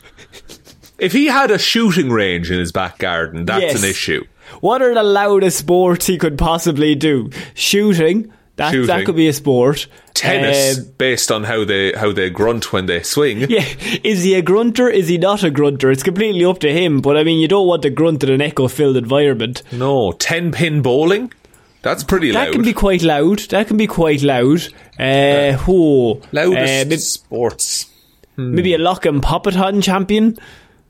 If 1.01 1.11
he 1.13 1.25
had 1.25 1.49
a 1.51 1.57
shooting 1.57 2.09
range 2.11 2.51
in 2.51 2.59
his 2.59 2.71
back 2.71 2.99
garden, 2.99 3.45
that's 3.45 3.61
Yes. 3.73 3.83
an 3.83 3.89
issue. 3.89 4.23
What 4.59 4.81
are 4.81 4.93
the 4.93 5.03
loudest 5.03 5.57
sports 5.57 6.05
he 6.05 6.17
could 6.17 6.37
possibly 6.37 6.93
do? 6.95 7.29
Shooting. 7.55 8.31
That, 8.57 8.73
that 8.85 9.05
could 9.05 9.15
be 9.15 9.27
a 9.27 9.33
sport. 9.33 9.87
Tennis, 10.13 10.77
Um, 10.77 10.85
based 10.99 11.31
on 11.31 11.45
how 11.45 11.63
they 11.65 11.93
how 11.93 12.11
they 12.11 12.29
grunt 12.29 12.71
when 12.71 12.85
they 12.85 13.01
swing. 13.01 13.39
yeah, 13.49 13.65
is 14.03 14.21
he 14.23 14.35
a 14.35 14.43
grunter? 14.43 14.87
Is 14.87 15.07
he 15.07 15.17
not 15.17 15.43
a 15.43 15.49
grunter? 15.49 15.89
It's 15.91 16.03
completely 16.03 16.45
up 16.45 16.59
to 16.59 16.71
him. 16.71 17.01
But 17.01 17.17
I 17.17 17.23
mean, 17.23 17.39
you 17.39 17.47
don't 17.47 17.65
want 17.65 17.81
to 17.83 17.89
grunt 17.89 18.23
in 18.23 18.29
an 18.29 18.41
echo-filled 18.41 18.97
environment. 18.97 19.63
No, 19.71 20.11
ten 20.11 20.51
pin 20.51 20.81
bowling. 20.83 21.33
That's 21.81 22.03
pretty 22.03 22.29
That 22.31 22.37
loud. 22.37 22.47
That 22.47 22.53
can 22.53 22.61
be 22.61 22.73
quite 22.73 23.01
loud. 23.01 23.39
That 23.49 23.67
can 23.67 23.77
be 23.77 23.87
quite 23.87 24.21
loud. 24.21 24.61
Uh, 24.99 25.53
who? 25.53 26.21
loudest 26.31 26.85
Uh, 26.85 26.89
may- 26.89 26.97
sports. 26.97 27.87
maybe 28.37 28.75
a 28.75 28.77
lock 28.77 29.05
and 29.07 29.23
poppaton 29.23 29.81
champion. 29.81 30.37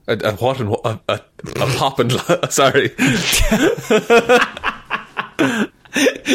A, 0.08 0.14
a 0.30 0.32
what 0.36 0.60
and 0.60 0.70
what? 0.70 0.82
A, 0.86 1.00
a, 1.08 1.14
a 1.62 1.68
pop 1.78 2.00
and 2.00 2.12
sorry. 2.52 2.90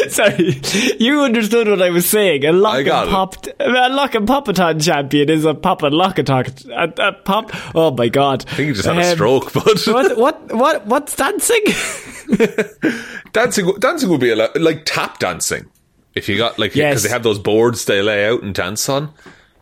Sorry, 0.09 0.61
you 0.99 1.21
understood 1.21 1.67
what 1.67 1.81
I 1.81 1.89
was 1.89 2.07
saying. 2.07 2.45
A 2.45 2.51
lock 2.51 2.75
I 2.75 2.77
and 2.79 2.85
got 2.85 3.47
it. 3.47 3.55
a 3.59 3.89
lock 3.89 4.13
and 4.13 4.27
poppaton 4.27 4.83
champion 4.83 5.29
is 5.31 5.45
a 5.45 5.55
pop 5.55 5.81
and 5.81 5.95
lockaton. 5.95 6.69
A, 6.69 7.07
a 7.07 7.13
pop. 7.13 7.49
Oh 7.73 7.89
my 7.89 8.07
god! 8.07 8.45
I 8.49 8.53
think 8.55 8.67
you 8.67 8.73
just 8.75 8.85
had 8.87 8.97
a 8.99 9.09
Um, 9.09 9.15
stroke, 9.15 9.51
but 9.53 9.65
What? 9.87 10.17
What? 10.17 10.53
What? 10.53 10.85
What's 10.85 11.15
dancing? 11.15 11.63
dancing 13.33 13.73
dancing 13.79 14.09
would 14.09 14.19
be 14.21 14.29
a 14.29 14.35
lot, 14.35 14.55
like 14.61 14.83
tap 14.85 15.17
dancing. 15.17 15.65
If 16.13 16.29
you 16.29 16.37
got 16.37 16.59
like 16.59 16.73
because 16.73 16.77
Yes. 16.77 17.03
they 17.03 17.09
have 17.09 17.23
those 17.23 17.39
boards 17.39 17.85
they 17.85 18.03
lay 18.03 18.27
out 18.27 18.43
and 18.43 18.53
dance 18.53 18.87
on, 18.89 19.11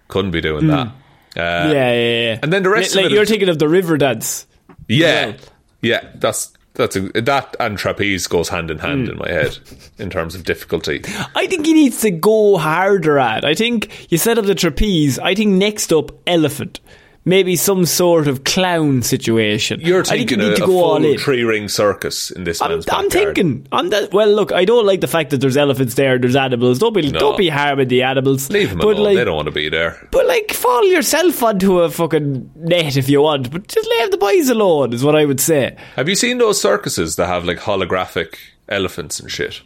couldn't 0.09 0.31
be 0.31 0.41
doing 0.41 0.67
that. 0.67 0.89
Uh, 1.35 1.41
yeah, 1.41 1.71
yeah, 1.71 1.93
yeah. 1.93 2.39
and 2.41 2.51
then 2.53 2.63
the 2.63 2.69
rest 2.69 2.95
like 2.95 3.05
of 3.05 3.11
it 3.11 3.15
you're 3.15 3.25
thinking 3.25 3.49
of 3.49 3.59
the 3.59 3.67
river 3.67 3.97
dance. 3.97 4.47
yeah, 4.87 5.27
well. 5.27 5.35
yeah. 5.81 6.09
That's 6.15 6.53
that's 6.75 6.95
a, 6.95 7.01
that 7.21 7.55
and 7.59 7.77
trapeze 7.77 8.27
goes 8.27 8.49
hand 8.49 8.69
in 8.69 8.79
hand 8.79 9.07
in 9.09 9.17
my 9.17 9.29
head 9.29 9.57
in 9.97 10.09
terms 10.09 10.35
of 10.35 10.43
difficulty. 10.43 11.01
I 11.35 11.47
think 11.47 11.65
he 11.65 11.73
needs 11.73 12.01
to 12.01 12.11
go 12.11 12.57
harder 12.57 13.17
at. 13.17 13.45
I 13.45 13.53
think 13.53 14.11
you 14.11 14.17
set 14.17 14.37
up 14.37 14.45
the 14.45 14.55
trapeze. 14.55 15.17
I 15.19 15.35
think 15.35 15.51
next 15.51 15.91
up, 15.93 16.11
elephant. 16.27 16.79
Maybe 17.27 17.55
some 17.55 17.85
sort 17.87 18.27
of 18.27 18.43
clown 18.43 19.01
situation. 19.01 19.79
You're 19.81 20.03
thinking 20.03 20.39
you 20.39 20.45
a, 20.45 20.49
need 20.49 20.57
to 20.57 20.63
a 20.65 20.67
full 20.67 21.15
tree 21.15 21.43
ring 21.43 21.67
circus 21.69 22.29
in 22.29 22.43
this 22.43 22.61
I'm, 22.61 22.83
I'm 22.91 23.09
thinking. 23.09 23.65
I'm 23.71 23.89
that. 23.89 24.13
Well, 24.13 24.29
look, 24.29 24.51
I 24.51 24.63
don't 24.63 24.85
like 24.85 25.01
the 25.01 25.07
fact 25.07 25.31
that 25.31 25.41
there's 25.41 25.57
elephants 25.57 25.95
there. 25.95 26.19
There's 26.19 26.35
animals. 26.35 26.77
Don't 26.77 26.93
be, 26.93 27.09
No. 27.09 27.17
don't 27.17 27.37
be 27.37 27.49
harming 27.49 27.87
the 27.87 28.03
animals. 28.03 28.51
Leave 28.51 28.69
them 28.69 28.77
but 28.77 28.89
alone. 28.97 29.03
Like, 29.05 29.15
they 29.17 29.23
don't 29.25 29.35
want 29.37 29.47
to 29.47 29.51
be 29.51 29.69
there. 29.69 30.07
But 30.11 30.27
like, 30.27 30.51
fall 30.51 30.85
yourself 30.85 31.41
onto 31.41 31.79
a 31.79 31.89
fucking 31.89 32.51
net 32.55 32.95
if 32.95 33.09
you 33.09 33.23
want. 33.23 33.49
But 33.51 33.69
just 33.69 33.89
leave 33.89 34.11
the 34.11 34.17
boys 34.17 34.49
alone. 34.49 34.93
Is 34.93 35.03
what 35.03 35.15
I 35.15 35.25
would 35.25 35.39
say. 35.39 35.75
Have 35.95 36.07
you 36.07 36.15
seen 36.15 36.37
those 36.37 36.61
circuses 36.61 37.15
that 37.15 37.25
have 37.25 37.43
like 37.43 37.57
holographic 37.57 38.35
elephants 38.69 39.19
and 39.19 39.31
shit? 39.31 39.63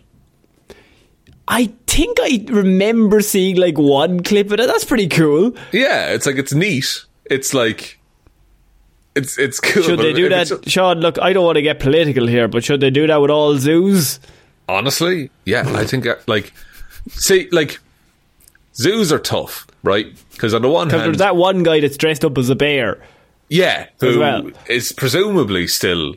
I 1.49 1.73
think 1.87 2.19
I 2.21 2.45
remember 2.47 3.19
seeing 3.21 3.57
like 3.57 3.77
one 3.77 4.21
clip 4.21 4.47
of 4.51 4.59
it. 4.59 4.67
That's 4.67 4.85
pretty 4.85 5.07
cool. 5.07 5.55
Yeah, 5.73 6.11
it's 6.11 6.25
like 6.25 6.37
it's 6.37 6.53
neat. 6.53 7.05
It's 7.29 7.53
like 7.53 7.99
it's 9.15 9.37
it's 9.37 9.59
cool. 9.61 9.83
Should 9.83 9.99
they 9.99 10.13
do 10.13 10.29
that, 10.29 10.51
it's- 10.51 10.71
Sean? 10.71 10.99
Look, 10.99 11.19
I 11.21 11.33
don't 11.33 11.45
want 11.45 11.55
to 11.57 11.61
get 11.61 11.79
political 11.79 12.27
here, 12.27 12.47
but 12.47 12.63
should 12.63 12.79
they 12.81 12.89
do 12.89 13.07
that 13.07 13.17
with 13.21 13.31
all 13.31 13.57
zoos? 13.57 14.19
Honestly, 14.67 15.31
yeah, 15.45 15.63
I 15.75 15.85
think 15.85 16.05
uh, 16.05 16.15
like 16.27 16.53
see 17.09 17.49
like 17.51 17.79
zoos 18.75 19.11
are 19.11 19.19
tough, 19.19 19.65
right? 19.83 20.07
Because 20.31 20.53
on 20.53 20.61
the 20.61 20.69
one 20.69 20.89
hand, 20.89 21.03
there's 21.05 21.17
that 21.17 21.35
one 21.35 21.63
guy 21.63 21.79
that's 21.79 21.97
dressed 21.97 22.23
up 22.23 22.37
as 22.37 22.49
a 22.49 22.55
bear. 22.55 23.01
yeah, 23.49 23.87
who 23.99 24.19
well. 24.19 24.51
is 24.67 24.91
presumably 24.91 25.65
still 25.67 26.13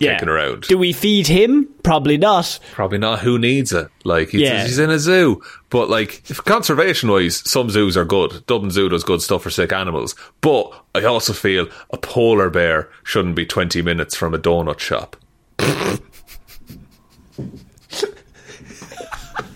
Yeah. 0.00 0.14
kicking 0.14 0.28
around. 0.30 0.62
Do 0.62 0.78
we 0.78 0.92
feed 0.92 1.26
him? 1.26 1.68
Probably 1.82 2.16
not. 2.16 2.58
Probably 2.72 2.98
not. 2.98 3.20
Who 3.20 3.38
needs 3.38 3.72
it? 3.72 3.88
Like 4.04 4.30
he's, 4.30 4.40
Yeah. 4.40 4.64
he's 4.64 4.78
in 4.78 4.90
a 4.90 4.98
zoo, 4.98 5.42
but 5.68 5.88
like 5.90 6.24
conservation 6.46 7.10
wise, 7.10 7.48
some 7.48 7.68
zoos 7.70 7.96
are 7.96 8.04
good. 8.06 8.44
Dublin 8.46 8.70
Zoo 8.70 8.88
does 8.88 9.04
good 9.04 9.20
stuff 9.22 9.42
for 9.42 9.50
sick 9.50 9.72
animals, 9.72 10.14
but 10.40 10.72
I 10.94 11.04
also 11.04 11.32
feel 11.34 11.68
a 11.90 11.98
polar 11.98 12.48
bear 12.50 12.88
shouldn't 13.04 13.36
be 13.36 13.44
twenty 13.46 13.82
minutes 13.82 14.16
from 14.16 14.34
a 14.34 14.38
donut 14.38 14.78
shop. 14.80 15.16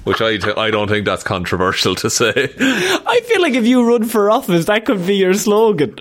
Which 0.04 0.20
I, 0.20 0.36
t- 0.36 0.52
I 0.54 0.70
don't 0.70 0.88
think 0.88 1.06
that's 1.06 1.22
controversial 1.22 1.94
to 1.94 2.10
say. 2.10 2.30
I 2.60 3.20
feel 3.24 3.40
like 3.40 3.54
if 3.54 3.64
you 3.64 3.88
run 3.88 4.04
for 4.04 4.30
office, 4.30 4.66
that 4.66 4.84
could 4.84 5.06
be 5.06 5.16
your 5.16 5.32
slogan. 5.32 5.96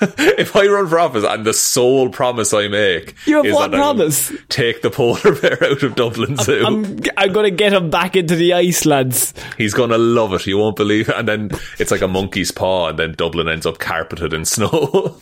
if 0.38 0.54
I 0.56 0.66
run 0.66 0.88
for 0.88 0.98
office 0.98 1.24
and 1.24 1.44
the 1.44 1.52
sole 1.54 2.08
promise 2.10 2.52
I 2.54 2.68
make 2.68 3.14
You 3.26 3.42
have 3.42 3.44
that 3.44 3.70
promise? 3.72 4.32
take 4.48 4.82
the 4.82 4.90
polar 4.90 5.34
bear 5.40 5.62
out 5.64 5.82
of 5.82 5.94
Dublin 5.94 6.36
Zoo. 6.36 6.64
I'm, 6.64 6.98
I'm 7.16 7.32
going 7.32 7.44
to 7.44 7.50
get 7.50 7.72
him 7.72 7.90
back 7.90 8.16
into 8.16 8.36
the 8.36 8.52
ice, 8.52 8.86
lads. 8.86 9.34
He's 9.56 9.74
gonna 9.74 9.98
love 9.98 10.32
it. 10.34 10.46
You 10.46 10.58
won't 10.58 10.76
believe 10.76 11.08
it. 11.08 11.16
And 11.16 11.26
then 11.28 11.50
it's 11.78 11.90
like 11.90 12.00
a 12.02 12.08
monkey's 12.08 12.50
paw, 12.50 12.88
and 12.88 12.98
then 12.98 13.12
Dublin 13.12 13.48
ends 13.48 13.66
up 13.66 13.78
carpeted 13.78 14.32
in 14.32 14.44
snow. 14.44 15.20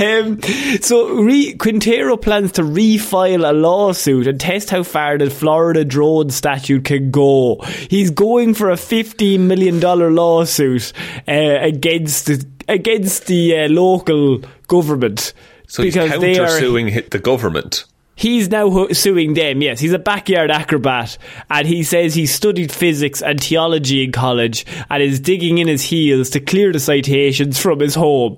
Um, 0.00 0.40
so 0.80 1.08
re- 1.20 1.54
Quintero 1.54 2.16
plans 2.16 2.52
to 2.52 2.62
refile 2.62 3.48
a 3.48 3.52
lawsuit 3.52 4.26
and 4.26 4.40
test 4.40 4.70
how 4.70 4.82
far 4.82 5.18
the 5.18 5.28
Florida 5.28 5.84
drone 5.84 6.30
statute 6.30 6.84
can 6.84 7.10
go. 7.10 7.56
He's 7.90 8.10
going 8.10 8.54
for 8.54 8.70
a 8.70 8.76
fifteen 8.76 9.46
million 9.46 9.78
dollar 9.78 10.10
lawsuit 10.10 10.92
uh, 11.28 11.58
against 11.60 12.26
the, 12.26 12.44
against 12.70 13.26
the 13.26 13.56
uh, 13.64 13.68
local 13.68 14.38
government 14.68 15.32
so 15.66 15.82
he's 15.82 15.94
because 15.94 16.20
they 16.20 16.34
counter 16.34 16.52
are 16.52 16.58
suing 16.58 16.86
the 17.10 17.18
government. 17.18 17.84
He's 18.16 18.50
now 18.50 18.88
suing 18.88 19.32
them. 19.32 19.62
Yes, 19.62 19.80
he's 19.80 19.94
a 19.94 19.98
backyard 19.98 20.50
acrobat, 20.50 21.16
and 21.48 21.66
he 21.66 21.82
says 21.82 22.14
he 22.14 22.26
studied 22.26 22.70
physics 22.70 23.22
and 23.22 23.42
theology 23.42 24.04
in 24.04 24.12
college 24.12 24.66
and 24.90 25.02
is 25.02 25.20
digging 25.20 25.56
in 25.56 25.68
his 25.68 25.82
heels 25.82 26.28
to 26.30 26.40
clear 26.40 26.70
the 26.70 26.80
citations 26.80 27.58
from 27.58 27.80
his 27.80 27.94
home. 27.94 28.36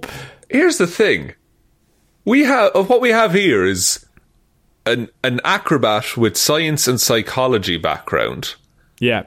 Here's 0.49 0.79
the 0.79 0.87
thing: 0.87 1.33
we 2.25 2.45
have 2.45 2.89
what 2.89 3.01
we 3.01 3.11
have 3.11 3.35
here 3.35 3.65
is 3.65 4.07
an 4.87 5.09
an 5.25 5.41
acrobat 5.45 6.17
with 6.17 6.37
science 6.37 6.87
and 6.87 7.01
psychology 7.01 7.77
background 7.77 8.55
Yeah. 9.01 9.25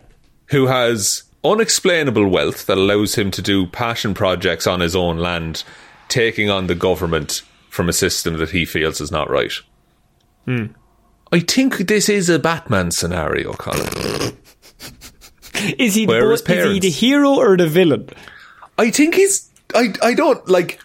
who 0.52 0.68
has 0.68 1.24
unexplainable 1.52 2.28
wealth 2.30 2.66
that 2.66 2.78
allows 2.78 3.16
him 3.16 3.32
to 3.32 3.42
do 3.42 3.68
passion 3.68 4.14
projects 4.14 4.68
on 4.68 4.80
his 4.80 4.96
own 4.96 5.18
land, 5.18 5.64
taking 6.08 6.50
on 6.50 6.68
the 6.68 6.76
government 6.76 7.42
from 7.70 7.90
a 7.90 7.94
system 7.94 8.38
that 8.38 8.52
he 8.52 8.66
feels 8.66 9.02
is 9.02 9.12
not 9.12 9.30
right. 9.30 9.54
Hmm. 10.46 10.68
I 11.32 11.40
think 11.40 11.78
this 11.88 12.08
is 12.08 12.30
a 12.30 12.40
Batman 12.40 12.92
scenario, 12.92 13.54
Colin. 13.54 13.88
Is 15.78 15.96
he, 15.96 16.06
the, 16.06 16.12
Where 16.12 16.30
are 16.30 16.34
is 16.34 16.44
he 16.46 16.80
the 16.80 16.90
hero 16.90 17.36
or 17.36 17.58
the 17.58 17.68
villain? 17.68 18.10
I 18.78 18.92
think 18.92 19.16
he's. 19.16 19.50
I 19.74 19.94
I 20.04 20.14
don't 20.14 20.48
like. 20.48 20.80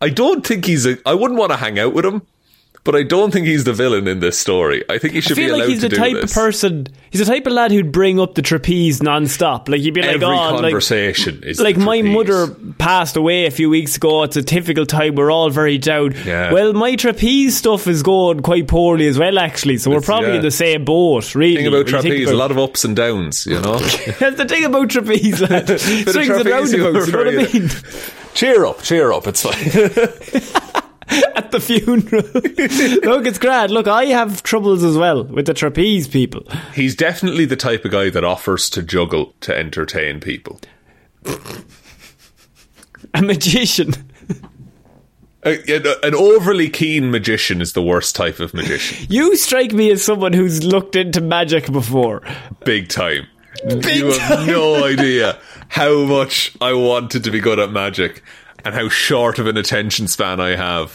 I 0.00 0.08
don't 0.08 0.44
think 0.44 0.64
he's 0.64 0.86
a. 0.86 0.96
I 1.06 1.14
wouldn't 1.14 1.38
want 1.38 1.52
to 1.52 1.56
hang 1.56 1.78
out 1.78 1.92
with 1.92 2.04
him, 2.04 2.22
but 2.88 2.96
I 2.96 3.02
don't 3.02 3.30
think 3.30 3.46
he's 3.46 3.64
the 3.64 3.74
villain 3.74 4.08
in 4.08 4.20
this 4.20 4.38
story. 4.38 4.82
I 4.88 4.96
think 4.96 5.12
he 5.12 5.18
I 5.18 5.20
should 5.20 5.36
be 5.36 5.42
feel 5.42 5.56
allowed 5.56 5.60
like 5.60 5.68
he's 5.68 5.80
to 5.82 5.90
the 5.90 5.94
do 5.94 6.00
type 6.00 6.14
this. 6.14 6.30
of 6.30 6.34
person. 6.34 6.86
He's 7.10 7.18
the 7.20 7.30
type 7.30 7.46
of 7.46 7.52
lad 7.52 7.70
who'd 7.70 7.92
bring 7.92 8.18
up 8.18 8.34
the 8.34 8.40
trapeze 8.40 9.02
non-stop. 9.02 9.68
Like 9.68 9.82
he'd 9.82 9.92
be 9.92 10.00
like, 10.00 10.14
Every 10.14 10.24
"Oh, 10.24 10.30
like, 10.30 10.62
conversation 10.62 11.42
is 11.44 11.60
like 11.60 11.76
my 11.76 12.00
mother 12.00 12.46
passed 12.78 13.18
away 13.18 13.44
a 13.44 13.50
few 13.50 13.68
weeks 13.68 13.98
ago. 13.98 14.22
It's 14.22 14.36
a 14.36 14.42
typical 14.42 14.86
time. 14.86 15.16
We're 15.16 15.30
all 15.30 15.50
very 15.50 15.76
down. 15.76 16.14
Yeah. 16.24 16.50
Well, 16.50 16.72
my 16.72 16.96
trapeze 16.96 17.58
stuff 17.58 17.86
is 17.86 18.02
going 18.02 18.40
quite 18.40 18.68
poorly 18.68 19.06
as 19.06 19.18
well, 19.18 19.38
actually. 19.38 19.76
So 19.76 19.90
we're 19.90 20.00
probably 20.00 20.30
yeah. 20.30 20.36
in 20.36 20.42
the 20.42 20.50
same 20.50 20.86
boat. 20.86 21.34
Really, 21.34 21.56
Thing 21.56 21.66
about 21.66 21.90
you 21.90 22.00
think 22.00 22.14
trapeze, 22.14 22.30
a 22.30 22.36
lot 22.36 22.50
of 22.50 22.56
ups 22.56 22.86
and 22.86 22.96
downs. 22.96 23.44
You 23.44 23.60
know. 23.60 23.78
That's 24.18 24.38
the 24.38 24.46
thing 24.48 24.64
about 24.64 24.88
trapeze, 24.88 25.42
lad. 25.42 25.68
Swings 25.78 26.16
and 26.16 26.26
trapeze 26.40 26.74
roundabouts. 26.74 27.06
You 27.06 27.12
know 27.12 27.18
what 27.18 27.28
I 27.28 27.52
mean? 27.52 27.68
cheer 28.32 28.64
up, 28.64 28.82
cheer 28.82 29.12
up. 29.12 29.26
It's 29.26 29.42
fine. 29.42 30.62
At 31.34 31.50
the 31.52 31.60
funeral. 31.60 32.22
Look, 33.14 33.26
it's 33.26 33.38
grand. 33.38 33.70
Look, 33.72 33.88
I 33.88 34.06
have 34.06 34.42
troubles 34.42 34.84
as 34.84 34.96
well 34.96 35.24
with 35.24 35.46
the 35.46 35.54
trapeze 35.54 36.06
people. 36.08 36.46
he's 36.74 36.94
definitely 36.94 37.44
the 37.46 37.56
type 37.56 37.84
of 37.84 37.92
guy 37.92 38.10
that 38.10 38.24
offers 38.24 38.68
to 38.70 38.82
juggle 38.82 39.34
to 39.40 39.56
entertain 39.56 40.20
people. 40.20 40.60
A 43.14 43.22
magician. 43.22 43.92
An 45.44 46.14
overly 46.14 46.68
keen 46.68 47.10
magician 47.10 47.62
is 47.62 47.72
the 47.72 47.82
worst 47.82 48.14
type 48.14 48.40
of 48.40 48.52
magician. 48.52 49.06
You 49.10 49.36
strike 49.36 49.72
me 49.72 49.90
as 49.90 50.02
someone 50.04 50.32
who's 50.34 50.62
looked 50.64 50.94
into 50.96 51.20
magic 51.20 51.70
before. 51.72 52.22
Big 52.64 52.88
time. 52.88 53.26
you 53.70 54.12
have 54.18 54.46
no 54.46 54.84
idea 54.84 55.38
how 55.68 56.04
much 56.04 56.54
I 56.60 56.74
wanted 56.74 57.24
to 57.24 57.30
be 57.30 57.40
good 57.40 57.58
at 57.58 57.70
magic 57.70 58.22
and 58.64 58.74
how 58.74 58.88
short 58.88 59.38
of 59.38 59.46
an 59.46 59.56
attention 59.56 60.08
span 60.08 60.40
I 60.40 60.56
have, 60.56 60.92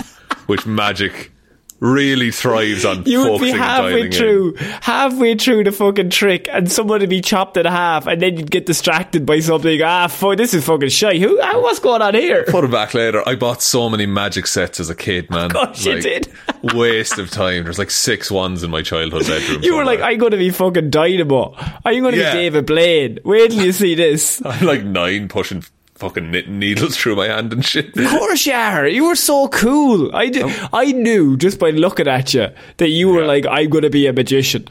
which 0.47 0.65
magic 0.65 1.31
really 1.79 2.31
thrives 2.31 2.85
on 2.85 3.03
You 3.05 3.29
would 3.29 3.41
be 3.41 3.51
halfway 3.51 3.89
dialing 3.91 4.05
in. 4.05 4.11
through, 4.13 4.53
halfway 4.81 5.35
through 5.35 5.65
the 5.65 5.71
fucking 5.73 6.11
trick, 6.11 6.47
and 6.49 6.71
someone 6.71 7.01
would 7.01 7.09
be 7.09 7.19
chopped 7.19 7.57
in 7.57 7.65
half, 7.65 8.07
and 8.07 8.21
then 8.21 8.37
you'd 8.37 8.49
get 8.49 8.65
distracted 8.65 9.25
by 9.25 9.41
something. 9.41 9.81
Ah, 9.83 10.07
fuck, 10.07 10.37
this 10.37 10.53
is 10.53 10.63
fucking 10.65 10.87
shit. 10.87 11.17
Who? 11.17 11.37
What's 11.39 11.79
going 11.79 12.01
on 12.01 12.13
here? 12.13 12.45
Put 12.47 12.63
it 12.63 12.71
back 12.71 12.93
later. 12.93 13.21
I 13.27 13.35
bought 13.35 13.61
so 13.61 13.89
many 13.89 14.05
magic 14.05 14.47
sets 14.47 14.79
as 14.79 14.89
a 14.89 14.95
kid, 14.95 15.29
man. 15.29 15.49
course 15.49 15.83
you 15.85 15.99
did. 15.99 16.31
waste 16.73 17.19
of 17.19 17.29
time. 17.29 17.65
There's 17.65 17.79
like 17.79 17.91
six 17.91 18.31
ones 18.31 18.63
in 18.63 18.71
my 18.71 18.81
childhood 18.81 19.27
bedroom. 19.27 19.61
You 19.63 19.75
were 19.75 19.83
like. 19.83 19.99
I'm 19.99 20.17
going 20.19 20.31
to 20.31 20.37
be 20.37 20.51
fucking 20.51 20.89
Dynamo. 20.89 21.53
I'm 21.83 21.99
going 22.01 22.13
to 22.13 22.19
Yeah. 22.19 22.31
be 22.33 22.39
David 22.39 22.65
Blaine. 22.65 23.19
Wait 23.25 23.51
till 23.51 23.61
you 23.65 23.73
see 23.73 23.95
this. 23.95 24.41
I'm 24.45 24.65
like 24.65 24.83
nine 24.85 25.27
pushing 25.27 25.65
fucking 26.03 26.29
knitting 26.31 26.59
needles 26.59 26.95
through 26.99 27.15
my 27.15 27.27
hand 27.27 27.51
and 27.53 27.65
shit. 27.65 27.97
Of 27.97 28.07
course 28.09 28.45
you 28.45 28.53
are. 28.53 28.85
You 28.87 29.07
were 29.07 29.15
so 29.15 29.47
cool. 29.47 30.15
I 30.15 30.29
did, 30.29 30.45
I 30.71 30.91
knew 30.91 31.35
just 31.37 31.59
by 31.59 31.71
looking 31.71 32.07
at 32.07 32.33
you 32.33 32.49
that 32.77 32.89
you 32.89 33.07
were 33.09 33.21
Yeah. 33.21 33.27
like, 33.27 33.45
I'm 33.49 33.69
going 33.69 33.83
to 33.83 33.89
be 33.89 34.05
a 34.07 34.13
magician. 34.13 34.67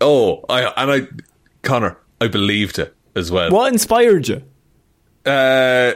Oh, 0.00 0.44
I 0.48 0.62
and 0.76 0.90
I, 0.90 1.08
Connor, 1.62 1.96
I 2.20 2.28
believed 2.28 2.78
it 2.78 2.94
as 3.14 3.30
well. 3.30 3.50
What 3.50 3.72
inspired 3.72 4.26
you? 4.28 4.42
Uh, 5.24 5.92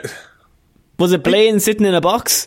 Was 0.98 1.12
it 1.12 1.22
Blaine 1.24 1.58
sitting 1.60 1.86
in 1.86 1.94
a 1.94 2.00
box? 2.00 2.46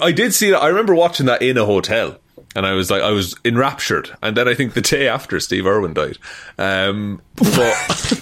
I 0.00 0.12
did 0.12 0.32
see 0.32 0.50
that. 0.50 0.62
I 0.62 0.68
remember 0.68 0.94
watching 0.94 1.26
that 1.26 1.42
in 1.42 1.58
a 1.58 1.64
hotel, 1.66 2.18
and 2.54 2.64
I 2.64 2.72
was 2.72 2.90
like, 2.90 3.02
I 3.02 3.10
was 3.10 3.34
enraptured. 3.44 4.10
And 4.22 4.36
then 4.36 4.46
I 4.46 4.54
think 4.54 4.74
the 4.74 4.80
day 4.80 5.08
after 5.08 5.40
Steve 5.40 5.66
Irwin 5.66 5.92
died, 5.94 6.18
um, 6.56 7.20
but 7.34 8.21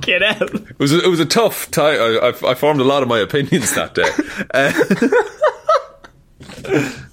Get 0.00 0.22
out. 0.22 0.42
it 0.54 0.78
was 0.78 0.92
it 0.92 1.06
was 1.08 1.20
a 1.20 1.26
tough 1.26 1.70
time. 1.70 2.00
I, 2.00 2.32
I, 2.32 2.50
I 2.50 2.54
formed 2.54 2.80
a 2.80 2.84
lot 2.84 3.02
of 3.02 3.08
my 3.08 3.18
opinions 3.18 3.74
that 3.74 3.94
day. 3.94 4.08
Uh, 4.52 4.72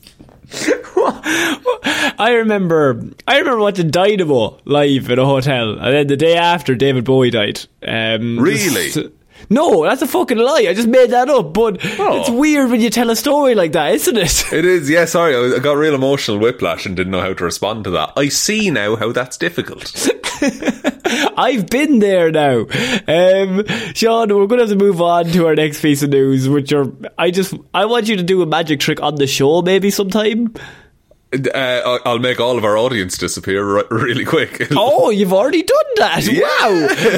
I 2.20 2.32
remember, 2.38 3.02
I 3.28 3.38
remember 3.40 3.60
watching 3.60 3.92
Dynamo 3.92 4.60
live 4.66 5.10
in 5.10 5.20
a 5.20 5.26
hotel, 5.26 5.72
and 5.74 5.94
then 5.94 6.08
the 6.08 6.18
day 6.18 6.36
after, 6.36 6.74
David 6.76 7.04
Bowie 7.06 7.30
died. 7.30 7.60
Um, 7.86 8.40
Really? 8.40 8.88
s- 8.88 8.98
No, 9.50 9.84
that's 9.84 10.02
a 10.02 10.08
fucking 10.08 10.38
lie. 10.38 10.66
I 10.70 10.74
just 10.74 10.88
made 10.90 11.12
that 11.12 11.30
up. 11.30 11.54
But 11.54 11.78
Oh. 12.00 12.20
it's 12.20 12.30
weird 12.30 12.70
when 12.70 12.82
you 12.82 12.90
tell 12.90 13.10
a 13.10 13.16
story 13.16 13.56
like 13.56 13.72
that, 13.74 13.94
isn't 13.94 14.18
it? 14.18 14.54
It 14.54 14.66
is, 14.66 14.90
yeah, 14.90 15.06
sorry, 15.06 15.36
I 15.36 15.40
was- 15.40 15.54
I 15.54 15.60
got 15.60 15.78
real 15.78 15.96
emotional 15.96 16.38
whiplash 16.40 16.86
and 16.86 16.96
didn't 16.96 17.12
know 17.12 17.22
how 17.22 17.34
to 17.34 17.44
respond 17.44 17.84
to 17.86 17.90
that. 17.92 18.12
I 18.18 18.28
see 18.30 18.70
now 18.70 18.96
how 18.98 19.12
that's 19.12 19.38
difficult. 19.38 19.92
I've 21.38 21.68
been 21.70 22.00
there 22.00 22.32
now. 22.32 22.66
Um, 23.08 23.64
Sean, 23.94 24.30
we're 24.30 24.48
going 24.48 24.60
to 24.60 24.68
have 24.68 24.70
to 24.70 24.76
move 24.76 25.02
on 25.02 25.26
to 25.28 25.48
our 25.48 25.56
next 25.56 25.82
piece 25.82 26.04
of 26.04 26.10
news, 26.10 26.50
which 26.50 26.74
are, 26.74 26.92
I 27.18 27.32
just, 27.32 27.54
I 27.74 27.86
want 27.86 28.08
you 28.08 28.18
to 28.18 28.24
do 28.24 28.42
a 28.42 28.46
magic 28.46 28.80
trick 28.80 29.02
on 29.02 29.16
the 29.16 29.28
show 29.28 29.62
maybe 29.62 29.90
sometime. 29.90 30.54
Uh, 31.34 32.00
I'll 32.06 32.20
make 32.20 32.40
all 32.40 32.58
of 32.58 32.64
our 32.64 32.78
audience 32.78 33.18
disappear 33.18 33.64
re- 33.66 33.84
really 33.92 34.24
quick. 34.24 34.68
Oh, 34.72 35.10
you've 35.10 35.34
already 35.34 35.62
done 35.62 35.78
that! 35.98 36.24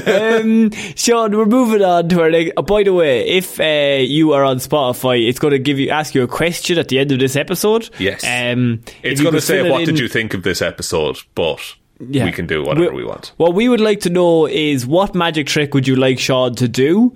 Wow! 0.03 0.39
um, 0.41 0.71
Sean, 0.95 1.37
we're 1.37 1.45
moving 1.45 1.83
on 1.83 2.09
to 2.09 2.21
our 2.21 2.31
next. 2.31 2.53
Oh, 2.57 2.63
by 2.63 2.81
the 2.83 2.91
way, 2.93 3.27
if 3.27 3.59
uh, 3.59 4.01
you 4.01 4.33
are 4.33 4.43
on 4.43 4.57
Spotify, 4.57 5.27
it's 5.29 5.37
going 5.37 5.51
to 5.51 5.59
give 5.59 5.77
you 5.77 5.89
ask 5.91 6.15
you 6.15 6.23
a 6.23 6.27
question 6.27 6.79
at 6.79 6.87
the 6.87 6.97
end 6.97 7.11
of 7.11 7.19
this 7.19 7.35
episode. 7.35 7.89
Yes. 7.99 8.23
Um, 8.23 8.81
it's 9.03 9.21
going 9.21 9.35
to 9.35 9.41
say, 9.41 9.69
what 9.69 9.85
did 9.85 9.99
you 9.99 10.07
think 10.07 10.33
of 10.33 10.41
this 10.41 10.61
episode? 10.63 11.17
But 11.35 11.59
Yeah. 11.99 12.25
we 12.25 12.31
can 12.31 12.47
do 12.47 12.63
whatever 12.63 12.93
we 12.95 13.03
want. 13.03 13.33
What 13.37 13.53
we 13.53 13.69
would 13.69 13.81
like 13.81 13.99
to 14.01 14.09
know 14.09 14.47
is 14.47 14.87
what 14.87 15.13
magic 15.13 15.45
trick 15.45 15.75
would 15.75 15.87
you 15.87 15.95
like 15.95 16.17
Sean 16.17 16.55
to 16.55 16.67
do? 16.67 17.15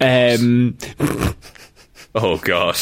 Um, 0.00 0.78
Oh, 2.14 2.38
God. 2.38 2.76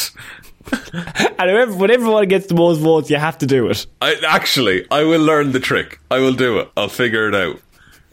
And 0.93 1.49
whoever, 1.49 1.73
when 1.73 1.91
everyone 1.91 2.27
gets 2.27 2.47
the 2.47 2.55
most 2.55 2.79
votes, 2.79 3.09
you 3.09 3.17
have 3.17 3.37
to 3.39 3.45
do 3.45 3.69
it. 3.69 3.85
I, 4.01 4.15
actually, 4.27 4.85
I 4.91 5.03
will 5.03 5.21
learn 5.21 5.51
the 5.51 5.59
trick. 5.59 5.99
I 6.11 6.19
will 6.19 6.33
do 6.33 6.59
it. 6.59 6.69
I'll 6.77 6.89
figure 6.89 7.27
it 7.27 7.35
out. 7.35 7.59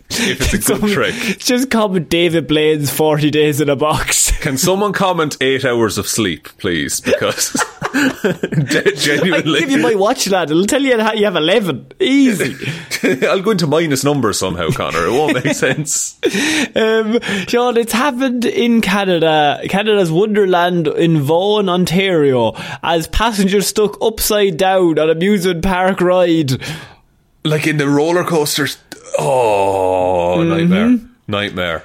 If 0.08 0.54
it's 0.54 0.68
a 0.68 0.74
good 0.74 0.80
Some- 0.80 0.90
trick. 0.90 1.14
Just 1.38 1.70
comment 1.70 2.08
David 2.08 2.46
Blaine's 2.46 2.90
40 2.90 3.30
days 3.30 3.60
in 3.60 3.68
a 3.68 3.74
box. 3.76 4.30
Can 4.40 4.56
someone 4.56 4.92
comment 4.92 5.36
eight 5.40 5.64
hours 5.64 5.98
of 5.98 6.06
sleep, 6.06 6.44
please? 6.58 7.00
Because 7.00 7.52
gen- 7.92 9.32
I 9.34 9.40
give 9.42 9.70
you 9.70 9.78
my 9.78 9.94
watch, 9.94 10.28
lad. 10.28 10.50
It'll 10.50 10.66
tell 10.66 10.82
you 10.82 10.98
how 10.98 11.12
you 11.12 11.24
have 11.24 11.36
11. 11.36 11.92
Easy. 12.00 12.56
I'll 13.26 13.42
go 13.42 13.52
into 13.52 13.66
minus 13.66 14.04
numbers 14.04 14.38
somehow, 14.38 14.70
Connor. 14.70 15.06
It 15.06 15.12
won't 15.12 15.44
make 15.44 15.54
sense. 15.54 16.18
Um, 16.76 17.20
Sean, 17.48 17.76
it's 17.76 17.92
happened 17.92 18.44
in 18.44 18.80
Canada, 18.80 19.60
Canada's 19.68 20.10
Wonderland 20.10 20.86
in 20.88 21.20
Vaughan, 21.22 21.68
Ontario, 21.68 22.52
as 22.82 23.06
passengers 23.08 23.66
stuck 23.66 23.96
upside 24.02 24.56
down 24.58 24.98
on 24.98 25.08
a 25.08 25.12
amusement 25.12 25.62
park 25.62 26.00
ride. 26.00 26.52
Like 27.44 27.66
in 27.66 27.78
the 27.78 27.88
roller 27.88 28.24
coasters. 28.24 28.76
Oh, 29.18 30.42
nightmare. 30.42 30.98
Nightmare. 31.26 31.84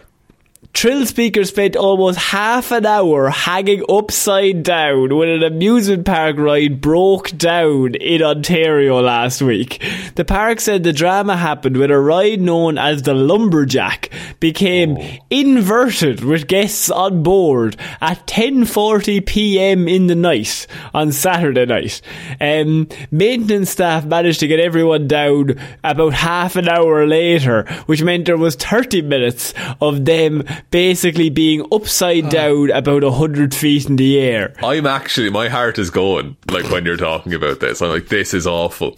Trill 0.74 1.05
speaker 1.05 1.43
spent 1.43 1.76
almost 1.76 2.17
half 2.17 2.72
an 2.72 2.86
hour 2.86 3.30
hanging 3.30 3.84
upside 3.89 4.63
down 4.63 5.15
when 5.15 5.28
an 5.28 5.43
amusement 5.43 6.05
park 6.05 6.38
ride 6.38 6.80
broke 6.82 7.30
down 7.38 7.95
in 7.95 8.24
Ontario 8.24 9.01
last 9.01 9.41
week. 9.41 9.84
The 10.15 10.26
park 10.26 10.59
said 10.59 10.84
the 10.84 10.93
drama 10.93 11.36
happened 11.36 11.78
when 11.78 11.91
a 11.91 11.99
ride 11.99 12.41
known 12.41 12.78
as 12.78 13.03
the 13.03 13.13
Lumberjack 13.13 14.09
became 14.39 14.97
inverted 15.30 16.24
with 16.24 16.47
guests 16.47 16.89
on 16.89 17.22
board 17.22 17.76
at 17.99 18.26
10:40 18.26 19.26
p.m. 19.26 19.88
in 19.88 20.07
the 20.07 20.15
night 20.15 20.67
on 20.93 21.11
Saturday 21.11 21.65
night. 21.65 22.01
Um, 22.39 22.88
maintenance 23.11 23.72
staff 23.72 24.05
managed 24.05 24.39
to 24.39 24.47
get 24.47 24.59
everyone 24.59 25.07
down 25.07 25.59
about 25.84 26.13
half 26.13 26.55
an 26.55 26.69
hour 26.69 27.05
later, 27.05 27.65
which 27.86 28.01
meant 28.01 28.26
there 28.26 28.38
was 28.38 28.55
30 28.55 29.01
minutes 29.03 29.53
of 29.80 30.05
them 30.05 30.43
basically 30.70 31.30
being 31.30 31.66
upside 31.72 32.30
down 32.30 32.72
about 32.72 33.03
a 33.03 33.09
100 33.09 33.53
feet 33.53 33.88
in 33.88 33.95
the 33.95 34.20
air. 34.20 34.53
I'm 34.64 34.86
actually, 34.86 35.30
my 35.30 35.49
heart 35.49 35.80
is 35.80 35.89
going, 35.89 36.38
like 36.49 36.70
when 36.70 36.86
you're 36.86 36.97
talking 36.97 37.34
about 37.34 37.59
this. 37.59 37.82
I'm 37.82 37.89
like, 37.89 38.07
this 38.07 38.34
is 38.34 38.45
awful. 38.45 38.97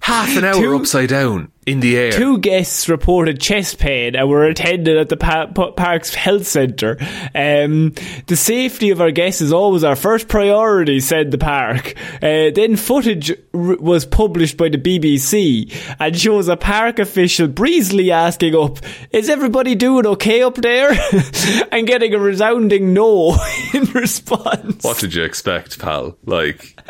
Half 0.00 0.36
an 0.36 0.44
hour 0.44 0.54
Two- 0.54 0.76
upside 0.76 1.08
down 1.10 1.52
in 1.66 1.80
the 1.80 1.96
air. 1.96 2.10
Two 2.12 2.38
guests 2.38 2.88
reported 2.88 3.38
chest 3.40 3.78
pain 3.78 4.16
and 4.16 4.28
were 4.28 4.44
attended 4.44 4.96
at 4.96 5.08
the 5.10 5.16
pa- 5.16 5.46
pa- 5.46 5.70
park's 5.72 6.14
health 6.14 6.46
centre. 6.46 6.96
Um, 7.34 7.92
the 8.26 8.34
safety 8.34 8.90
of 8.90 9.00
our 9.00 9.10
guests 9.10 9.40
is 9.42 9.52
always 9.52 9.84
our 9.84 9.94
first 9.94 10.26
priority, 10.26 10.98
said 11.00 11.30
the 11.30 11.38
park. 11.38 11.94
Uh, 12.16 12.50
then 12.50 12.76
footage 12.76 13.30
r- 13.30 13.36
was 13.76 14.04
published 14.06 14.56
by 14.56 14.68
the 14.70 14.78
BBC 14.78 15.72
and 16.00 16.18
shows 16.18 16.48
a 16.48 16.56
park 16.56 16.98
official 16.98 17.46
breezily 17.46 18.10
asking 18.10 18.56
up, 18.56 18.78
"Is 19.12 19.28
everybody 19.28 19.74
doing 19.74 20.06
okay 20.06 20.42
up 20.42 20.54
there?" 20.56 20.90
and 21.72 21.86
getting 21.86 22.14
a 22.14 22.18
resounding 22.18 22.94
no 22.94 23.36
in 23.74 23.84
response. 23.92 24.82
What 24.82 24.98
did 24.98 25.14
you 25.14 25.22
expect, 25.22 25.78
pal? 25.78 26.16
Like, 26.24 26.80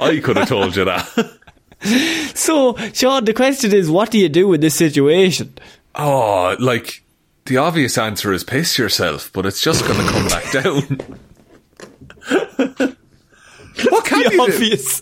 I 0.00 0.18
could 0.18 0.36
have 0.36 0.48
told 0.48 0.76
you 0.76 0.84
that. 0.86 1.08
So, 2.34 2.76
Sean, 2.92 3.24
the 3.24 3.32
question 3.34 3.72
is, 3.74 3.90
what 3.90 4.10
do 4.10 4.18
you 4.18 4.28
do 4.28 4.52
in 4.52 4.60
this 4.60 4.74
situation? 4.74 5.54
Oh, 5.94 6.54
like, 6.60 7.02
the 7.46 7.56
obvious 7.56 7.96
answer 7.96 8.32
is 8.32 8.44
piss 8.44 8.78
yourself, 8.78 9.30
but 9.32 9.46
it's 9.46 9.60
just 9.60 9.84
going 9.86 9.98
to 10.04 10.12
come 10.12 10.28
back 10.28 10.52
down. 10.52 11.00
what 13.90 14.04
can 14.04 14.18
the 14.18 14.24
you 14.24 14.30
do? 14.30 14.40
obvious, 14.42 15.00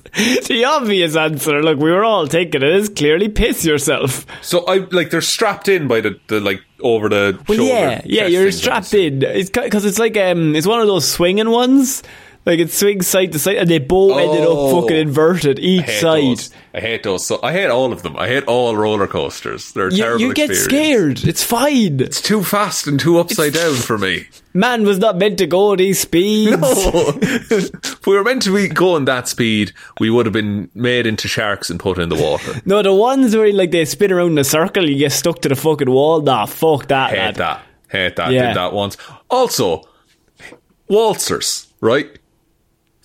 the 0.49 0.65
obvious 0.65 1.17
answer. 1.17 1.63
Look, 1.63 1.79
we 1.79 1.91
were 1.91 2.05
all 2.05 2.27
thinking 2.27 2.63
it 2.63 2.69
is 2.75 2.89
clearly 2.89 3.29
piss 3.29 3.65
yourself. 3.65 4.27
So 4.43 4.65
I 4.67 4.79
like 4.91 5.11
they're 5.11 5.21
strapped 5.21 5.69
in 5.69 5.87
by 5.89 6.01
the, 6.01 6.19
the 6.29 6.41
like 6.41 6.61
over 6.81 7.09
the 7.09 7.39
Well, 7.49 7.57
shoulder. 7.59 7.73
yeah, 7.73 8.03
yeah, 8.05 8.27
you're 8.27 8.51
strapped 8.53 8.93
in. 8.95 9.23
It's 9.23 9.51
because 9.51 9.85
it's 9.85 9.99
like 9.99 10.17
um, 10.17 10.55
it's 10.57 10.67
one 10.67 10.81
of 10.81 10.87
those 10.87 11.09
swinging 11.11 11.51
ones. 11.51 12.03
Like 12.47 12.59
it 12.59 12.71
swings 12.71 13.07
side 13.07 13.33
to 13.33 13.39
side, 13.39 13.57
and 13.57 13.71
they 13.71 13.79
both 13.79 14.19
ended 14.19 14.43
up 14.43 14.49
Oh. 14.51 14.83
fucking 14.83 14.97
inverted 14.97 15.59
each 15.59 15.85
hate 15.85 16.01
side. 16.01 16.23
those. 16.25 16.51
I 16.75 16.81
hate 16.81 17.03
those. 17.03 17.25
So 17.25 17.41
I 17.43 17.53
hate 17.53 17.69
all 17.71 17.91
of 17.91 18.03
them. 18.03 18.17
I 18.19 18.29
hate 18.29 18.45
all 18.45 18.77
roller 18.77 19.07
coasters. 19.07 19.73
They're 19.73 19.91
You, 19.91 19.97
terrible. 19.97 20.21
you 20.21 20.35
get 20.35 20.51
experience. 20.51 21.21
scared. 21.21 21.29
It's 21.31 21.43
fine. 21.43 22.01
It's 22.01 22.21
too 22.21 22.43
fast 22.43 22.87
and 22.87 23.01
too 23.01 23.19
upside 23.19 23.55
down 23.55 23.77
for 23.77 23.97
me. 23.97 24.27
Man 24.53 24.85
was 24.85 24.99
not 24.99 25.17
meant 25.17 25.39
to 25.39 25.47
go 25.47 25.73
at 25.73 25.79
these 25.79 26.01
speeds. 26.01 26.51
No, 26.61 26.61
if 27.23 28.07
we 28.07 28.15
were 28.15 28.23
meant 28.25 28.43
to 28.43 28.55
be 28.55 28.69
going 28.69 29.07
that 29.07 29.27
speed, 29.27 29.73
we 29.99 30.11
would 30.11 30.27
have 30.27 30.33
been 30.35 30.69
made 30.75 31.07
into 31.07 31.29
sharks 31.29 31.71
and 31.71 31.81
put 31.81 31.99
in 31.99 32.11
the 32.11 32.15
water. 32.23 32.61
No, 32.67 32.83
the 32.83 32.93
ones 32.93 33.35
where 33.35 33.51
like 33.55 33.71
they 33.71 33.87
spin 33.87 34.13
around 34.13 34.33
in 34.33 34.39
a 34.39 34.45
circle, 34.45 34.87
you 34.87 34.99
get 34.99 35.13
stuck 35.13 35.41
to 35.43 35.49
the 35.49 35.57
fucking 35.57 35.91
wall. 35.91 36.21
Nah, 36.21 36.45
fuck 36.45 36.89
that. 36.89 37.09
Hate 37.11 37.17
lad. 37.19 37.35
that. 37.37 37.63
Hate 37.89 38.17
that. 38.17 38.33
Yeah. 38.33 38.49
Did 38.49 38.57
that 38.59 38.73
once. 38.75 38.99
Also, 39.31 39.89
waltzers, 40.91 41.69
right? 41.81 42.19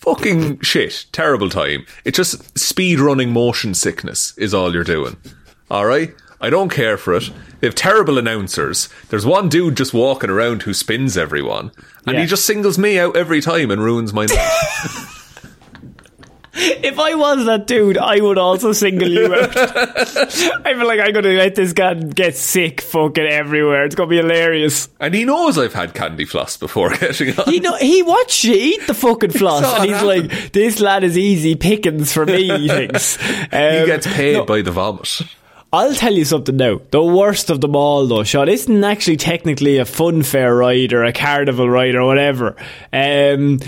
Fucking 0.02 0.62
shit. 0.62 1.06
Terrible 1.12 1.50
time. 1.50 1.86
It's 2.06 2.18
just 2.18 2.58
speed 2.58 3.00
running 3.00 3.32
motion 3.32 3.74
sickness 3.74 4.38
is 4.38 4.54
all 4.54 4.74
you're 4.74 4.84
doing. 4.84 5.18
Alright? 5.70 6.16
I 6.42 6.50
don't 6.50 6.70
care 6.70 6.98
for 6.98 7.14
it. 7.16 7.30
They 7.60 7.68
have 7.68 7.76
terrible 7.76 8.18
announcers. 8.18 8.88
There's 9.10 9.26
one 9.26 9.50
dude 9.50 9.76
just 9.76 9.94
walking 9.94 10.30
around 10.30 10.64
who 10.64 10.74
spins 10.74 11.18
everyone. 11.18 11.72
And 12.08 12.16
Yeah. 12.16 12.22
he 12.22 12.28
just 12.28 12.46
singles 12.46 12.78
me 12.78 12.98
out 12.98 13.18
every 13.18 13.42
time 13.42 13.70
and 13.72 13.84
ruins 13.84 14.14
my 14.14 14.26
night. 14.26 15.06
If 16.54 16.98
I 16.98 17.14
was 17.16 17.46
that 17.46 17.68
dude, 17.68 17.98
I 17.98 18.20
would 18.20 18.38
also 18.40 18.72
single 18.72 19.08
you 19.08 19.34
out. 19.34 19.56
I 19.58 20.74
feel 20.74 20.88
like 20.88 21.00
I'm 21.00 21.14
gonna 21.14 21.30
let 21.30 21.56
this 21.56 21.74
guy 21.74 21.94
get 21.94 22.36
sick 22.36 22.82
fucking 22.82 23.24
everywhere. 23.26 23.86
It's 23.86 23.96
gonna 23.96 24.10
be 24.10 24.18
hilarious. 24.18 24.90
and 25.00 25.14
he 25.14 25.26
knows 25.26 25.58
I've 25.58 25.74
had 25.74 25.94
candy 25.94 26.26
floss 26.26 26.58
before 26.58 26.90
getting 26.98 27.38
on. 27.40 27.54
You 27.54 27.62
know, 27.62 27.76
he 27.78 28.02
watched 28.04 28.44
you 28.44 28.56
eat 28.56 28.88
the 28.88 28.94
fucking 28.96 29.32
floss, 29.40 29.64
and 29.64 29.84
he's 29.86 29.94
happen. 29.94 30.28
like, 30.30 30.52
"This 30.52 30.80
lad 30.80 31.04
is 31.04 31.18
easy 31.18 31.56
pickings 31.56 32.12
for 32.12 32.26
me." 32.26 32.48
He 32.60 32.68
thinks. 32.68 33.18
he 33.18 33.44
Um, 33.44 33.86
gets 33.86 34.08
paid 34.08 34.34
no, 34.34 34.46
by 34.46 34.62
the 34.64 34.72
vomit. 34.72 35.22
I'll 35.72 35.94
tell 35.94 36.14
you 36.14 36.26
something 36.26 36.58
now. 36.58 36.82
The 36.90 37.04
worst 37.04 37.52
of 37.52 37.62
them 37.62 37.76
all, 37.76 38.08
though, 38.08 38.24
Sean, 38.24 38.50
isn't 38.50 38.84
actually 38.84 39.18
technically 39.18 39.78
a 39.78 39.86
fun 39.86 40.24
fair 40.24 40.56
ride 40.56 40.94
or 40.94 41.04
a 41.04 41.14
carnival 41.14 41.70
ride 41.70 41.94
or 41.94 42.08
whatever. 42.08 42.56
Um, 42.92 43.60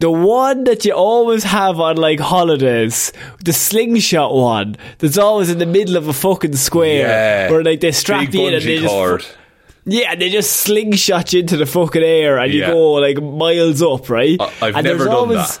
the 0.00 0.10
one 0.10 0.64
that 0.64 0.84
you 0.84 0.92
always 0.92 1.44
have 1.44 1.80
on 1.80 1.96
like 1.96 2.20
holidays, 2.20 3.12
the 3.44 3.52
slingshot 3.52 4.34
one, 4.34 4.76
that's 4.98 5.18
always 5.18 5.50
in 5.50 5.58
the 5.58 5.66
middle 5.66 5.96
of 5.96 6.08
a 6.08 6.12
fucking 6.12 6.56
square, 6.56 7.08
Yeah. 7.08 7.50
where 7.50 7.62
like 7.64 7.80
they 7.80 7.92
strap 7.92 8.26
Big 8.26 8.34
you 8.34 8.46
in 8.48 8.54
and 8.54 8.62
they 8.62 8.76
bungee 8.78 8.80
just 8.82 8.94
cord. 8.94 9.26
yeah, 9.84 10.14
they 10.14 10.30
just 10.30 10.52
slingshot 10.52 11.32
you 11.32 11.40
into 11.40 11.56
the 11.56 11.66
fucking 11.66 12.02
air 12.02 12.38
and 12.38 12.52
you 12.52 12.60
Yeah. 12.60 12.70
go 12.70 12.92
like 12.94 13.20
miles 13.22 13.82
up, 13.82 14.08
right? 14.08 14.36
I- 14.40 14.52
I've 14.62 14.76
and 14.76 14.84
never 14.84 15.04
done 15.06 15.14
always, 15.14 15.58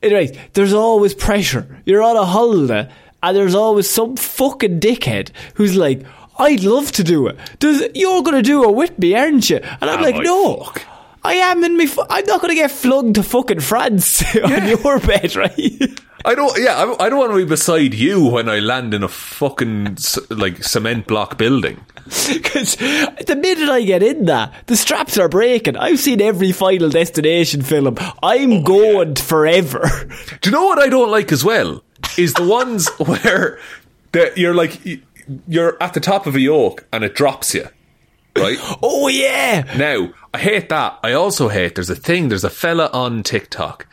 that. 0.00 0.12
Right, 0.12 0.36
there's 0.54 0.72
always 0.74 1.14
pressure. 1.14 1.80
You're 1.84 2.02
on 2.02 2.16
a 2.16 2.24
holiday 2.24 2.88
and 3.22 3.36
there's 3.36 3.54
always 3.54 3.88
some 3.88 4.16
fucking 4.16 4.80
dickhead 4.80 5.30
who's 5.54 5.76
like, 5.76 6.02
I'd 6.38 6.64
love 6.64 6.90
to 6.92 7.04
do 7.04 7.26
it. 7.28 7.36
Does, 7.60 7.82
you're 7.94 8.22
going 8.22 8.34
to 8.36 8.42
do 8.42 8.64
it 8.68 8.74
with 8.74 8.98
me, 8.98 9.14
aren't 9.14 9.48
you? 9.48 9.58
And 9.58 9.88
I'm 9.90 10.00
like, 10.02 10.16
I? 10.16 10.22
no. 10.22 10.56
Fuck. 10.64 10.82
I 11.24 11.34
am 11.34 11.62
in 11.64 11.76
me. 11.76 11.86
Fu- 11.86 12.04
I'm 12.08 12.24
not 12.26 12.40
going 12.40 12.50
to 12.50 12.60
get 12.60 12.70
flung 12.70 13.12
to 13.14 13.22
fucking 13.22 13.60
France 13.60 14.22
on 14.44 14.68
your 14.68 14.98
bed, 15.00 15.36
right? 15.36 16.00
I 16.24 16.34
don't. 16.34 16.56
Yeah, 16.58 16.76
I, 16.76 17.06
I 17.06 17.08
don't 17.08 17.18
want 17.18 17.32
to 17.32 17.36
be 17.36 17.44
beside 17.44 17.94
you 17.94 18.24
when 18.24 18.48
I 18.48 18.60
land 18.60 18.94
in 18.94 19.02
a 19.02 19.08
fucking 19.08 19.96
like 20.30 20.62
cement 20.62 21.06
block 21.06 21.38
building. 21.38 21.84
Because 22.32 22.76
the 22.76 23.38
minute 23.40 23.68
I 23.68 23.82
get 23.82 24.02
in 24.02 24.26
that, 24.26 24.52
the 24.66 24.76
straps 24.76 25.16
are 25.18 25.28
breaking. 25.28 25.76
I've 25.76 26.00
seen 26.00 26.20
every 26.20 26.52
Final 26.52 26.90
Destination 26.90 27.62
film. 27.62 27.96
I'm 28.22 28.52
oh, 28.52 28.62
going 28.62 29.14
forever. 29.14 29.88
Do 30.40 30.50
you 30.50 30.52
know 30.52 30.64
what 30.64 30.78
I 30.78 30.88
don't 30.88 31.10
like 31.10 31.32
as 31.32 31.44
well? 31.44 31.82
Is 32.18 32.34
the 32.34 32.44
ones 32.44 32.88
where 32.98 33.58
the, 34.10 34.32
you're 34.36 34.54
like 34.54 34.80
you're 35.46 35.80
at 35.82 35.94
the 35.94 36.00
top 36.00 36.26
of 36.26 36.34
a 36.34 36.40
yoke 36.40 36.86
and 36.92 37.04
it 37.04 37.14
drops 37.14 37.54
you, 37.54 37.68
right? 38.36 38.58
Oh 38.82 39.08
yeah, 39.08 39.74
Now, 39.76 40.12
I 40.34 40.38
hate 40.38 40.68
that. 40.70 40.98
I 41.02 41.12
also 41.12 41.48
hate 41.48 41.74
there's 41.74 41.90
a 41.90 41.94
thing, 41.96 42.28
there's 42.28 42.44
a 42.44 42.50
fella 42.50 42.88
on 42.92 43.22
TikTok 43.22 43.86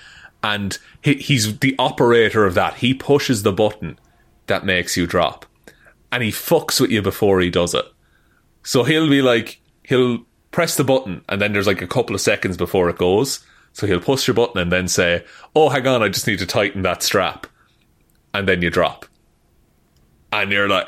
and 0.44 0.78
he, 1.02 1.16
he's 1.16 1.60
the 1.60 1.76
operator 1.78 2.46
of 2.46 2.54
that. 2.54 2.76
He 2.76 2.94
pushes 2.94 3.44
the 3.44 3.52
button 3.54 4.00
that 4.48 4.66
makes 4.66 4.96
you 4.98 5.06
drop. 5.06 5.46
And 6.12 6.24
he 6.24 6.32
fucks 6.32 6.80
with 6.82 6.92
you 6.92 7.02
before 7.02 7.40
he 7.42 7.50
does 7.50 7.74
it. 7.74 7.86
So 8.64 8.84
he'll 8.84 9.10
be 9.10 9.22
like, 9.22 9.60
he'll 9.84 10.26
press 10.52 10.76
the 10.76 10.84
button 10.84 11.24
and 11.30 11.42
then 11.42 11.54
there's 11.54 11.68
like 11.68 11.82
a 11.82 11.88
couple 11.88 12.16
of 12.16 12.22
seconds 12.22 12.58
before 12.58 12.90
it 12.90 12.98
goes. 12.98 13.46
So 13.74 13.86
he'll 13.86 14.00
push 14.00 14.28
your 14.28 14.34
button 14.34 14.60
and 14.60 14.72
then 14.72 14.88
say, 14.88 15.24
Oh, 15.56 15.70
hang 15.70 15.86
on, 15.88 16.02
I 16.02 16.10
just 16.10 16.26
need 16.28 16.40
to 16.40 16.46
tighten 16.48 16.82
that 16.84 17.04
strap. 17.04 17.46
And 18.34 18.48
then 18.48 18.62
you 18.62 18.70
drop. 18.70 19.06
And 20.32 20.52
you're 20.52 20.68
like, 20.70 20.88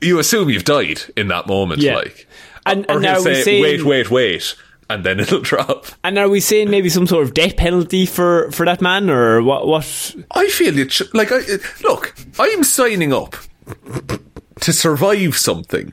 you 0.00 0.18
assume 0.18 0.48
you've 0.50 0.64
died 0.64 1.02
in 1.16 1.28
that 1.28 1.46
moment, 1.46 1.80
Yeah. 1.82 1.96
like. 1.96 2.26
And- 2.66 2.86
or 2.88 2.94
and 2.94 3.02
now 3.02 3.16
we 3.18 3.22
say, 3.34 3.42
saying- 3.42 3.62
wait, 3.62 3.84
wait, 3.84 4.10
wait, 4.10 4.54
and 4.90 5.04
then 5.04 5.20
it'll 5.20 5.40
drop. 5.40 5.86
and 6.02 6.18
are 6.18 6.28
we 6.28 6.40
saying 6.40 6.70
maybe 6.70 6.88
some 6.88 7.06
sort 7.06 7.24
of 7.24 7.34
death 7.34 7.56
penalty 7.56 8.06
for 8.06 8.50
for 8.52 8.64
that 8.66 8.80
man, 8.80 9.10
or 9.10 9.42
what? 9.42 9.66
What? 9.66 10.14
I 10.32 10.48
feel 10.48 10.78
it. 10.78 10.92
Sh- 10.92 11.02
like, 11.12 11.30
I, 11.32 11.40
look, 11.82 12.14
I'm 12.38 12.64
signing 12.64 13.12
up 13.12 13.36
to 14.60 14.72
survive 14.72 15.36
something, 15.36 15.92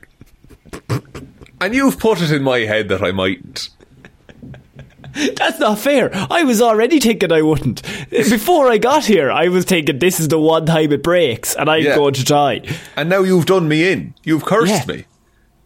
and 1.60 1.74
you've 1.74 1.98
put 1.98 2.20
it 2.22 2.30
in 2.30 2.42
my 2.42 2.60
head 2.60 2.88
that 2.88 3.02
I 3.02 3.12
mightn't. 3.12 3.68
That's 5.36 5.58
not 5.58 5.78
fair. 5.78 6.10
I 6.30 6.42
was 6.44 6.62
already 6.62 6.98
thinking 6.98 7.30
I 7.32 7.42
wouldn't. 7.42 7.82
Before 8.10 8.70
I 8.70 8.78
got 8.78 9.04
here, 9.04 9.30
I 9.30 9.48
was 9.48 9.66
thinking 9.66 9.98
this 9.98 10.18
is 10.18 10.28
the 10.28 10.38
one 10.38 10.64
time 10.64 10.90
it 10.90 11.02
breaks, 11.02 11.54
and 11.54 11.68
I'm 11.68 11.82
Yeah. 11.82 11.96
going 11.96 12.14
to 12.14 12.24
die. 12.24 12.62
And 12.96 13.10
now 13.10 13.20
you've 13.20 13.44
done 13.46 13.68
me 13.68 13.92
in. 13.92 14.14
You've 14.24 14.44
cursed 14.46 14.72
Yeah. 14.88 14.94
me. 14.94 15.04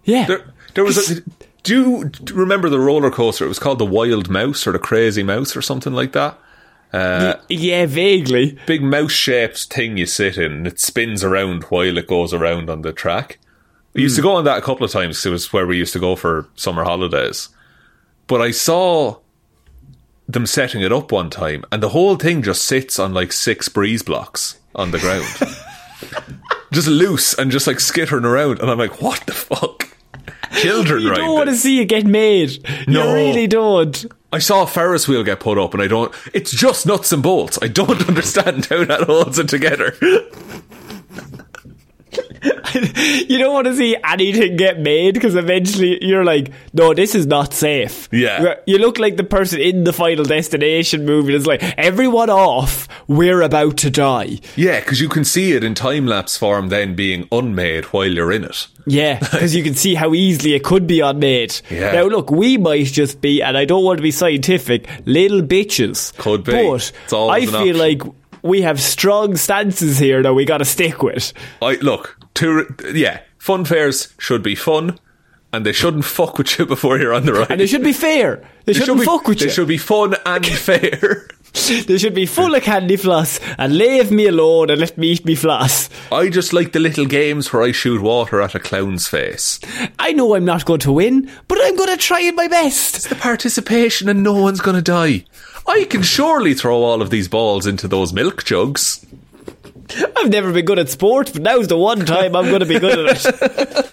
Yeah. 0.04 0.26
There, 0.26 0.54
there 0.77 0.85
was. 0.85 1.11
A, 1.11 1.22
do 1.62 1.74
you 1.74 2.05
do 2.05 2.35
you 2.35 2.41
remember 2.41 2.68
the 2.68 2.79
roller 2.79 3.11
coaster? 3.11 3.45
It 3.45 3.49
was 3.49 3.59
called 3.59 3.81
the 3.81 3.87
Wild 3.87 4.31
Mouse 4.31 4.66
or 4.66 4.72
the 4.72 4.79
Crazy 4.79 5.22
Mouse 5.22 5.57
or 5.57 5.62
something 5.62 5.93
like 5.93 6.12
that. 6.12 6.39
Uh, 6.93 7.35
yeah, 7.49 7.87
vaguely. 7.87 8.59
Big 8.66 8.83
mouse-shaped 8.83 9.64
thing 9.64 9.97
you 9.97 10.07
sit 10.07 10.39
in, 10.39 10.53
and 10.53 10.66
it 10.66 10.79
spins 10.79 11.24
around 11.24 11.64
while 11.64 11.99
it 11.99 12.07
goes 12.07 12.33
around 12.33 12.70
on 12.70 12.83
the 12.83 12.93
track. 12.93 13.39
We 13.93 14.03
used 14.03 14.16
to 14.16 14.22
go 14.22 14.37
on 14.37 14.45
that 14.45 14.59
a 14.59 14.62
couple 14.62 14.85
of 14.85 14.93
times. 14.93 15.24
It 15.27 15.31
was 15.31 15.53
where 15.53 15.66
we 15.66 15.79
used 15.79 15.95
to 15.95 15.99
go 15.99 16.14
for 16.14 16.49
summer 16.55 16.85
holidays. 16.85 17.49
But 18.27 18.43
I 18.43 18.51
saw 18.51 19.18
them 20.29 20.47
setting 20.47 20.83
it 20.83 20.93
up 20.93 21.11
one 21.11 21.31
time, 21.31 21.64
and 21.72 21.83
the 21.83 21.89
whole 21.89 22.16
thing 22.16 22.43
just 22.43 22.64
sits 22.64 22.99
on 22.99 23.14
like 23.14 23.33
six 23.33 23.68
breeze 23.68 24.03
blocks 24.03 24.59
on 24.74 24.91
the 24.91 24.99
ground, 24.99 25.27
just 26.72 26.89
loose 26.89 27.35
and 27.35 27.51
just 27.51 27.66
like 27.66 27.81
skittering 27.81 28.24
around. 28.24 28.61
And 28.61 28.70
I'm 28.70 28.79
like, 28.79 29.01
what 29.01 29.24
the 29.27 29.33
fuck? 29.33 29.95
Children, 30.57 31.02
You 31.02 31.11
right? 31.11 31.18
don't 31.18 31.34
want 31.34 31.48
to 31.48 31.57
see 31.57 31.80
it 31.80 31.86
get 31.86 32.07
made. 32.07 32.66
No. 32.88 33.09
You 33.09 33.14
really 33.14 33.46
don't. 33.46 34.04
I 34.32 34.38
saw 34.38 34.62
a 34.62 34.66
Ferris 34.66 35.07
wheel 35.09 35.22
get 35.24 35.40
put 35.40 35.59
up, 35.59 35.72
and 35.74 35.82
I 35.82 35.86
don't. 35.86 36.12
It's 36.34 36.50
just 36.50 36.86
nuts 36.86 37.12
and 37.12 37.22
bolts. 37.22 37.59
I 37.62 37.68
don't 37.68 38.07
understand 38.09 38.66
how 38.66 38.84
that 38.84 39.02
holds 39.02 39.38
it 39.38 39.48
together. 39.48 39.94
You 43.28 43.38
don't 43.38 43.55
want 43.55 43.66
to 43.66 43.76
see 43.76 43.97
anything 44.05 44.57
get 44.57 44.78
made 44.78 45.14
because 45.14 45.34
eventually 45.34 46.05
you're 46.05 46.24
like, 46.24 46.53
no, 46.72 46.94
this 46.94 47.14
is 47.14 47.26
not 47.26 47.55
safe. 47.55 48.09
Yeah. 48.12 48.57
You 48.66 48.78
look 48.78 48.99
like 48.99 49.16
the 49.16 49.24
person 49.24 49.61
in 49.61 49.84
the 49.84 49.92
Final 49.92 50.24
Destination 50.24 51.05
movie 51.05 51.32
that's 51.32 51.47
like, 51.47 51.62
everyone 51.78 52.30
off, 52.30 52.88
we're 53.09 53.42
about 53.42 53.78
to 53.78 53.90
die. 53.90 54.40
Yeah, 54.57 54.80
because 54.80 55.01
you 55.01 55.09
can 55.09 55.24
see 55.24 55.53
it 55.53 55.64
in 55.64 55.74
time 55.74 56.07
lapse 56.07 56.36
form 56.36 56.68
then 56.68 56.94
being 56.94 57.28
unmade 57.32 57.86
while 57.86 58.07
you're 58.07 58.32
in 58.32 58.44
it. 58.44 58.68
Yeah, 58.86 59.18
because 59.18 59.55
you 59.55 59.64
can 59.64 59.74
see 59.74 59.94
how 59.94 60.14
easily 60.14 60.55
it 60.55 60.62
could 60.62 60.86
be 60.86 61.01
unmade. 61.01 61.61
Yeah. 61.70 61.92
Now, 61.92 62.05
look, 62.05 62.30
we 62.30 62.57
might 62.57 62.86
just 62.86 63.20
be, 63.20 63.42
and 63.42 63.57
I 63.57 63.64
don't 63.64 63.84
want 63.84 63.99
to 63.99 64.03
be 64.03 64.12
scientific, 64.12 64.88
little 65.07 65.42
bitches. 65.42 66.16
Could 66.18 66.44
be. 66.44 66.53
But 66.53 66.92
I 67.12 67.47
feel 67.47 67.57
option. 67.57 67.78
like 67.78 68.03
we 68.42 68.62
have 68.62 68.80
strong 68.80 69.36
stances 69.36 69.99
here 69.99 70.22
that 70.22 70.34
we 70.34 70.44
got 70.44 70.59
to 70.59 70.64
stick 70.64 71.03
with. 71.03 71.32
I 71.61 71.74
look 71.76 72.16
to 72.37 72.66
yeah, 72.95 73.20
fun 73.39 73.64
fairs 73.64 74.14
should 74.18 74.43
be 74.43 74.55
fun, 74.55 74.99
and 75.53 75.64
they 75.66 75.72
shouldn't 75.72 76.05
fuck 76.05 76.39
with 76.39 76.59
you 76.59 76.66
before 76.74 76.99
you're 76.99 77.14
on 77.14 77.26
the 77.26 77.32
ride. 77.32 77.51
And 77.51 77.61
they 77.61 77.66
should 77.66 77.82
be 77.84 77.93
fair. 77.93 78.37
They, 78.64 78.72
They 78.72 78.80
shouldn't 78.80 78.99
should 78.99 79.01
be, 79.01 79.07
fuck 79.07 79.28
with 79.28 79.39
They 79.39 79.45
you. 79.45 79.51
They 79.51 79.55
should 79.55 79.68
be 79.68 79.78
fun 79.78 80.14
and 80.24 80.47
fair. 80.68 81.28
They 81.87 81.97
should 81.97 82.12
be 82.14 82.26
full 82.26 82.55
of 82.55 82.62
candy 82.64 82.97
floss 82.97 83.41
and 83.57 83.78
leave 83.78 84.11
me 84.11 84.26
alone 84.26 84.68
and 84.68 84.78
let 84.78 84.99
me 84.99 85.09
eat 85.12 85.24
me 85.24 85.34
floss. 85.34 85.89
I 86.12 86.28
just 86.28 86.53
like 86.53 86.72
the 86.72 86.80
little 86.80 87.07
games 87.07 87.51
where 87.51 87.62
I 87.62 87.72
shoot 87.72 88.03
water 88.03 88.43
at 88.43 88.55
a 88.55 88.61
clown's 88.61 89.09
face. 89.09 89.59
I 89.99 90.12
know 90.12 90.34
I'm 90.34 90.45
not 90.45 90.66
going 90.66 90.80
to 90.80 90.93
win, 90.93 91.30
but 91.49 91.59
I'm 91.62 91.74
going 91.74 91.89
to 91.89 91.97
try 91.97 92.30
my 92.32 92.47
best. 92.47 92.97
It's 92.97 93.09
the 93.09 93.14
participation 93.14 94.11
and 94.11 94.22
no 94.22 94.34
one's 94.34 94.61
going 94.61 94.76
to 94.76 94.82
die. 94.82 95.24
I 95.66 95.84
can 95.84 96.03
surely 96.03 96.53
throw 96.53 96.76
all 96.82 97.01
of 97.01 97.09
these 97.09 97.26
balls 97.26 97.66
into 97.66 97.89
those 97.89 98.12
milk 98.12 98.45
jugs. 98.45 99.05
I've 100.16 100.30
never 100.30 100.53
been 100.53 100.64
good 100.64 100.78
at 100.78 100.89
sport, 100.89 101.30
but 101.32 101.43
now's 101.43 101.68
the 101.68 101.78
one 101.78 102.05
time 102.05 102.34
I'm 102.34 102.47
going 102.47 102.61
to 102.61 102.66
be 102.66 102.78
good 102.78 103.09
at 103.09 103.24
it. 103.24 103.93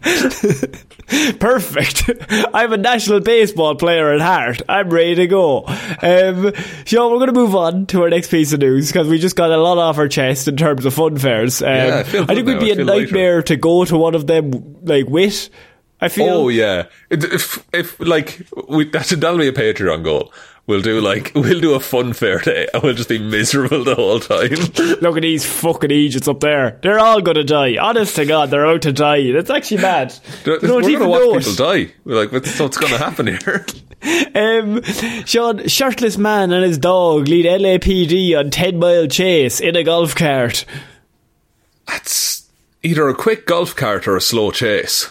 Perfect. 1.40 2.10
I'm 2.54 2.72
a 2.72 2.76
national 2.76 3.20
baseball 3.20 3.74
player 3.74 4.12
at 4.12 4.20
heart. 4.20 4.62
I'm 4.68 4.90
ready 4.90 5.16
to 5.16 5.26
go. 5.26 5.64
Um, 5.66 6.52
Sean, 6.84 7.10
we're 7.10 7.18
going 7.18 7.32
to 7.32 7.40
move 7.40 7.56
on 7.56 7.86
to 7.86 8.02
our 8.02 8.10
next 8.10 8.30
piece 8.30 8.52
of 8.52 8.60
news 8.60 8.88
because 8.88 9.08
we 9.08 9.18
just 9.18 9.36
got 9.36 9.50
a 9.50 9.56
lot 9.56 9.78
off 9.78 9.98
our 9.98 10.08
chest 10.08 10.48
in 10.48 10.56
terms 10.56 10.84
of 10.84 10.94
fun 10.94 11.18
fairs. 11.18 11.62
Um, 11.62 11.68
Yeah, 11.68 11.98
I 11.98 12.02
feel 12.04 12.26
good 12.26 12.34
think 12.34 12.46
we'd 12.46 12.60
be 12.60 12.70
I 12.70 12.82
a 12.82 12.84
nightmare 12.84 13.42
to 13.42 13.56
go 13.56 13.84
to 13.84 13.96
one 13.96 14.14
of 14.14 14.26
them, 14.26 14.76
like, 14.82 15.08
with. 15.08 15.50
I 16.00 16.08
feel. 16.08 16.28
Oh 16.28 16.48
yeah, 16.48 16.86
if 17.10 17.66
if 17.72 17.98
like 17.98 18.46
we, 18.68 18.88
that 18.90 19.08
that'll 19.08 19.36
be 19.36 19.48
a 19.48 19.52
Patreon 19.52 20.04
goal. 20.04 20.32
We'll 20.68 20.82
do 20.82 21.00
like 21.00 21.32
we'll 21.34 21.60
do 21.60 21.74
a 21.74 21.80
fun 21.80 22.12
fair 22.12 22.38
day, 22.40 22.68
and 22.72 22.82
we'll 22.82 22.92
just 22.92 23.08
be 23.08 23.18
miserable 23.18 23.84
the 23.84 23.94
whole 23.94 24.20
time. 24.20 24.50
Look 25.00 25.16
at 25.16 25.22
these 25.22 25.46
fucking 25.46 25.90
Egypts 25.90 26.28
up 26.28 26.40
there. 26.40 26.78
They're 26.82 26.98
all 26.98 27.22
gonna 27.22 27.42
die. 27.42 27.78
Honest 27.78 28.16
to 28.16 28.26
God, 28.26 28.50
they're 28.50 28.66
out 28.66 28.82
to 28.82 28.92
die. 28.92 29.32
That's 29.32 29.48
actually 29.48 29.78
bad. 29.78 30.14
We're 30.44 30.52
You 30.60 30.68
don't 30.68 30.82
gonna 30.82 30.92
even 30.92 31.10
know 31.10 31.38
people 31.38 31.54
die. 31.54 31.92
We're 32.04 32.20
like, 32.20 32.32
what's, 32.32 32.60
what's 32.60 32.76
going 32.76 32.92
to 32.92 32.98
happen 32.98 33.26
here? 33.28 33.64
Um, 34.34 34.82
Sean, 35.24 35.66
shirtless 35.66 36.18
man 36.18 36.52
and 36.52 36.64
his 36.64 36.78
dog 36.78 37.28
lead 37.28 37.46
LAPD 37.46 38.38
on 38.38 38.50
10 38.50 38.78
mile 38.78 39.06
chase 39.08 39.60
in 39.60 39.74
a 39.74 39.82
golf 39.82 40.14
cart. 40.14 40.64
That's 41.86 42.46
either 42.82 43.08
a 43.08 43.14
quick 43.14 43.46
golf 43.46 43.74
cart 43.74 44.06
or 44.06 44.16
a 44.16 44.20
slow 44.20 44.50
chase. 44.50 45.10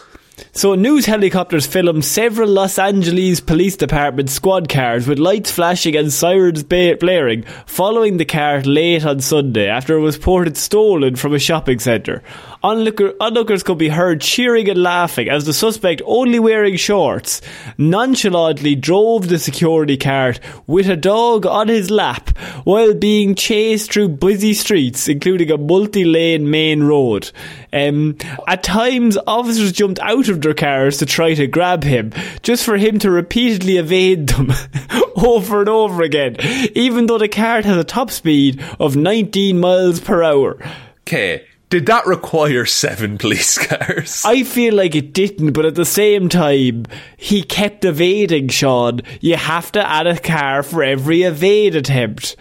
So, 0.53 0.75
news 0.75 1.05
helicopters 1.05 1.65
filmed 1.65 2.05
several 2.05 2.49
Los 2.49 2.77
Angeles 2.77 3.39
Police 3.39 3.75
Department 3.75 4.29
squad 4.29 4.69
cars 4.69 5.07
with 5.07 5.17
lights 5.17 5.51
flashing 5.51 5.95
and 5.95 6.13
sirens 6.13 6.63
blaring 6.63 7.43
following 7.65 8.17
the 8.17 8.25
car 8.25 8.61
late 8.61 9.05
on 9.05 9.19
Sunday 9.19 9.67
after 9.67 9.97
it 9.97 10.01
was 10.01 10.17
reported 10.17 10.55
stolen 10.55 11.15
from 11.15 11.33
a 11.33 11.39
shopping 11.39 11.79
centre. 11.79 12.21
Onlooker- 12.63 13.13
onlookers 13.19 13.63
could 13.63 13.77
be 13.77 13.89
heard 13.89 14.21
cheering 14.21 14.69
and 14.69 14.81
laughing 14.81 15.29
as 15.29 15.45
the 15.45 15.53
suspect, 15.53 16.01
only 16.05 16.39
wearing 16.39 16.75
shorts, 16.75 17.41
nonchalantly 17.77 18.75
drove 18.75 19.29
the 19.29 19.39
security 19.39 19.97
cart 19.97 20.39
with 20.65 20.89
a 20.89 20.95
dog 20.95 21.45
on 21.45 21.67
his 21.67 21.89
lap 21.89 22.29
while 22.63 22.93
being 22.93 23.35
chased 23.35 23.91
through 23.91 24.09
busy 24.09 24.53
streets, 24.53 25.07
including 25.07 25.51
a 25.51 25.57
multi-lane 25.57 26.49
main 26.49 26.83
road. 26.83 27.31
Um, 27.71 28.17
at 28.47 28.63
times, 28.63 29.17
officers 29.27 29.71
jumped 29.71 29.99
out 29.99 30.26
of 30.29 30.41
their 30.41 30.53
cars 30.53 30.97
to 30.97 31.05
try 31.05 31.33
to 31.33 31.47
grab 31.47 31.83
him, 31.83 32.11
just 32.41 32.63
for 32.63 32.77
him 32.77 32.99
to 32.99 33.11
repeatedly 33.11 33.77
evade 33.77 34.29
them 34.29 34.51
over 35.15 35.61
and 35.61 35.69
over 35.69 36.03
again, 36.03 36.37
even 36.75 37.05
though 37.05 37.17
the 37.17 37.27
cart 37.27 37.65
has 37.65 37.77
a 37.77 37.83
top 37.83 38.11
speed 38.11 38.63
of 38.79 38.95
19 38.95 39.59
miles 39.59 39.99
per 39.99 40.23
hour. 40.23 40.57
Okay, 41.01 41.45
did 41.69 41.85
that 41.87 42.05
require 42.05 42.65
seven 42.65 43.17
police 43.19 43.57
cars? 43.57 44.23
I 44.25 44.43
feel 44.43 44.73
like 44.73 44.95
it 44.95 45.13
didn't, 45.13 45.51
but 45.53 45.65
at 45.65 45.75
the 45.75 45.85
same 45.85 46.29
time, 46.29 46.85
he 47.17 47.43
kept 47.43 47.83
evading, 47.83 48.49
Sean. 48.49 49.01
You 49.19 49.35
have 49.35 49.71
to 49.73 49.87
add 49.87 50.07
a 50.07 50.19
car 50.19 50.63
for 50.63 50.83
every 50.83 51.23
evade 51.23 51.75
attempt. 51.75 52.35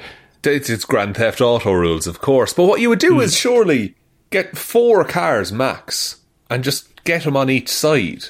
It's, 0.45 0.71
it's 0.71 0.85
Grand 0.85 1.17
Theft 1.17 1.41
Auto 1.41 1.73
rules, 1.73 2.07
of 2.07 2.21
course. 2.21 2.53
But 2.53 2.67
what 2.67 2.81
you 2.81 2.89
would 2.89 3.01
do 3.01 3.21
is 3.21 3.33
hmm. 3.33 3.49
surely 3.49 3.95
get 4.31 4.57
four 4.57 5.05
cars 5.05 5.53
max 5.53 6.21
and 6.49 6.63
just 6.63 6.89
get 7.07 7.25
them 7.25 7.37
on 7.37 7.49
each 7.49 7.69
side. 7.69 8.25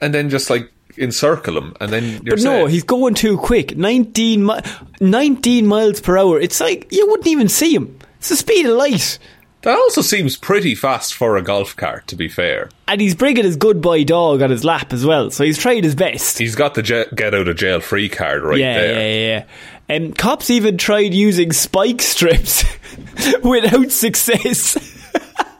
And 0.00 0.12
then 0.14 0.28
just 0.30 0.50
like 0.50 0.70
encircle 0.98 1.56
him, 1.58 1.74
and 1.80 1.90
then 1.92 2.04
you're 2.24 2.36
But 2.36 2.44
no, 2.44 2.50
saying- 2.50 2.68
he's 2.68 2.84
going 2.84 3.14
too 3.14 3.36
quick. 3.38 3.76
19, 3.76 4.44
mi- 4.46 4.60
19 5.00 5.66
miles 5.66 6.00
per 6.00 6.16
hour. 6.18 6.40
It's 6.40 6.60
like 6.60 6.86
you 6.90 7.06
wouldn't 7.08 7.26
even 7.26 7.48
see 7.48 7.74
him. 7.74 7.98
It's 8.18 8.28
the 8.28 8.36
speed 8.36 8.66
of 8.66 8.76
light. 8.76 9.18
that 9.62 9.74
also 9.76 10.00
seems 10.00 10.36
pretty 10.36 10.74
fast 10.74 11.12
for 11.14 11.36
a 11.36 11.42
golf 11.42 11.74
cart. 11.76 12.06
To 12.08 12.16
be 12.16 12.28
fair, 12.28 12.68
And 12.88 13.00
he's 13.00 13.14
bringing 13.14 13.44
his 13.44 13.56
good 13.56 13.80
boy 13.80 14.04
dog 14.04 14.40
on 14.42 14.50
his 14.50 14.64
lap 14.64 14.92
as 14.92 15.04
well. 15.04 15.30
So 15.30 15.44
he's 15.44 15.58
tried 15.58 15.82
his 15.84 15.94
best. 15.94 16.38
he's 16.38 16.54
got 16.54 16.74
the 16.74 16.82
je- 16.82 17.06
get 17.14 17.34
out 17.34 17.48
of 17.48 17.56
jail 17.56 17.80
free 17.80 18.08
card 18.08 18.42
right 18.42 18.58
yeah, 18.58 18.74
there. 18.78 18.92
yeah, 18.94 19.00
yeah, 19.16 19.38
yeah. 19.38 19.44
And 19.88 20.16
cops 20.16 20.50
even 20.50 20.76
tried 20.78 21.14
using 21.14 21.52
spike 21.52 22.00
strips 22.02 22.64
without 23.42 23.90
success. 23.90 24.92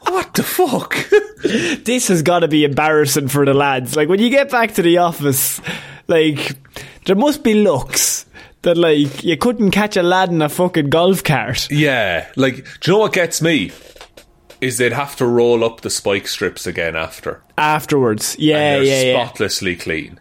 What 0.09 0.35
the 0.35 0.43
fuck? 0.43 0.97
this 1.85 2.09
has 2.09 2.23
got 2.23 2.41
to 2.41 2.49
be 2.49 2.65
embarrassing 2.65 3.29
for 3.29 3.45
the 3.45 3.55
lads. 3.55 3.97
Like 3.97 4.09
when 4.09 4.21
you 4.21 4.31
get 4.31 4.51
back 4.51 4.75
to 4.75 4.83
the 4.83 4.99
office, 4.99 5.61
like 6.09 6.57
there 7.05 7.17
must 7.17 7.43
be 7.43 7.55
looks 7.55 8.27
that 8.63 8.77
like 8.77 9.23
you 9.25 9.37
couldn't 9.37 9.71
catch 9.73 9.97
a 9.97 10.03
lad 10.03 10.31
in 10.31 10.43
a 10.43 10.49
fucking 10.49 10.91
golf 10.91 11.23
cart. 11.25 11.71
yeah, 11.71 12.29
like 12.37 12.57
do 12.81 12.91
you 12.91 12.93
know 12.93 12.99
what 13.01 13.13
gets 13.13 13.41
me? 13.43 13.73
Is 14.61 14.79
they'd 14.79 14.93
have 14.93 15.17
to 15.17 15.27
roll 15.27 15.63
up 15.65 15.83
the 15.83 15.91
spike 15.91 16.27
strips 16.29 16.67
again 16.67 16.97
after. 16.97 17.43
Afterwards, 17.59 18.37
yeah, 18.39 18.57
and 18.57 18.87
they're 18.87 19.05
yeah, 19.05 19.13
yeah. 19.13 19.27
spotlessly 19.27 19.77
clean. 19.77 20.19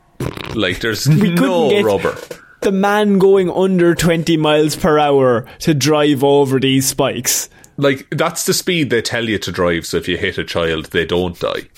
Like 0.54 0.80
there's 0.82 1.06
couldn't 1.06 1.36
no 1.36 1.70
get- 1.70 1.86
rubber. 1.86 2.18
The 2.66 2.72
man 2.72 3.20
going 3.20 3.52
under 3.52 3.94
twenty 3.94 4.38
miles 4.38 4.76
per 4.76 4.98
hour 4.98 5.46
to 5.60 5.76
drive 5.76 6.24
over 6.24 6.60
these 6.60 6.88
spikes. 6.88 7.48
Like 7.78 8.08
that's 8.10 8.48
the 8.48 8.56
speed 8.56 8.90
they 8.90 9.04
tell 9.04 9.30
you 9.30 9.38
to 9.38 9.52
drive. 9.52 9.86
So 9.86 9.98
if 9.98 10.08
you 10.08 10.18
hit 10.18 10.40
a 10.40 10.44
child, 10.44 10.86
they 10.86 11.06
don't 11.06 11.40
die. 11.40 11.70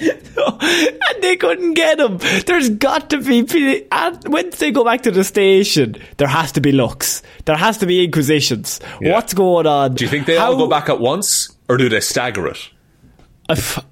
and 0.00 1.22
they 1.22 1.36
couldn't 1.36 1.74
get 1.74 2.00
him. 2.00 2.16
There's 2.46 2.70
got 2.70 3.10
to 3.10 3.20
be 3.20 3.86
and 3.92 4.28
once 4.28 4.58
they 4.58 4.70
go 4.70 4.82
back 4.82 5.02
to 5.02 5.10
the 5.10 5.22
station, 5.22 5.96
there 6.16 6.28
has 6.28 6.50
to 6.52 6.62
be 6.62 6.72
looks. 6.72 7.22
There 7.44 7.58
has 7.58 7.76
to 7.76 7.86
be 7.86 8.02
inquisitions. 8.04 8.80
Yeah. 9.02 9.12
What's 9.12 9.34
going 9.34 9.66
on? 9.66 9.96
Do 9.96 10.04
you 10.06 10.10
think 10.10 10.24
they 10.24 10.38
all 10.38 10.56
go 10.56 10.66
back 10.66 10.88
at 10.88 10.98
once, 10.98 11.54
or 11.68 11.76
do 11.76 11.90
they 11.90 12.00
stagger 12.00 12.46
it? 12.46 12.70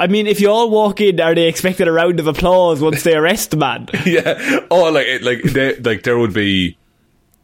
I 0.00 0.06
mean, 0.08 0.26
if 0.26 0.40
you 0.40 0.50
all 0.50 0.68
walk 0.70 1.00
in, 1.00 1.20
are 1.20 1.34
they 1.34 1.46
expecting 1.48 1.86
a 1.88 1.92
round 1.92 2.18
of 2.20 2.26
applause 2.26 2.80
once 2.80 3.02
they 3.04 3.14
arrest 3.14 3.50
the 3.52 3.56
man? 3.56 3.88
yeah. 4.06 4.60
Oh, 4.70 4.90
like 4.90 5.22
like 5.22 5.42
they, 5.44 5.76
like 5.76 6.02
there 6.02 6.18
would 6.18 6.32
be 6.32 6.76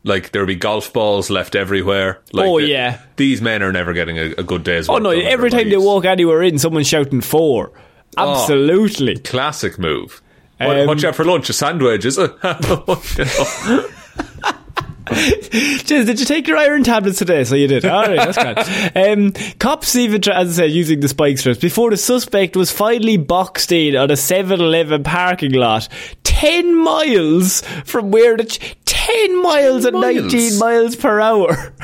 like 0.02 0.32
there 0.32 0.42
would 0.42 0.48
be 0.48 0.56
golf 0.56 0.92
balls 0.92 1.30
left 1.30 1.54
everywhere. 1.54 2.20
Like 2.32 2.48
Oh, 2.48 2.60
the- 2.60 2.66
yeah. 2.66 3.00
these 3.16 3.40
men 3.40 3.62
are 3.62 3.72
never 3.72 3.92
getting 3.92 4.18
a, 4.18 4.32
a 4.38 4.42
good 4.42 4.64
day's. 4.64 4.88
work. 4.88 4.96
Oh 5.00 5.02
no! 5.02 5.10
Every 5.10 5.50
time 5.50 5.70
they 5.70 5.76
walk 5.76 6.04
anywhere 6.04 6.42
in, 6.42 6.58
someone's 6.58 6.88
shouting 6.88 7.20
four. 7.20 7.72
Oh. 8.16 8.40
Absolutely. 8.42 9.16
classic 9.18 9.78
move. 9.78 10.20
What, 10.58 10.80
Um, 10.80 10.86
what 10.88 11.00
you 11.00 11.06
have 11.06 11.14
for 11.16 11.24
lunch? 11.24 11.48
A 11.48 11.52
sandwich, 11.52 12.04
is 12.04 12.18
it? 12.18 12.32
Jeez, 15.80 16.06
did 16.06 16.20
you 16.20 16.26
take 16.26 16.46
your 16.46 16.56
iron 16.56 16.84
tablets 16.84 17.18
today? 17.18 17.44
So 17.44 17.54
you 17.56 17.66
did. 17.66 17.84
All 17.84 18.04
right, 18.06 18.32
that's 18.32 18.92
good. 18.92 18.96
Um, 18.96 19.32
cops 19.58 19.96
even, 19.96 20.20
as 20.30 20.58
I 20.58 20.62
said, 20.64 20.70
using 20.70 21.00
the 21.00 21.08
spike 21.08 21.38
strips 21.38 21.58
before 21.60 21.90
the 21.90 21.96
suspect 21.96 22.56
was 22.56 22.70
finally 22.70 23.16
boxed 23.16 23.72
in 23.72 23.96
on 23.96 24.10
a 24.10 24.14
7-Eleven 24.14 25.02
parking 25.02 25.52
lot, 25.52 25.88
ten 26.22 26.76
miles 26.76 27.62
from 27.84 28.10
where 28.10 28.36
the 28.36 28.44
ch- 28.44 28.76
ten 28.84 29.42
miles 29.42 29.84
at 29.84 29.92
miles? 29.94 30.14
nineteen 30.32 30.58
miles 30.58 30.94
per 30.96 31.20
hour. 31.20 31.74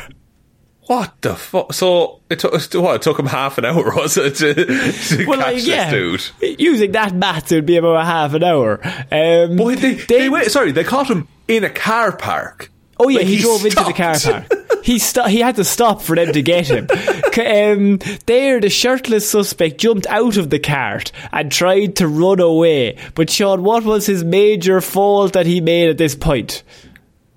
what 0.87 1.21
the 1.23 1.35
fuck? 1.35 1.73
So 1.73 2.21
it 2.31 2.39
took 2.39 2.53
what? 2.75 2.95
It 2.97 3.03
took 3.03 3.19
him 3.19 3.27
half 3.27 3.59
an 3.59 3.65
hour, 3.65 3.93
was 3.97 4.17
it, 4.17 4.37
to, 4.37 4.55
to 4.55 5.27
Well, 5.27 5.39
catch 5.41 5.55
like, 5.55 5.67
yeah, 5.67 5.91
this 5.91 6.31
dude? 6.41 6.61
using 6.61 6.93
that 6.93 7.13
math, 7.15 7.51
it 7.51 7.57
would 7.57 7.67
be 7.67 7.77
about 7.77 7.97
a 7.97 8.05
half 8.05 8.35
an 8.35 8.45
hour. 8.45 8.81
Um, 9.11 9.57
Boy, 9.57 9.75
they, 9.75 9.95
they, 9.95 10.29
wait, 10.29 10.51
sorry, 10.51 10.71
they 10.71 10.85
caught 10.85 11.09
him 11.09 11.27
in 11.49 11.65
a 11.65 11.71
car 11.71 12.17
park. 12.17 12.71
Oh 12.99 13.09
yeah, 13.09 13.19
Like, 13.19 13.27
he, 13.27 13.37
he 13.37 13.43
drove 13.43 13.65
into 13.65 13.85
the 13.85 13.93
car 13.93 14.19
park. 14.19 14.83
He 14.83 14.99
sto- 14.99 15.25
He 15.27 15.41
had 15.41 15.57
to 15.57 15.65
stop 15.65 16.01
for 16.01 16.15
them 16.17 16.33
to 16.33 16.43
get 16.43 16.69
him. 16.69 16.89
Um, 17.37 17.99
there, 18.25 18.61
the 18.63 18.71
shirtless 18.71 19.29
suspect 19.29 19.77
jumped 19.77 20.07
out 20.07 20.39
of 20.39 20.49
the 20.49 20.59
cart 20.59 21.13
and 21.33 21.53
tried 21.53 21.97
to 21.97 22.09
run 22.09 22.41
away. 22.41 22.97
But 23.15 23.29
Sean, 23.29 23.63
what 23.63 23.85
was 23.85 24.07
his 24.07 24.25
major 24.25 24.81
fault 24.81 25.35
that 25.35 25.45
he 25.45 25.61
made 25.61 25.91
at 25.91 25.99
this 25.99 26.15
point? 26.15 26.63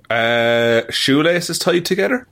Uh, 0.09 0.83
shoelaces 0.89 1.59
tied 1.59 1.83
together. 1.83 2.27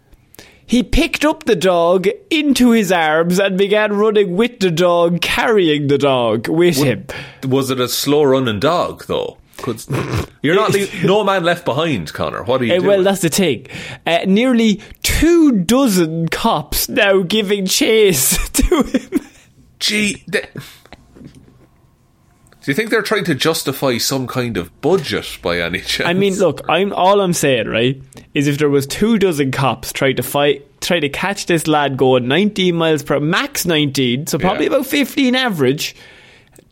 He 0.65 0.81
picked 0.81 1.25
up 1.25 1.43
the 1.43 1.57
dog 1.57 2.07
into 2.29 2.71
his 2.71 2.89
arms 2.89 3.37
and 3.37 3.57
began 3.57 3.91
running 3.91 4.37
with 4.37 4.61
the 4.61 4.71
dog, 4.71 5.19
carrying 5.21 5.87
the 5.87 5.97
dog 5.97 6.47
with 6.47 6.77
him. 6.77 7.05
Was 7.45 7.69
it 7.69 7.81
a 7.81 7.89
slow 7.89 8.23
running 8.23 8.61
dog 8.61 9.05
though? 9.07 9.37
You're 10.41 10.55
not 10.55 10.71
leave, 10.71 11.03
no 11.03 11.23
man 11.23 11.43
left 11.43 11.65
behind, 11.65 12.13
Connor. 12.13 12.43
What 12.43 12.61
are 12.61 12.65
you 12.65 12.73
Uh, 12.73 12.77
doing? 12.77 12.87
well, 12.87 13.03
that's 13.03 13.21
the 13.21 13.29
thing. 13.29 13.67
Uh, 14.05 14.19
nearly 14.27 14.81
two 15.03 15.51
dozen 15.63 16.27
cops 16.29 16.87
now 16.89 17.21
giving 17.23 17.65
chase 17.65 18.37
to 18.53 18.83
him. 18.83 19.21
Gee, 19.79 20.23
they, 20.27 20.45
do 21.23 22.71
you 22.71 22.73
think 22.73 22.89
they're 22.89 23.01
trying 23.01 23.23
to 23.25 23.35
justify 23.35 23.97
some 23.97 24.27
kind 24.27 24.57
of 24.57 24.81
budget 24.81 25.37
by 25.41 25.59
any 25.61 25.79
chance? 25.79 26.07
I 26.09 26.13
mean, 26.13 26.35
look, 26.37 26.61
I'm 26.67 26.91
all 26.93 27.21
I'm 27.21 27.31
saying, 27.33 27.67
right, 27.67 28.01
is 28.33 28.47
if 28.47 28.57
there 28.57 28.69
was 28.69 28.85
two 28.85 29.17
dozen 29.17 29.51
cops 29.51 29.93
trying 29.93 30.17
to 30.17 30.23
fight, 30.23 30.65
try 30.81 30.99
to 30.99 31.07
catch 31.09 31.45
this 31.45 31.65
lad 31.67 31.95
going 31.95 32.27
19 32.27 32.75
miles 32.75 33.03
per 33.03 33.19
max 33.21 33.65
19, 33.65 34.27
so 34.27 34.37
probably 34.37 34.65
Yeah. 34.65 34.71
about 34.73 34.85
15 34.85 35.33
average. 35.35 35.95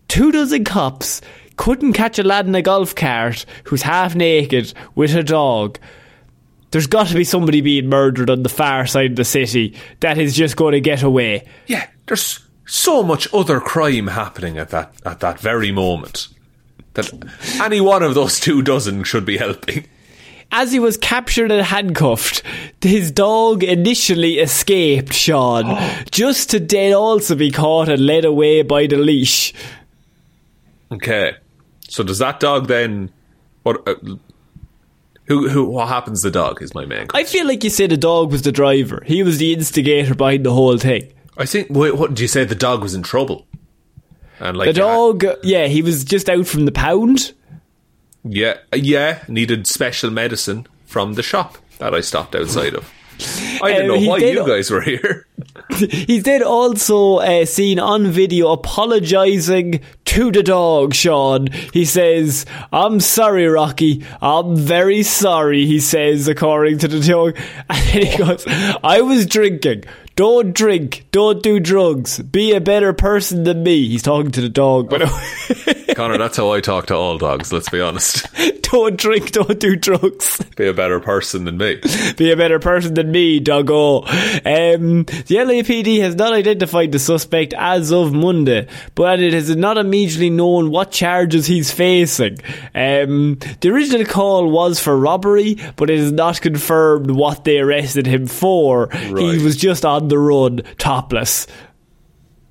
Two 0.09 0.31
dozen 0.31 0.63
cops 0.65 1.21
couldn't 1.57 1.93
catch 1.93 2.19
a 2.19 2.23
lad 2.23 2.47
in 2.47 2.55
a 2.55 2.61
golf 2.61 2.95
cart 2.95 3.45
who's 3.65 3.81
half 3.81 4.15
naked 4.15 4.73
with 4.95 5.15
a 5.15 5.23
dog. 5.23 5.79
There's 6.71 6.87
got 6.87 7.07
to 7.07 7.15
be 7.15 7.23
somebody 7.23 7.61
being 7.61 7.87
murdered 7.87 8.29
on 8.29 8.43
the 8.43 8.49
far 8.49 8.85
side 8.85 9.11
of 9.11 9.15
the 9.15 9.25
city 9.25 9.75
that 10.01 10.17
is 10.17 10.35
just 10.35 10.57
going 10.57 10.73
to 10.73 10.81
get 10.81 11.03
away. 11.03 11.47
yeah, 11.67 11.87
there's 12.07 12.39
so 12.65 13.03
much 13.03 13.31
other 13.33 13.59
crime 13.59 14.07
happening 14.07 14.57
at 14.57 14.69
that 14.69 14.93
at 15.05 15.19
that 15.19 15.39
very 15.39 15.71
moment 15.71 16.27
that 16.95 17.11
any 17.61 17.79
one 17.79 18.03
of 18.03 18.15
those 18.15 18.39
two 18.39 18.61
dozen 18.61 19.03
should 19.03 19.25
be 19.25 19.37
helping. 19.37 19.85
As 20.51 20.71
he 20.71 20.79
was 20.79 20.97
captured 20.97 21.51
and 21.51 21.65
handcuffed, 21.65 22.41
his 22.81 23.11
dog 23.11 23.63
initially 23.63 24.39
escaped, 24.39 25.13
Sean, 25.13 25.77
just 26.11 26.51
to 26.51 26.59
then 26.59 26.93
also 26.93 27.35
be 27.35 27.51
caught 27.51 27.89
and 27.89 28.05
led 28.05 28.25
away 28.25 28.61
by 28.61 28.87
the 28.87 28.97
leash. 28.97 29.53
Okay, 30.91 31.35
so 31.95 32.03
does 32.03 32.19
that 32.19 32.39
dog 32.41 32.67
then? 32.67 33.09
What? 33.63 33.87
Uh, 33.87 33.95
who? 35.27 35.47
Who? 35.49 35.65
What 35.65 35.87
happens? 35.87 36.21
to 36.21 36.27
The 36.29 36.39
dog 36.39 36.61
is 36.61 36.75
my 36.75 36.85
main. 36.85 37.07
I 37.13 37.23
feel 37.23 37.47
like 37.47 37.63
you 37.63 37.69
said 37.69 37.89
the 37.89 37.97
dog 37.97 38.31
was 38.31 38.41
the 38.41 38.51
driver. 38.51 39.01
He 39.05 39.23
was 39.23 39.37
the 39.37 39.53
instigator 39.53 40.13
behind 40.13 40.45
the 40.45 40.53
whole 40.53 40.77
thing. 40.77 41.11
I 41.37 41.45
think. 41.45 41.67
Wait, 41.69 41.95
what 41.97 42.09
did 42.11 42.19
you 42.19 42.27
say? 42.27 42.43
The 42.45 42.53
dog 42.55 42.81
was 42.81 42.93
in 42.93 43.01
trouble, 43.03 43.47
and 44.39 44.57
like 44.57 44.67
The 44.67 44.73
dog, 44.73 45.23
yeah, 45.43 45.67
he 45.67 45.81
was 45.81 46.03
just 46.03 46.29
out 46.29 46.47
from 46.47 46.65
the 46.65 46.71
pound. 46.71 47.31
Yeah, 48.23 48.57
yeah, 48.75 49.23
needed 49.27 49.67
special 49.67 50.09
medicine 50.11 50.67
from 50.85 51.13
the 51.13 51.23
shop 51.23 51.57
that 51.79 51.93
I 51.95 52.01
stopped 52.01 52.35
outside 52.35 52.73
of. 52.73 52.91
I 53.61 53.71
didn't 53.73 53.91
Um, 53.91 54.03
know 54.03 54.09
why 54.09 54.19
did- 54.19 54.33
you 54.33 54.45
guys 54.47 54.69
were 54.69 54.81
here. 54.81 55.24
He's 55.77 56.23
then 56.23 56.43
also 56.43 57.17
uh, 57.17 57.45
seen 57.45 57.79
on 57.79 58.07
video 58.07 58.51
apologising 58.51 59.81
to 60.05 60.31
the 60.31 60.43
dog, 60.43 60.93
Sean. 60.93 61.47
He 61.73 61.85
says, 61.85 62.45
I'm 62.71 62.99
sorry, 62.99 63.47
Rocky. 63.47 64.05
I'm 64.21 64.55
very 64.55 65.03
sorry, 65.03 65.65
he 65.65 65.79
says, 65.79 66.27
according 66.27 66.79
to 66.79 66.87
the 66.87 66.99
dog. 66.99 67.37
And 67.69 67.87
then 67.89 68.05
he 68.05 68.17
goes, 68.17 68.45
I 68.83 69.01
was 69.01 69.25
drinking. 69.25 69.85
Don't 70.15 70.53
drink. 70.53 71.05
Don't 71.11 71.43
do 71.43 71.59
drugs. 71.59 72.19
Be 72.19 72.53
a 72.53 72.61
better 72.61 72.93
person 72.93 73.43
than 73.43 73.63
me. 73.63 73.89
He's 73.89 74.03
talking 74.03 74.31
to 74.31 74.41
the 74.41 74.47
dog, 74.47 74.89
way. 74.91 74.99
Connor, 75.95 76.17
that's 76.17 76.37
how 76.37 76.51
I 76.51 76.61
talk 76.61 76.85
to 76.87 76.95
all 76.95 77.17
dogs, 77.17 77.51
let's 77.51 77.69
be 77.69 77.81
honest. 77.81 78.25
don't 78.61 78.95
drink. 78.97 79.31
Don't 79.31 79.59
do 79.59 79.75
drugs. 79.75 80.41
Be 80.55 80.67
a 80.67 80.73
better 80.73 81.01
person 81.01 81.43
than 81.43 81.57
me. 81.57 81.81
be 82.15 82.31
a 82.31 82.37
better 82.37 82.59
person 82.59 82.93
than 82.93 83.11
me, 83.11 83.41
doggo. 83.41 84.05
Um, 84.45 85.05
the 85.27 85.35
LAPD 85.35 85.99
has 86.01 86.15
not 86.15 86.33
identified 86.33 86.91
the 86.91 86.99
suspect 86.99 87.53
as 87.57 87.91
of 87.91 88.13
Monday, 88.13 88.67
but 88.93 89.19
it 89.19 89.33
is 89.33 89.55
not 89.55 89.77
immediately 89.77 90.29
known 90.29 90.71
what 90.71 90.91
charges 90.91 91.45
he's 91.47 91.71
facing. 91.71 92.37
Um, 92.73 93.37
the 93.61 93.69
original 93.69 94.05
call 94.05 94.49
was 94.49 94.79
for 94.79 94.97
robbery, 94.97 95.57
but 95.75 95.89
it 95.89 95.99
is 95.99 96.11
not 96.11 96.41
confirmed 96.41 97.11
what 97.11 97.43
they 97.43 97.59
arrested 97.59 98.07
him 98.07 98.27
for. 98.27 98.87
Right. 98.87 99.35
He 99.35 99.43
was 99.43 99.55
just 99.55 99.85
on 99.85 100.07
the 100.07 100.19
run, 100.19 100.61
topless. 100.77 101.47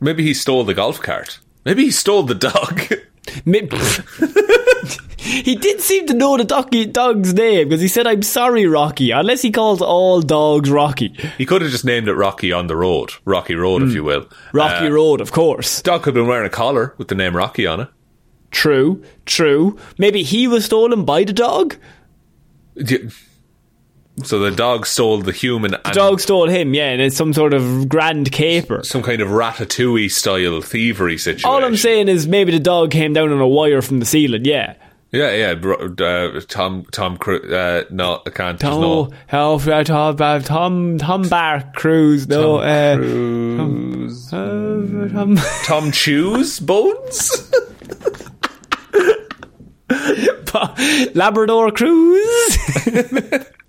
Maybe 0.00 0.22
he 0.22 0.34
stole 0.34 0.64
the 0.64 0.74
golf 0.74 1.00
cart. 1.00 1.38
Maybe 1.64 1.84
he 1.84 1.90
stole 1.90 2.24
the 2.24 2.34
dog. 2.34 2.82
Mi- 3.44 3.68
he 5.24 5.56
did 5.56 5.80
seem 5.80 6.06
to 6.06 6.14
know 6.14 6.36
the 6.36 6.44
doggy, 6.44 6.86
dog's 6.86 7.32
name 7.34 7.68
because 7.68 7.80
he 7.80 7.88
said, 7.88 8.06
I'm 8.06 8.22
sorry, 8.22 8.66
Rocky, 8.66 9.10
unless 9.10 9.42
he 9.42 9.50
calls 9.50 9.80
all 9.82 10.20
dogs 10.20 10.70
Rocky. 10.70 11.14
He 11.38 11.46
could 11.46 11.62
have 11.62 11.70
just 11.70 11.84
named 11.84 12.08
it 12.08 12.14
Rocky 12.14 12.52
on 12.52 12.66
the 12.66 12.76
road, 12.76 13.10
Rocky 13.24 13.54
Road, 13.54 13.82
if 13.82 13.92
you 13.94 14.04
will. 14.04 14.28
Rocky 14.52 14.86
Uh, 14.86 14.90
Road, 14.90 15.20
of 15.20 15.32
course. 15.32 15.82
Dog 15.82 16.02
could 16.02 16.14
have 16.14 16.22
been 16.22 16.28
wearing 16.28 16.46
a 16.46 16.50
collar 16.50 16.94
with 16.98 17.08
the 17.08 17.14
name 17.14 17.34
Rocky 17.36 17.66
on 17.66 17.80
it. 17.80 17.88
True, 18.50 19.02
true. 19.26 19.78
Maybe 19.98 20.22
he 20.22 20.46
was 20.46 20.64
stolen 20.66 21.04
by 21.04 21.24
the 21.24 21.32
dog? 21.32 21.76
So 24.22 24.38
the 24.38 24.52
dog 24.52 24.86
stole 24.86 25.18
the 25.22 25.32
human 25.32 25.74
and 25.74 25.82
The 25.84 25.90
dog 25.90 26.20
stole 26.20 26.48
him, 26.48 26.72
yeah, 26.72 26.90
and 26.90 27.02
it's 27.02 27.16
some 27.16 27.32
sort 27.32 27.52
of 27.52 27.88
grand 27.88 28.30
caper. 28.30 28.82
some 28.84 29.02
kind 29.02 29.20
of 29.20 29.28
ratatouille 29.28 30.10
style 30.10 30.60
thievery 30.60 31.18
situation. 31.18 31.50
All 31.50 31.64
I'm 31.64 31.76
saying 31.76 32.06
is 32.08 32.28
maybe 32.28 32.52
the 32.52 32.60
dog 32.60 32.92
came 32.92 33.12
down 33.12 33.32
on 33.32 33.40
a 33.40 33.48
wire 33.48 33.82
from 33.82 33.98
the 33.98 34.06
ceiling, 34.06 34.44
yeah. 34.44 34.74
Yeah, 35.14 35.30
yeah. 35.30 35.54
Uh, 36.04 36.40
Tom, 36.48 36.84
Tom, 36.90 37.16
Cru- 37.18 37.54
uh, 37.54 37.84
no, 37.90 38.20
I 38.26 38.30
can't. 38.30 38.62
Oh, 38.64 38.80
no. 39.30 39.54
uh, 39.54 39.84
Tom, 39.84 40.16
Tom, 40.42 40.98
Tom 40.98 41.28
Bar 41.28 41.70
Cruise, 41.76 42.26
no, 42.28 42.56
uh, 42.56 42.96
Cruise. 42.96 44.32
uh, 44.32 45.08
Tom, 45.12 45.36
Tom 45.64 45.92
Chews 45.92 46.58
Bones. 46.58 47.52
Labrador 51.14 51.70
Cruise. 51.70 52.58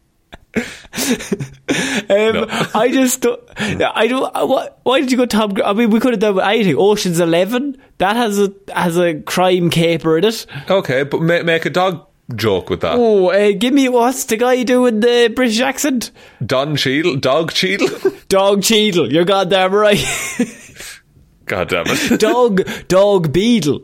um, 0.96 2.46
I 2.76 2.90
just, 2.92 3.22
don't- 3.22 3.42
I 3.58 4.08
don't. 4.08 4.34
What? 4.48 4.80
Why 4.84 5.00
did 5.02 5.12
you 5.12 5.18
go 5.18 5.26
Tom? 5.26 5.54
I 5.64 5.74
mean, 5.74 5.90
we 5.90 6.00
could 6.00 6.12
have 6.14 6.20
done 6.20 6.40
anything. 6.40 6.76
Ocean's 6.78 7.20
Eleven 7.20 7.78
that 7.98 8.16
has 8.16 8.40
a 8.40 8.54
has 8.74 8.98
a 8.98 9.16
crime 9.22 9.70
caper 9.70 10.18
in 10.18 10.24
it. 10.26 10.46
okay, 10.70 11.04
but 11.04 11.22
ma- 11.22 11.44
make 11.44 11.66
a 11.66 11.70
dog 11.70 12.06
joke 12.36 12.70
with 12.70 12.82
that. 12.82 12.96
Oh, 12.98 13.30
uh, 13.30 13.52
give 13.58 13.74
me 13.74 13.88
what's 13.90 14.26
the 14.26 14.38
guy 14.38 14.64
doing 14.64 15.00
the 15.00 15.32
British 15.36 15.60
accent? 15.62 16.12
Don 16.46 16.76
Cheadle, 16.76 17.18
Dog 17.18 17.52
Cheadle. 17.54 17.88
Dog 18.30 18.64
Cheadle. 18.64 19.12
You're 19.12 19.26
goddamn 19.26 19.74
right. 19.74 20.04
God 21.46 21.70
damn 21.70 21.86
it. 21.88 22.20
dog, 22.20 22.68
dog 22.88 23.32
Beetle. 23.32 23.82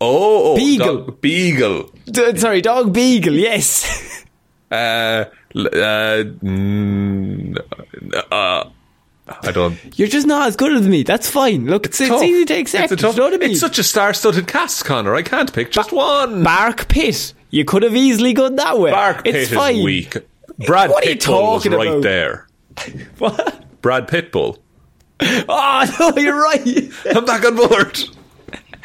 Oh, 0.00 0.52
oh 0.52 0.56
Beagle. 0.56 0.96
Dog, 1.04 1.20
Beagle. 1.20 1.90
D- 2.06 2.36
sorry, 2.38 2.62
dog 2.62 2.92
Beagle. 2.94 3.34
Yes. 3.34 4.24
Uh, 4.70 5.26
uh, 5.56 6.24
uh, 8.30 8.70
I 9.28 9.52
don't. 9.52 9.98
You're 9.98 10.08
just 10.08 10.26
not 10.26 10.48
as 10.48 10.56
good 10.56 10.72
as 10.72 10.86
me. 10.86 11.02
That's 11.02 11.28
fine. 11.28 11.66
Look, 11.66 11.86
it's, 11.86 12.00
it's, 12.00 12.10
tough. 12.10 12.22
easy 12.22 12.44
to 12.44 12.54
accept. 12.54 12.92
It's, 12.92 12.92
a 12.92 12.96
tough, 13.06 13.16
you 13.16 13.22
know 13.22 13.34
I 13.34 13.38
mean? 13.38 13.50
it's 13.50 13.60
such 13.60 13.78
a 13.78 13.82
star-studded 13.82 14.46
cast, 14.46 14.84
Connor. 14.84 15.14
I 15.14 15.22
can't 15.22 15.52
pick 15.52 15.72
just 15.72 15.92
one. 15.92 16.44
Bark 16.44 16.88
Pit. 16.88 17.32
You 17.50 17.64
could 17.64 17.82
have 17.82 17.96
easily 17.96 18.34
gone 18.34 18.56
that 18.56 18.78
way. 18.78 18.90
Bark 18.90 19.24
Pitt 19.24 19.34
it's 19.34 19.50
is 19.50 19.56
fine. 19.56 19.82
weak. 19.82 20.16
Brad 20.66 20.90
What 20.90 21.06
are 21.06 21.10
you 21.10 21.16
Pitbull 21.16 21.54
was 21.54 21.66
right 21.66 21.88
about? 21.88 22.02
there. 22.02 22.46
What? 23.18 23.80
Brad 23.82 24.08
Pitbull. 24.08 24.58
Oh 25.20 25.96
no, 26.16 26.22
you're 26.22 26.40
right. 26.40 26.90
I'm 27.06 27.24
back 27.24 27.44
on 27.44 27.56
board. 27.56 27.98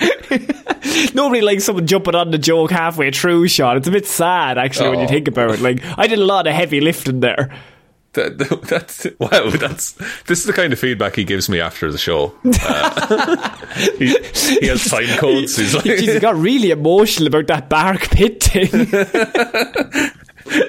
Nobody 1.13 1.41
likes 1.41 1.63
someone 1.65 1.87
jumping 1.87 2.15
on 2.15 2.31
the 2.31 2.37
joke 2.37 2.71
halfway 2.71 3.11
through, 3.11 3.47
Sean. 3.47 3.77
It's 3.77 3.87
a 3.87 3.91
bit 3.91 4.05
sad, 4.05 4.57
actually, 4.57 4.89
when 4.89 4.99
you 4.99 5.05
Oh. 5.05 5.09
think 5.09 5.27
about 5.27 5.51
it. 5.51 5.59
Like, 5.61 5.81
I 5.97 6.07
did 6.07 6.19
a 6.19 6.25
lot 6.25 6.47
of 6.47 6.53
heavy 6.53 6.81
lifting 6.81 7.19
there. 7.19 7.53
That, 8.13 8.37
that- 8.39 8.61
that's 8.63 9.07
wow. 9.19 9.49
That's 9.51 9.93
this 10.25 10.39
is 10.39 10.43
the 10.45 10.51
kind 10.53 10.73
of 10.73 10.79
feedback 10.79 11.15
he 11.15 11.23
gives 11.23 11.47
me 11.47 11.61
after 11.61 11.89
the 11.91 11.97
show. 11.97 12.33
Uh, 12.43 13.57
he, 13.97 14.07
he 14.59 14.67
has 14.67 14.83
time 14.85 15.07
codes. 15.17 15.55
He's 15.55 15.73
Jeez, 15.75 15.99
he 15.99 16.11
like, 16.13 16.21
got 16.21 16.35
really 16.35 16.71
emotional 16.71 17.27
about 17.27 17.47
that 17.47 17.69
Bark 17.69 18.09
Pit 18.09 18.43
thing. 18.43 18.69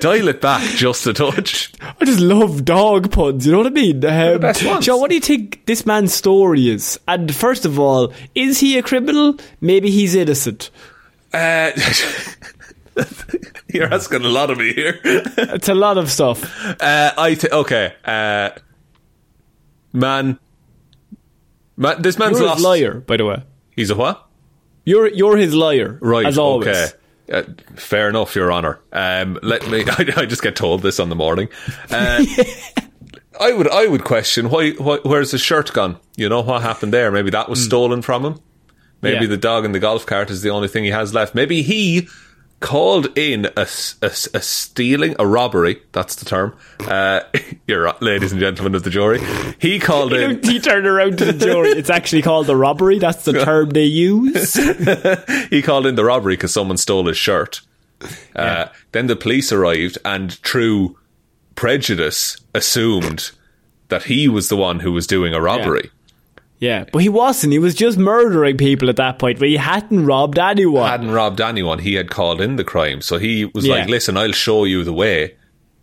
Dial 0.00 0.28
it 0.28 0.40
back 0.40 0.62
just 0.76 1.06
a 1.06 1.12
touch. 1.12 1.72
I 2.00 2.04
just 2.04 2.20
love 2.20 2.64
dog 2.64 3.10
puns. 3.12 3.46
You 3.46 3.52
know 3.52 3.58
what 3.58 3.66
I 3.66 3.70
mean? 3.70 4.04
Um, 4.04 4.40
best 4.40 4.64
ones. 4.64 4.84
Sean, 4.84 5.00
what 5.00 5.08
do 5.08 5.14
you 5.14 5.20
think 5.20 5.64
this 5.66 5.84
man's 5.86 6.12
story 6.14 6.68
is? 6.68 6.98
And 7.08 7.34
first 7.34 7.64
of 7.64 7.78
all, 7.78 8.12
is 8.34 8.60
he 8.60 8.78
a 8.78 8.82
criminal? 8.82 9.36
Maybe 9.60 9.90
he's 9.90 10.14
innocent. 10.14 10.70
Uh, 11.32 11.70
you're 13.68 13.92
asking 13.92 14.24
a 14.24 14.28
lot 14.28 14.50
of 14.50 14.58
me 14.58 14.72
here. 14.74 15.00
It's 15.04 15.68
a 15.68 15.74
lot 15.74 15.98
of 15.98 16.10
stuff. 16.10 16.44
Uh, 16.80 17.12
I 17.16 17.34
th- 17.34 17.52
okay. 17.52 17.94
Uh, 18.04 18.50
man, 19.92 20.38
man, 21.76 22.02
this 22.02 22.18
man's 22.18 22.38
You're 22.38 22.48
lost. 22.48 22.58
his 22.58 22.64
liar, 22.66 22.94
by 23.00 23.16
the 23.16 23.24
way. 23.24 23.42
He's 23.74 23.90
a 23.90 23.94
what? 23.96 24.26
You're 24.84 25.08
you're 25.08 25.36
his 25.36 25.54
liar, 25.54 25.96
Right. 26.00 26.26
As 26.26 26.36
always. 26.38 26.68
Okay. 26.68 26.86
Uh, 27.32 27.44
fair 27.76 28.08
enough, 28.08 28.34
Your 28.36 28.52
Honour. 28.52 28.78
Um, 28.92 29.38
let 29.42 29.68
me. 29.70 29.84
I, 29.88 30.12
I 30.16 30.26
just 30.26 30.42
get 30.42 30.54
told 30.54 30.82
this 30.82 31.00
on 31.00 31.08
the 31.08 31.16
morning. 31.16 31.48
Uh, 31.90 32.24
I 33.40 33.52
would. 33.52 33.68
I 33.68 33.86
would 33.86 34.04
question 34.04 34.50
why, 34.50 34.72
why. 34.72 34.98
Where's 35.02 35.30
his 35.30 35.40
shirt 35.40 35.72
gone? 35.72 35.98
You 36.16 36.28
know 36.28 36.42
what 36.42 36.62
happened 36.62 36.92
there? 36.92 37.10
Maybe 37.10 37.30
that 37.30 37.48
was 37.48 37.64
stolen 37.64 38.02
from 38.02 38.24
him. 38.24 38.40
Maybe. 39.00 39.24
Yeah. 39.24 39.30
the 39.30 39.36
dog 39.36 39.64
in 39.64 39.72
the 39.72 39.80
golf 39.80 40.06
cart 40.06 40.30
is 40.30 40.42
the 40.42 40.50
only 40.50 40.68
thing 40.68 40.84
he 40.84 40.90
has 40.90 41.12
left. 41.12 41.34
Maybe 41.34 41.62
he 41.62 42.08
called 42.62 43.18
in 43.18 43.48
a 43.56 43.66
stealing, 43.66 45.14
a 45.18 45.26
robbery. 45.26 45.82
That's 45.92 46.14
the 46.14 46.24
term. 46.24 46.56
Uh, 46.80 47.20
you're 47.66 47.82
right, 47.82 48.00
ladies 48.00 48.32
and 48.32 48.40
gentlemen 48.40 48.74
of 48.74 48.84
the 48.84 48.90
jury. 48.90 49.20
He 49.58 49.78
called 49.78 50.12
in. 50.14 50.42
he 50.42 50.60
turned 50.60 50.86
around 50.86 51.18
to 51.18 51.26
the 51.26 51.32
jury. 51.32 51.70
It's 51.70 51.90
actually 51.90 52.22
called 52.22 52.48
a 52.48 52.56
robbery. 52.56 52.98
That's 52.98 53.24
the 53.24 53.44
term 53.44 53.70
they 53.70 53.84
use. 53.84 54.54
he 55.50 55.60
called 55.60 55.86
in 55.86 55.96
the 55.96 56.04
robbery 56.04 56.34
because 56.34 56.54
someone 56.54 56.78
stole 56.78 57.06
his 57.06 57.18
shirt. 57.18 57.60
Uh, 58.34 58.66
then 58.92 59.06
the 59.06 59.16
police 59.16 59.52
arrived 59.52 59.98
and, 60.04 60.32
through 60.32 60.98
prejudice, 61.54 62.38
assumed 62.54 63.30
that 63.88 64.04
he 64.04 64.28
was 64.28 64.48
the 64.48 64.56
one 64.56 64.80
who 64.80 64.90
was 64.90 65.06
doing 65.06 65.34
a 65.34 65.40
robbery. 65.40 65.84
Yeah, 65.84 66.01
but 66.92 67.02
he 67.02 67.08
wasn't. 67.08 67.52
He 67.52 67.58
was 67.58 67.74
just 67.74 67.98
murdering 67.98 68.56
people 68.56 68.88
at 68.88 68.96
that 68.96 69.18
point. 69.18 69.38
But 69.38 69.48
he 69.48 69.56
hadn't 69.56 70.06
robbed 70.06 70.38
anyone. 70.38 70.88
Hadn't 70.88 71.10
robbed 71.10 71.40
anyone. 71.40 71.80
He 71.80 71.94
had 71.94 72.08
called 72.10 72.40
in 72.40 72.56
the 72.56 72.64
crime, 72.64 73.00
so 73.00 73.18
he 73.18 73.46
was 73.46 73.66
Yeah. 73.66 73.74
like, 73.76 73.88
"Listen, 73.88 74.16
I'll 74.16 74.32
show 74.32 74.64
you 74.64 74.84
the 74.84 74.92
way." 74.92 75.34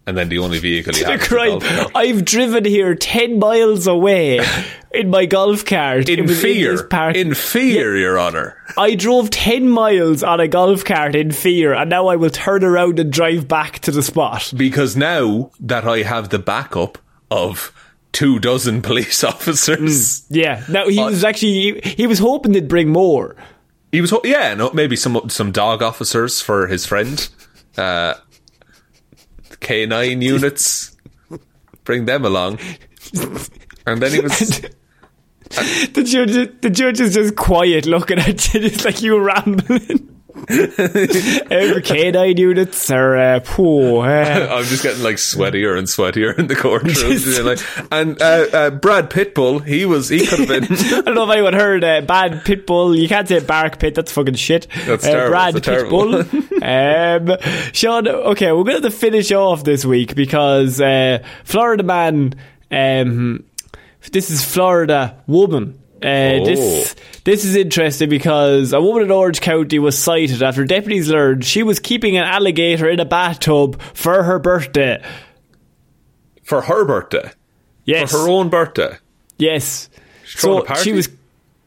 And 0.08 0.18
then 0.18 0.30
the 0.30 0.40
only 0.40 0.58
vehicle 0.58 0.94
he 0.96 1.04
had 1.12 1.20
crime. 1.20 1.60
I've 1.94 2.26
driven 2.26 2.66
here 2.66 2.96
ten 2.96 3.38
miles 3.38 3.86
away 3.86 4.40
in 4.92 5.10
my 5.12 5.26
golf 5.28 5.66
cart. 5.66 6.10
In 6.10 6.28
fear, 6.28 6.82
park. 6.88 7.16
in 7.16 7.36
fear, 7.36 7.96
Your 7.96 8.20
Honour. 8.20 8.58
I 8.78 8.96
drove 8.96 9.30
ten 9.30 9.70
miles 9.70 10.24
on 10.24 10.40
a 10.40 10.48
golf 10.48 10.84
cart 10.86 11.14
in 11.14 11.32
fear, 11.32 11.74
and 11.74 11.90
now 11.92 12.08
I 12.08 12.16
will 12.16 12.32
turn 12.32 12.64
around 12.64 12.98
and 13.00 13.12
drive 13.14 13.48
back 13.48 13.80
to 13.80 13.92
the 13.92 14.02
spot. 14.02 14.52
Because 14.56 14.96
now 14.96 15.52
that 15.60 15.86
I 15.86 16.04
have 16.04 16.30
the 16.30 16.40
backup 16.40 16.98
of 17.30 17.72
two 18.12 18.40
dozen 18.40 18.82
police 18.90 19.24
officers, 19.24 20.26
Yeah. 20.30 20.64
Now 20.70 20.88
he 20.88 21.00
Uh, 21.00 21.06
was 21.10 21.24
actually 21.24 21.80
he, 21.82 21.90
he 21.98 22.08
was 22.08 22.20
hoping 22.20 22.52
they'd 22.54 22.68
bring 22.68 22.90
more. 22.90 23.36
He 23.92 24.02
was, 24.02 24.12
ho- 24.12 24.22
yeah, 24.24 24.54
no, 24.54 24.72
maybe 24.72 24.96
some 24.96 25.30
some 25.30 25.52
dog 25.52 25.82
officers 25.82 26.42
for 26.42 26.68
his 26.68 26.86
friend. 26.86 27.28
Uh, 27.78 28.14
K9 29.62 30.22
units, 30.34 30.96
bring 31.84 32.06
them 32.06 32.24
along. 32.26 32.60
And 33.86 34.02
then 34.02 34.12
he 34.12 34.20
was, 34.20 34.40
The 35.50 36.04
judge, 36.06 36.62
the 36.62 36.70
judge 36.70 37.00
is 37.00 37.16
just 37.16 37.36
quiet, 37.36 37.88
looking 37.88 38.20
at 38.20 38.54
you, 38.54 38.60
just 38.70 38.86
like 38.86 39.02
you 39.02 39.20
rambling. 39.20 40.19
Every 41.52 41.82
canine 41.82 42.38
units 42.38 42.90
are 42.90 43.18
uh, 43.18 43.40
poor. 43.44 44.06
Uh, 44.06 44.48
I'm 44.58 44.64
just 44.66 44.84
getting 44.84 45.04
like 45.04 45.16
sweatier 45.16 45.78
and 45.78 45.88
sweatier 45.88 46.38
in 46.38 46.48
the 46.48 46.56
courtroom. 46.56 47.46
like, 47.46 47.60
and 47.92 48.22
uh, 48.22 48.48
uh, 48.52 48.70
Brad 48.72 49.10
Pitbull, 49.10 49.66
he 49.66 49.86
was, 49.86 50.10
he 50.10 50.26
could 50.26 50.40
have 50.40 50.48
been. 50.48 50.64
I 50.66 51.02
don't 51.02 51.16
know 51.16 51.24
if 51.24 51.30
anyone 51.32 51.54
heard 51.54 51.84
uh, 51.84 52.02
bad 52.02 52.44
pitbull. 52.46 52.98
You 52.98 53.08
can't 53.08 53.28
say 53.28 53.40
bark 53.40 53.80
pit. 53.80 53.96
That's 53.96 54.12
fucking 54.12 54.36
shit. 54.36 54.68
That's 54.86 55.06
uh, 55.06 55.10
terrible. 55.10 55.32
Brad 55.32 55.54
That's 55.56 55.68
pitbull. 55.68 57.32
um, 57.32 57.72
Sean, 57.74 58.08
okay, 58.08 58.52
we're 58.52 58.64
going 58.64 58.82
to 58.82 58.92
finish 58.92 59.32
off 59.32 59.64
this 59.64 59.86
week 59.86 60.16
because 60.16 60.80
uh, 60.80 61.24
Florida 61.44 61.84
man. 61.84 62.36
Um, 62.72 63.46
this 64.12 64.30
is 64.32 64.44
Florida 64.44 65.22
woman. 65.28 65.80
Uh, 66.02 66.44
This 66.46 66.60
Oh. 66.98 67.02
this 67.26 67.44
is 67.46 67.56
interesting 67.56 68.10
because 68.10 68.72
a 68.74 68.82
woman 68.82 69.04
in 69.04 69.12
Orange 69.12 69.42
County 69.42 69.80
was 69.80 69.98
cited 69.98 70.42
after 70.42 70.64
deputies 70.66 71.10
learned 71.10 71.44
she 71.46 71.62
was 71.64 71.80
keeping 71.80 72.16
an 72.18 72.24
alligator 72.24 72.90
in 72.90 73.00
a 73.00 73.06
bathtub 73.06 73.82
for 73.94 74.24
her 74.24 74.40
birthday. 74.40 75.02
for 76.44 76.62
her 76.62 76.84
birthday. 76.86 77.30
Yes, 77.86 78.12
For 78.12 78.20
her 78.20 78.30
own 78.30 78.50
birthday. 78.50 78.98
yes. 79.38 79.90
throwing 80.26 80.66
So 80.68 80.74
she 80.76 80.94
was 80.94 81.10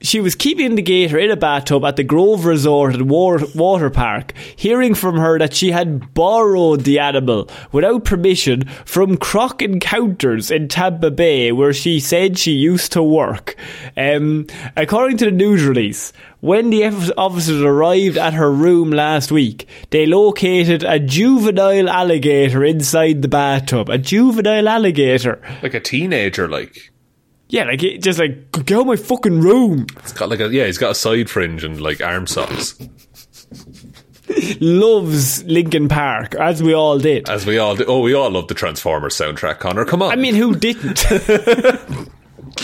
she 0.03 0.21
was 0.21 0.35
keeping 0.35 0.75
the 0.75 0.83
gator 0.83 1.19
in 1.19 1.31
a 1.31 1.37
bathtub 1.37 1.85
at 1.85 1.97
the 1.97 2.05
Grove 2.05 2.45
Resort 2.45 2.95
and 2.95 3.11
Water, 3.11 3.91
Park, 3.91 4.33
hearing 4.57 4.95
from 4.95 5.17
her 5.17 5.39
that 5.39 5.55
she 5.55 5.71
had 5.71 6.13
borrowed 6.15 6.81
the 6.81 6.99
animal 6.99 7.49
without 7.71 8.05
permission 8.05 8.65
from 8.85 9.17
Croc 9.17 9.63
Encounters 9.63 10.51
in 10.51 10.69
Tampa 10.69 11.11
Bay, 11.11 11.53
where 11.53 11.73
she 11.73 12.01
said 12.01 12.39
she 12.39 12.53
used 12.53 12.93
to 12.93 13.03
work. 13.03 13.57
Um, 13.97 14.47
according 14.77 15.19
to 15.19 15.27
the 15.27 15.31
news 15.31 15.65
release, 15.65 16.13
when 16.41 16.71
the 16.71 16.85
officers 17.17 17.63
arrived 17.63 18.19
at 18.19 18.35
her 18.35 18.53
room 18.53 18.91
last 18.91 19.31
week, 19.31 19.69
they 19.91 20.07
located 20.07 20.83
a 20.83 20.99
juvenile 20.99 21.89
alligator 21.89 22.65
inside 22.65 23.23
the 23.23 23.29
bathtub. 23.29 23.89
A 23.89 23.99
juvenile 23.99 24.69
alligator. 24.69 25.41
Like 25.63 25.75
a 25.75 25.81
teenager, 25.81 26.49
like. 26.49 26.92
Yeah, 27.53 27.65
like 27.65 27.83
it, 27.83 27.99
just 28.03 28.19
like 28.19 28.51
get 28.65 28.79
out 28.79 28.87
my 28.87 28.97
fucking 28.97 29.43
room. 29.43 29.87
It's 29.99 30.15
got 30.15 30.31
like 30.31 30.41
a 30.41 30.49
yeah, 30.49 30.65
he's 30.65 30.79
got 30.79 30.93
a 30.93 30.95
side 30.95 31.29
fringe 31.29 31.65
and 31.65 31.79
like 31.83 32.01
arm 32.03 32.27
socks, 32.27 32.79
Loves 34.61 35.45
Linkin 35.45 35.87
Park, 35.89 36.35
as 36.37 36.63
we 36.63 36.73
all 36.73 36.99
did. 36.99 37.29
as 37.29 37.45
we 37.45 37.59
all 37.59 37.77
did. 37.77 37.89
Oh, 37.91 38.01
we 38.01 38.15
all 38.15 38.31
love 38.31 38.49
the 38.49 38.55
Transformers 38.55 39.15
soundtrack. 39.15 39.59
Connor, 39.59 39.85
come 39.85 40.01
on. 40.01 40.13
I 40.13 40.17
mean, 40.17 40.35
who 40.35 40.55
didn't? 40.55 41.05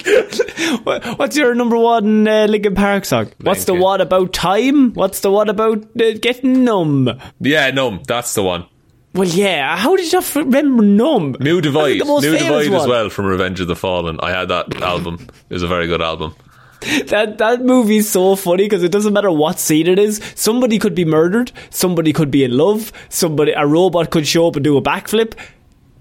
What's 1.19 1.37
your 1.37 1.55
number 1.55 1.77
one 1.77 2.27
uh, 2.27 2.47
Linkin 2.49 2.75
Park 2.75 3.05
song? 3.05 3.31
What's 3.43 3.67
the 3.67 3.73
Linkin. 3.73 3.85
what 3.85 4.01
about 4.01 4.33
time? 4.33 4.95
What's 4.95 5.21
the 5.21 5.31
what 5.31 5.51
about 5.51 5.85
uh, 6.01 6.13
getting 6.19 6.65
numb? 6.65 7.11
yeah, 7.41 7.71
numb. 7.73 8.01
that's 8.07 8.35
the 8.35 8.43
one. 8.43 8.65
Well, 9.15 9.29
yeah. 9.29 9.77
How 9.77 9.97
did 9.97 10.13
you 10.13 10.21
remember 10.35 10.83
numb? 10.83 11.37
New 11.41 11.61
Divide, 11.61 11.99
New 11.99 12.21
Divide 12.21 12.73
as 12.73 12.87
well 12.87 13.11
from 13.11 13.27
Revenge 13.27 13.61
of 13.61 13.69
the 13.69 13.77
Fallen. 13.77 14.21
I 14.23 14.31
had 14.31 14.49
that 14.49 14.81
album. 14.83 15.27
It 15.49 15.55
was 15.55 15.63
a 15.63 15.69
very 15.69 15.87
good 15.87 16.03
album. 16.03 16.35
That 17.07 17.39
that 17.39 17.63
movie's 17.63 18.09
so 18.09 18.37
funny 18.37 18.67
because 18.67 18.85
it 18.85 18.93
doesn't 18.93 19.13
matter 19.13 19.33
what 19.33 19.59
scene 19.59 19.89
it 19.89 19.99
is. 19.99 20.21
Somebody 20.37 20.79
could 20.79 20.95
be 20.95 21.05
murdered. 21.05 21.51
Somebody 21.71 22.13
could 22.13 22.31
be 22.31 22.45
in 22.45 22.57
love. 22.57 22.93
Somebody 23.09 23.51
a 23.51 23.67
robot 23.67 24.11
could 24.11 24.29
show 24.29 24.47
up 24.47 24.55
and 24.55 24.63
do 24.63 24.77
a 24.77 24.81
backflip. 24.81 25.35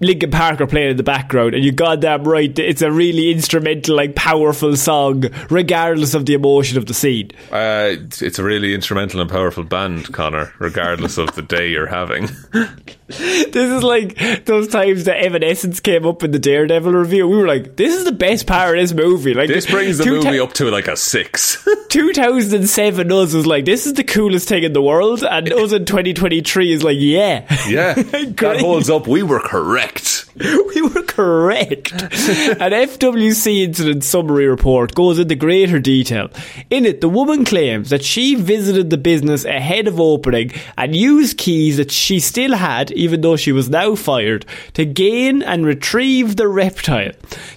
Linkin 0.00 0.30
Park 0.30 0.60
are 0.60 0.66
playing 0.66 0.90
in 0.90 0.96
the 0.96 1.02
background, 1.02 1.54
and 1.54 1.64
you 1.64 1.72
goddamn 1.72 2.22
right, 2.22 2.56
it's 2.56 2.82
a 2.82 2.92
really 2.92 3.32
instrumental, 3.32 3.96
like 3.96 4.14
powerful 4.14 4.76
song, 4.76 5.24
regardless 5.50 6.14
of 6.14 6.26
the 6.26 6.34
emotion 6.34 6.78
of 6.78 6.86
the 6.86 6.94
scene. 6.94 7.32
Uh, 7.50 7.96
it's 8.20 8.38
a 8.38 8.44
really 8.44 8.74
instrumental 8.74 9.20
and 9.20 9.28
powerful 9.28 9.64
band, 9.64 10.12
Connor, 10.12 10.52
regardless 10.60 11.18
of 11.18 11.34
the 11.34 11.42
day 11.42 11.68
you're 11.68 11.86
having. 11.88 12.28
This 13.48 13.70
is 13.72 13.82
like 13.82 14.44
those 14.44 14.68
times 14.68 15.04
that 15.04 15.24
Evanescence 15.24 15.80
came 15.80 16.06
up 16.06 16.22
in 16.22 16.30
the 16.30 16.38
Daredevil 16.38 16.92
review. 16.92 17.26
We 17.26 17.38
were 17.38 17.46
like, 17.46 17.76
"This 17.76 17.94
is 17.96 18.04
the 18.04 18.12
best 18.12 18.46
part 18.46 18.76
of 18.76 18.82
this 18.82 18.92
movie." 18.92 19.32
Like 19.32 19.48
This 19.48 19.64
brings 19.64 19.96
the 19.96 20.04
two 20.04 20.22
movie 20.22 20.38
up 20.38 20.52
to 20.54 20.70
like 20.70 20.88
a 20.88 20.96
six. 20.96 21.66
2007 21.88 23.10
us 23.10 23.32
was 23.32 23.46
like, 23.46 23.64
"This 23.64 23.86
is 23.86 23.94
the 23.94 24.04
coolest 24.04 24.48
thing 24.48 24.62
in 24.62 24.74
the 24.74 24.82
world," 24.82 25.24
and 25.24 25.50
us 25.52 25.72
in 25.72 25.86
2023 25.86 26.72
is 26.72 26.82
like, 26.84 26.98
"Yeah, 26.98 27.46
yeah, 27.66 27.94
that 27.94 28.58
holds 28.60 28.90
up. 28.90 29.06
We 29.06 29.22
were 29.22 29.40
correct. 29.40 30.26
we 30.36 30.82
were 30.82 31.02
correct." 31.02 31.92
An 31.92 32.72
FWC 32.72 33.64
incident 33.64 34.04
summary 34.04 34.46
report 34.46 34.94
goes 34.94 35.18
into 35.18 35.34
greater 35.34 35.78
detail. 35.78 36.28
In 36.68 36.84
it, 36.84 37.00
the 37.00 37.08
woman 37.08 37.46
claims 37.46 37.88
that 37.88 38.04
she 38.04 38.34
visited 38.34 38.90
the 38.90 38.98
business 38.98 39.46
ahead 39.46 39.88
of 39.88 39.98
opening 39.98 40.52
and 40.76 40.94
used 40.94 41.38
keys 41.38 41.78
that 41.78 41.90
she 41.90 42.20
still 42.20 42.54
had, 42.54 42.90
even 42.98 43.20
though 43.20 43.36
she 43.36 43.52
was 43.52 43.70
now 43.70 43.94
fired, 43.94 44.44
to 44.74 44.84
gain 44.84 45.42
and 45.42 45.64
retrieve 45.64 46.36
the 46.36 46.48
reptile, 46.48 47.12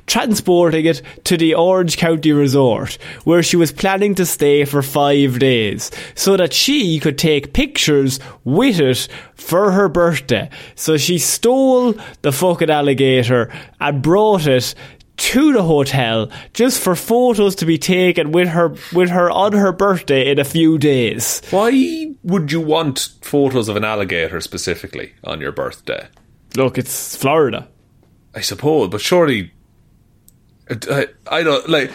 transporting 0.08 0.86
it 0.86 1.02
to 1.24 1.38
the 1.38 1.56
Orange 1.56 1.98
County 1.98 2.32
Resort, 2.32 2.98
where 3.24 3.44
she 3.44 3.58
was 3.58 3.72
planning 3.72 4.16
to 4.16 4.26
stay 4.26 4.66
for 4.66 4.82
five 4.82 5.40
days, 5.40 5.92
so 6.16 6.38
that 6.38 6.54
she 6.54 7.00
could 7.00 7.18
take 7.18 7.54
pictures 7.54 8.20
with 8.44 8.80
it 8.80 9.08
for 9.36 9.72
her 9.72 9.90
birthday. 9.90 10.50
So 10.76 10.98
she 10.98 11.18
stole 11.18 11.96
the 12.22 12.32
fucking 12.32 12.70
alligator 12.70 13.52
and 13.80 14.02
brought 14.02 14.48
it 14.48 14.76
to 15.22 15.54
the 15.54 15.62
hotel 15.64 16.30
just 16.54 16.82
for 16.82 16.96
photos 16.96 17.56
to 17.56 17.66
be 17.66 17.78
taken 17.78 18.32
with 18.32 18.48
her 18.50 18.76
with 18.92 19.10
her 19.10 19.30
on 19.30 19.54
her 19.54 19.72
birthday 19.72 20.32
in 20.32 20.40
a 20.40 20.44
few 20.44 20.78
days. 20.78 21.42
Why 21.52 22.14
would 22.24 22.52
you 22.52 22.60
want 22.60 23.10
photos 23.22 23.70
of 23.70 23.76
an 23.76 23.84
alligator 23.84 24.42
specifically 24.42 25.14
on 25.24 25.40
your 25.40 25.52
birthday? 25.52 26.08
Look, 26.56 26.78
it's 26.78 27.16
Florida. 27.16 27.68
I 28.34 28.42
suppose, 28.42 28.90
but 28.90 29.02
surely, 29.02 29.52
I, 30.90 31.08
I 31.28 31.44
don't 31.44 31.68
like. 31.70 31.92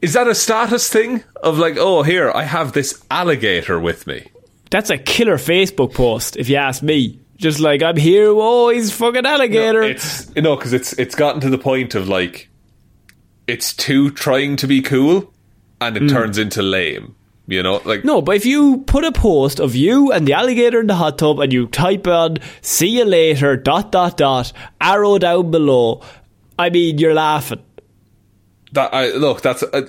Is 0.00 0.14
that 0.14 0.28
a 0.28 0.34
status 0.34 0.88
thing 0.88 1.22
of 1.42 1.58
like, 1.58 1.76
oh, 1.76 2.02
here 2.02 2.30
I 2.32 2.44
have 2.44 2.72
this 2.72 3.04
alligator 3.10 3.78
with 3.78 4.06
me? 4.06 4.30
That's 4.70 4.88
a 4.88 4.96
killer 4.96 5.36
Facebook 5.36 5.94
post, 5.94 6.36
if 6.36 6.48
you 6.48 6.56
ask 6.56 6.82
me. 6.82 7.20
Just 7.36 7.58
like 7.58 7.82
I'm 7.82 7.96
here, 7.96 8.28
oh, 8.28 8.68
he's 8.68 8.92
fucking 8.92 9.26
alligator. 9.26 9.82
It's 9.82 10.30
you 10.36 10.42
know 10.42 10.56
because 10.56 10.72
it's 10.72 10.92
it's 10.94 11.14
gotten 11.14 11.40
to 11.40 11.50
the 11.50 11.58
point 11.58 11.94
of 11.94 12.08
like, 12.08 12.48
it's 13.46 13.74
too 13.74 14.10
trying 14.10 14.56
to 14.56 14.66
be 14.66 14.82
cool, 14.82 15.32
and 15.80 15.96
it 15.96 16.08
turns 16.08 16.38
into 16.38 16.62
lame. 16.62 17.14
You 17.46 17.64
know, 17.64 17.82
like 17.84 18.04
No, 18.04 18.22
but 18.22 18.36
if 18.36 18.46
you 18.46 18.78
put 18.86 19.04
a 19.04 19.10
post 19.10 19.58
of 19.58 19.74
you 19.74 20.12
and 20.12 20.26
the 20.26 20.34
alligator 20.34 20.80
in 20.80 20.86
the 20.86 20.94
hot 20.94 21.18
tub 21.18 21.40
and 21.40 21.52
you 21.52 21.66
type 21.66 22.06
on 22.06 22.38
see 22.60 22.98
you 22.98 23.04
later 23.04 23.56
dot 23.56 23.90
dot 23.90 24.16
dot 24.16 24.52
arrow 24.80 25.18
down 25.18 25.50
below, 25.50 26.00
I 26.56 26.70
mean 26.70 26.98
you're 26.98 27.14
laughing. 27.14 27.62
that. 28.72 28.94
I, 28.94 29.10
look, 29.10 29.42
that's 29.42 29.64
uh, 29.64 29.82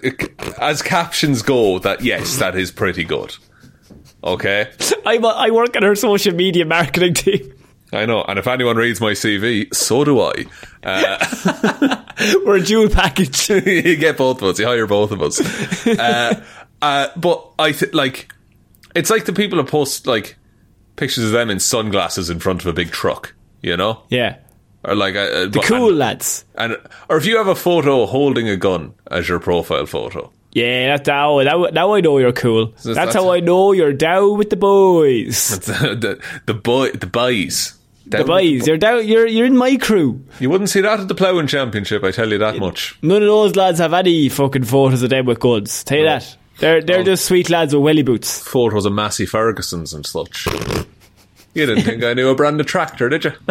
as 0.60 0.82
captions 0.82 1.43
go. 1.43 1.78
That 1.78 2.02
yes, 2.02 2.38
that 2.38 2.56
is 2.56 2.72
pretty 2.72 3.04
good. 3.04 3.36
Okay. 4.24 4.72
I 5.06 5.18
I 5.18 5.52
work 5.52 5.76
in 5.76 5.84
our 5.84 5.93
social 5.93 6.34
media 6.34 6.66
marketing 6.66 7.14
team. 7.14 7.54
I 7.94 8.06
know, 8.06 8.24
and 8.24 8.39
if 8.39 8.48
anyone 8.48 8.78
reads 8.78 9.02
my 9.02 9.12
CV, 9.12 9.74
so 9.76 10.04
do 10.06 10.22
I. 10.22 10.46
We're 12.46 12.58
a 12.58 12.62
dual 12.64 12.89
package. 12.89 13.50
you 13.50 13.96
get 13.98 14.18
both 14.18 14.42
of 14.42 14.50
us. 14.50 14.60
You 14.60 14.66
hire 14.66 14.88
both 14.88 15.12
of 15.12 15.22
us. 15.22 15.39
Uh, 16.00 16.42
uh, 16.82 17.08
but 17.16 17.48
I 17.60 17.72
th- 17.74 17.94
like 17.94 18.34
it's 18.96 19.10
like 19.10 19.26
the 19.26 19.34
people 19.34 19.58
that 19.58 19.70
post 19.70 20.08
like 20.08 20.38
pictures 20.96 21.26
of 21.26 21.32
them 21.32 21.50
in 21.50 21.60
sunglasses 21.60 22.30
in 22.30 22.39
front 22.39 22.62
of 22.62 22.68
a 22.68 22.74
big 22.74 22.92
truck. 22.92 23.34
You 23.62 23.78
know, 23.78 24.04
Yeah. 24.10 24.38
or 24.84 24.96
like 24.96 25.16
uh, 25.16 25.46
The 25.48 25.64
cool 25.66 25.94
lads. 25.94 26.46
and 26.56 26.78
or 27.10 27.18
if 27.18 27.26
you 27.26 27.38
have 27.38 27.48
a 27.48 27.56
photo 27.56 28.06
holding 28.08 28.48
a 28.50 28.56
gun 28.58 28.94
as 29.10 29.28
your 29.30 29.39
profile 29.39 29.86
photo. 29.86 30.32
Yeah, 30.54 30.98
that's 30.98 31.08
how, 31.08 31.39
now, 31.42 31.64
now 31.72 31.94
I 31.94 32.02
know 32.02 32.18
you're 32.18 32.34
cool. 32.34 32.68
That's, 32.72 32.84
that's- 32.84 33.14
how 33.16 33.32
I 33.32 33.39
know 33.39 33.72
you're 33.72 33.94
down 33.94 34.38
with 34.38 34.50
the 34.50 34.58
boys. 34.58 35.60
the 35.60 36.20
the 36.46 36.54
boy 36.54 36.92
the 36.92 37.08
boys. 37.08 37.74
The 38.06 38.24
boys, 38.24 38.68
you're 38.68 38.78
down. 38.78 39.08
You're 39.08 39.28
you're 39.28 39.45
in 39.45 39.56
my 39.56 39.78
crew. 39.78 40.24
You 40.39 40.49
wouldn't 40.49 40.70
see 40.70 40.82
that 40.82 40.99
at 40.99 41.08
the 41.08 41.16
ploughing 41.16 41.47
championship. 41.47 42.04
I 42.04 42.12
tell 42.12 42.30
you 42.32 42.38
that 42.39 42.58
much. 42.58 42.97
None 43.02 43.22
of 43.22 43.28
those 43.28 43.56
lads 43.56 43.80
have 43.80 43.93
any 43.93 44.28
fucking 44.30 44.64
photos 44.64 45.04
of 45.04 45.10
them 45.12 45.26
with 45.26 45.39
guns. 45.39 45.84
Tell 45.84 45.97
you 45.99 46.06
that. 46.06 46.36
They're 46.60 46.82
they're 46.82 47.04
just 47.04 47.26
sweet 47.26 47.49
lads 47.49 47.74
with 47.74 47.84
welly 47.84 48.04
boots. 48.04 48.39
Photos 48.41 48.86
of 48.86 48.93
Massey 48.93 49.26
Ferguson's 49.26 49.93
and 49.93 50.06
such. 50.06 50.47
You 51.54 51.66
didn't 51.66 51.84
think 51.84 52.04
I 52.04 52.14
knew 52.14 52.30
a 52.30 52.36
brand 52.36 52.60
of 52.62 52.66
tractor, 52.66 53.10
did 53.10 53.26
you? 53.26 53.32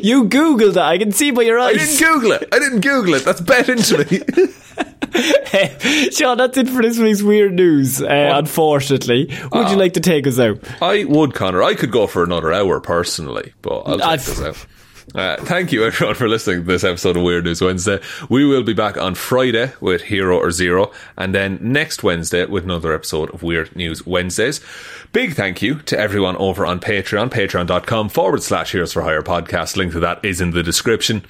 You 0.00 0.24
googled 0.24 0.74
that. 0.74 0.84
I 0.84 0.98
can 0.98 1.12
see 1.12 1.30
by 1.30 1.42
your 1.42 1.58
eyes. 1.58 1.74
I 1.74 1.78
didn't 1.78 1.98
Google 1.98 2.32
it. 2.32 2.48
I 2.52 2.58
didn't 2.58 2.80
Google 2.80 3.14
it. 3.14 3.24
That's 3.24 3.40
bet 3.40 3.68
into 3.68 3.98
me. 3.98 4.20
Sean, 6.12 6.36
that's 6.38 6.56
it 6.56 6.68
for 6.68 6.82
this 6.82 6.98
week's 6.98 7.22
weird 7.22 7.52
news. 7.54 8.00
Uh, 8.02 8.30
unfortunately, 8.34 9.26
would 9.52 9.70
you 9.70 9.76
like 9.76 9.94
to 9.94 10.00
take 10.00 10.26
us 10.26 10.38
out? 10.38 10.58
I 10.82 11.04
would, 11.04 11.34
Connor. 11.34 11.62
I 11.62 11.74
could 11.74 11.90
go 11.90 12.06
for 12.06 12.22
another 12.22 12.52
hour 12.52 12.80
personally, 12.80 13.52
but 13.62 13.80
I'll 13.80 13.98
take 13.98 14.06
I've- 14.06 14.24
this 14.24 14.40
out. 14.40 14.66
Uh, 15.12 15.36
thank 15.44 15.72
you 15.72 15.84
everyone 15.84 16.14
for 16.14 16.28
listening 16.28 16.60
to 16.60 16.66
this 16.66 16.84
episode 16.84 17.16
of 17.16 17.24
Weird 17.24 17.44
News 17.44 17.60
Wednesday. 17.60 17.98
We 18.28 18.44
will 18.44 18.62
be 18.62 18.74
back 18.74 18.96
on 18.96 19.16
Friday 19.16 19.72
with 19.80 20.02
Hero 20.02 20.38
or 20.38 20.52
Zero, 20.52 20.92
and 21.16 21.34
then 21.34 21.58
next 21.60 22.04
Wednesday 22.04 22.44
with 22.46 22.62
another 22.62 22.94
episode 22.94 23.30
of 23.30 23.42
Weird 23.42 23.74
News 23.74 24.06
Wednesdays. 24.06 24.60
Big 25.12 25.34
thank 25.34 25.62
you 25.62 25.80
to 25.80 25.98
everyone 25.98 26.36
over 26.36 26.64
on 26.64 26.78
Patreon, 26.78 27.28
patreon.com 27.30 28.08
forward 28.08 28.44
slash 28.44 28.70
Heroes 28.70 28.92
for 28.92 29.02
Hire 29.02 29.22
podcast. 29.22 29.76
Link 29.76 29.90
to 29.94 30.00
that 30.00 30.24
is 30.24 30.40
in 30.40 30.52
the 30.52 30.62
description. 30.62 31.24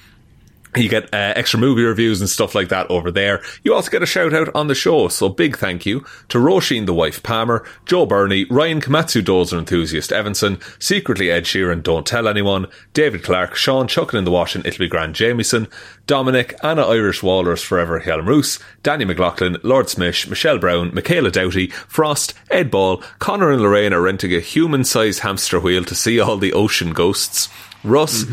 You 0.77 0.89
get 0.89 1.12
uh, 1.12 1.33
extra 1.35 1.59
movie 1.59 1.83
reviews 1.83 2.21
and 2.21 2.31
stuff 2.31 2.55
like 2.55 2.68
that 2.68 2.89
over 2.91 3.11
there. 3.11 3.43
You 3.64 3.75
also 3.75 3.91
get 3.91 4.05
a 4.05 4.07
shout 4.07 4.33
out 4.33 4.55
on 4.55 4.68
the 4.68 4.75
show. 4.75 5.09
So 5.09 5.29
big 5.29 5.59
thank 5.59 5.85
you 5.85 6.05
to 6.29 6.39
Roisin 6.39 6.87
the 6.87 6.95
Wife 6.95 7.25
Palmer, 7.25 7.66
Joe 7.87 8.07
Bernie, 8.07 8.45
Ryan 8.45 8.81
Komatsu 8.81 9.21
Dozer 9.21 9.59
Enthusiast 9.59 10.12
Evanson, 10.12 10.61
Secretly 10.79 11.29
Ed 11.29 11.45
Sheeran 11.45 11.83
Don't 11.83 12.07
Tell 12.07 12.29
Anyone, 12.29 12.66
David 12.93 13.25
Clarke, 13.25 13.57
Shaun 13.57 13.89
Chuckin 13.89 14.18
in 14.18 14.25
the 14.25 14.31
It'll 14.31 14.79
Be 14.79 14.89
Grand 14.89 15.16
Jamieson, 15.16 15.66
Dominic, 16.07 16.55
Anna 16.62 16.87
Irish 16.87 17.23
Walrus 17.23 17.62
Forever 17.62 18.01
Hjelmroos, 18.01 18.62
Danny 18.85 19.05
McLaughlin, 19.05 19.57
Lordsmish, 19.57 20.29
Michelle 20.29 20.59
Browne, 20.59 20.95
Michaela 20.95 21.33
Doughty, 21.33 21.68
Frost, 21.68 22.35
Ed 22.49 22.71
Ball, 22.71 22.99
Connor 23.18 23.51
and 23.51 23.62
Lorraine 23.62 23.93
are 23.93 24.03
renting 24.03 24.35
a 24.35 24.41
human 24.41 24.85
sized 24.85 25.21
hamster 25.21 25.59
wheel 25.59 25.85
to 25.85 25.97
see 25.97 26.21
all 26.21 26.37
the 26.37 26.53
ocean 26.53 26.93
ghosts. 26.93 27.49
Russ, 27.83 28.25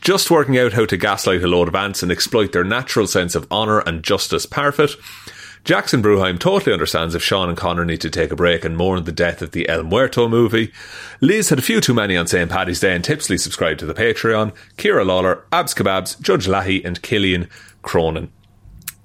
just 0.00 0.30
working 0.30 0.58
out 0.58 0.72
how 0.72 0.86
to 0.86 0.96
gaslight 0.96 1.42
a 1.42 1.46
load 1.46 1.68
of 1.68 1.74
ants 1.74 2.02
and 2.02 2.12
exploit 2.12 2.52
their 2.52 2.64
natural 2.64 3.06
sense 3.06 3.34
of 3.34 3.46
honour 3.50 3.80
and 3.80 4.02
justice. 4.02 4.46
Parfitt. 4.46 4.96
Jackson 5.64 6.02
Brueheim 6.02 6.38
totally 6.38 6.72
understands 6.72 7.14
if 7.14 7.22
Sean 7.22 7.48
and 7.48 7.58
Connor 7.58 7.84
need 7.84 8.00
to 8.00 8.10
take 8.10 8.30
a 8.30 8.36
break 8.36 8.64
and 8.64 8.76
mourn 8.76 9.04
the 9.04 9.12
death 9.12 9.42
of 9.42 9.50
the 9.50 9.68
El 9.68 9.82
Muerto 9.82 10.28
movie. 10.28 10.72
Liz 11.20 11.50
had 11.50 11.58
a 11.58 11.62
few 11.62 11.80
too 11.80 11.92
many 11.92 12.16
on 12.16 12.26
St. 12.26 12.48
Paddy's 12.50 12.80
Day 12.80 12.94
and 12.94 13.04
tipsily 13.04 13.36
subscribed 13.36 13.80
to 13.80 13.86
the 13.86 13.92
Patreon. 13.92 14.54
Ciara 14.78 15.04
Lawler, 15.04 15.44
Abs 15.52 15.74
Kebabs, 15.74 16.20
Judge 16.20 16.46
Leahy, 16.46 16.82
and 16.84 17.02
Killian 17.02 17.48
Cronin. 17.82 18.30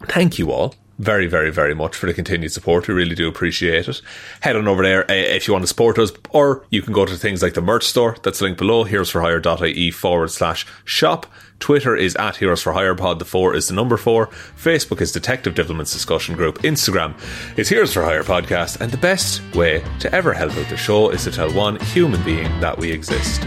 Thank 0.08 0.38
you 0.38 0.52
all 0.52 0.76
very, 1.04 1.28
very, 1.28 1.52
very 1.52 1.76
much 1.76 1.96
for 1.96 2.08
the 2.08 2.14
continued 2.14 2.52
support. 2.52 2.88
We 2.88 2.94
really 2.94 3.16
do 3.16 3.28
appreciate 3.28 3.88
it. 3.88 4.02
Head 4.42 4.56
on 4.56 4.68
over 4.68 4.84
there 4.84 5.04
uh, 5.10 5.14
if 5.14 5.48
you 5.48 5.54
want 5.54 5.64
to 5.64 5.68
support 5.68 6.00
us, 6.00 6.12
or 6.32 6.66
you 6.70 6.82
can 6.82 6.94
go 6.94 7.06
to 7.06 7.16
things 7.16 7.42
like 7.42 7.54
the 7.54 7.62
merch 7.62 7.84
store 7.84 8.18
that's 8.24 8.42
linked 8.42 8.58
below, 8.58 8.86
heroesforhire.ie 8.86 9.92
forward 9.92 10.32
slash 10.32 10.66
shop. 10.86 11.26
Twitter 11.60 11.96
is 11.96 12.16
at 12.18 12.36
Heroes 12.36 12.62
for 12.62 12.74
Hire 12.74 12.96
Pod. 12.96 13.20
The 13.20 13.26
four 13.26 13.56
is 13.56 13.70
the 13.70 13.74
number 13.74 13.96
four. 13.96 14.28
Facebook 14.58 15.00
is 15.00 15.14
Detective 15.14 15.56
Divilment's 15.56 15.94
discussion 15.94 16.36
group. 16.36 16.60
Instagram 16.64 17.16
is 17.58 17.70
Heroes 17.70 17.94
for 17.94 18.04
Hire 18.04 18.24
Podcast. 18.24 18.82
And 18.82 18.92
the 18.92 18.98
best 18.98 19.42
way 19.56 19.82
to 20.00 20.14
ever 20.14 20.34
help 20.34 20.52
out 20.58 20.68
the 20.68 20.76
show 20.76 21.10
is 21.10 21.24
to 21.24 21.32
tell 21.32 21.54
one 21.54 21.80
human 21.80 22.22
being 22.24 22.60
that 22.60 22.78
we 22.78 22.92
exist. 22.92 23.44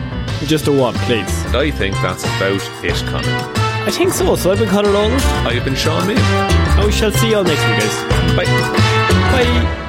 Just 0.47 0.67
a 0.67 0.73
one, 0.73 0.95
please. 0.95 1.45
And 1.45 1.57
I 1.57 1.71
think 1.71 1.95
that's 1.97 2.25
about 2.25 2.63
it, 2.83 2.97
Connor. 3.07 3.53
I 3.87 3.91
think 3.91 4.13
so. 4.13 4.35
So 4.35 4.51
I've 4.51 4.59
been 4.59 4.69
Connor 4.69 4.91
Lawler. 4.91 5.15
I 5.15 5.53
have 5.53 5.65
been 5.65 5.75
Shaun 5.75 6.03
Meighan. 6.09 6.66
And 6.77 6.85
we 6.85 6.93
shall 6.93 7.11
see 7.11 7.31
you 7.31 7.37
all 7.37 7.45
next 7.45 7.67
week, 7.67 7.81
guys. 7.81 8.37
Bye. 8.37 8.45
Bye. 9.33 9.83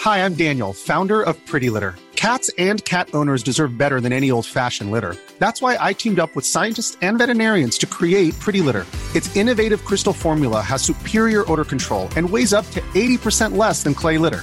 Hi, 0.00 0.24
I'm 0.24 0.34
Daniel, 0.34 0.72
founder 0.72 1.22
of 1.22 1.36
Pretty 1.46 1.70
Litter. 1.70 1.94
Cats 2.16 2.50
and 2.56 2.84
cat 2.84 3.08
owners 3.14 3.42
deserve 3.42 3.76
better 3.76 4.00
than 4.00 4.12
any 4.12 4.30
old 4.30 4.46
fashioned 4.46 4.90
litter. 4.90 5.16
That's 5.38 5.60
why 5.60 5.76
I 5.80 5.92
teamed 5.92 6.20
up 6.20 6.34
with 6.36 6.46
scientists 6.46 6.96
and 7.02 7.18
veterinarians 7.18 7.78
to 7.78 7.86
create 7.86 8.38
Pretty 8.38 8.60
Litter. 8.60 8.86
Its 9.14 9.34
innovative 9.36 9.84
crystal 9.84 10.12
formula 10.12 10.60
has 10.60 10.82
superior 10.82 11.50
odor 11.50 11.64
control 11.64 12.08
and 12.16 12.28
weighs 12.28 12.52
up 12.52 12.64
to 12.70 12.80
80% 12.80 13.56
less 13.56 13.82
than 13.82 13.94
clay 13.94 14.18
litter. 14.18 14.42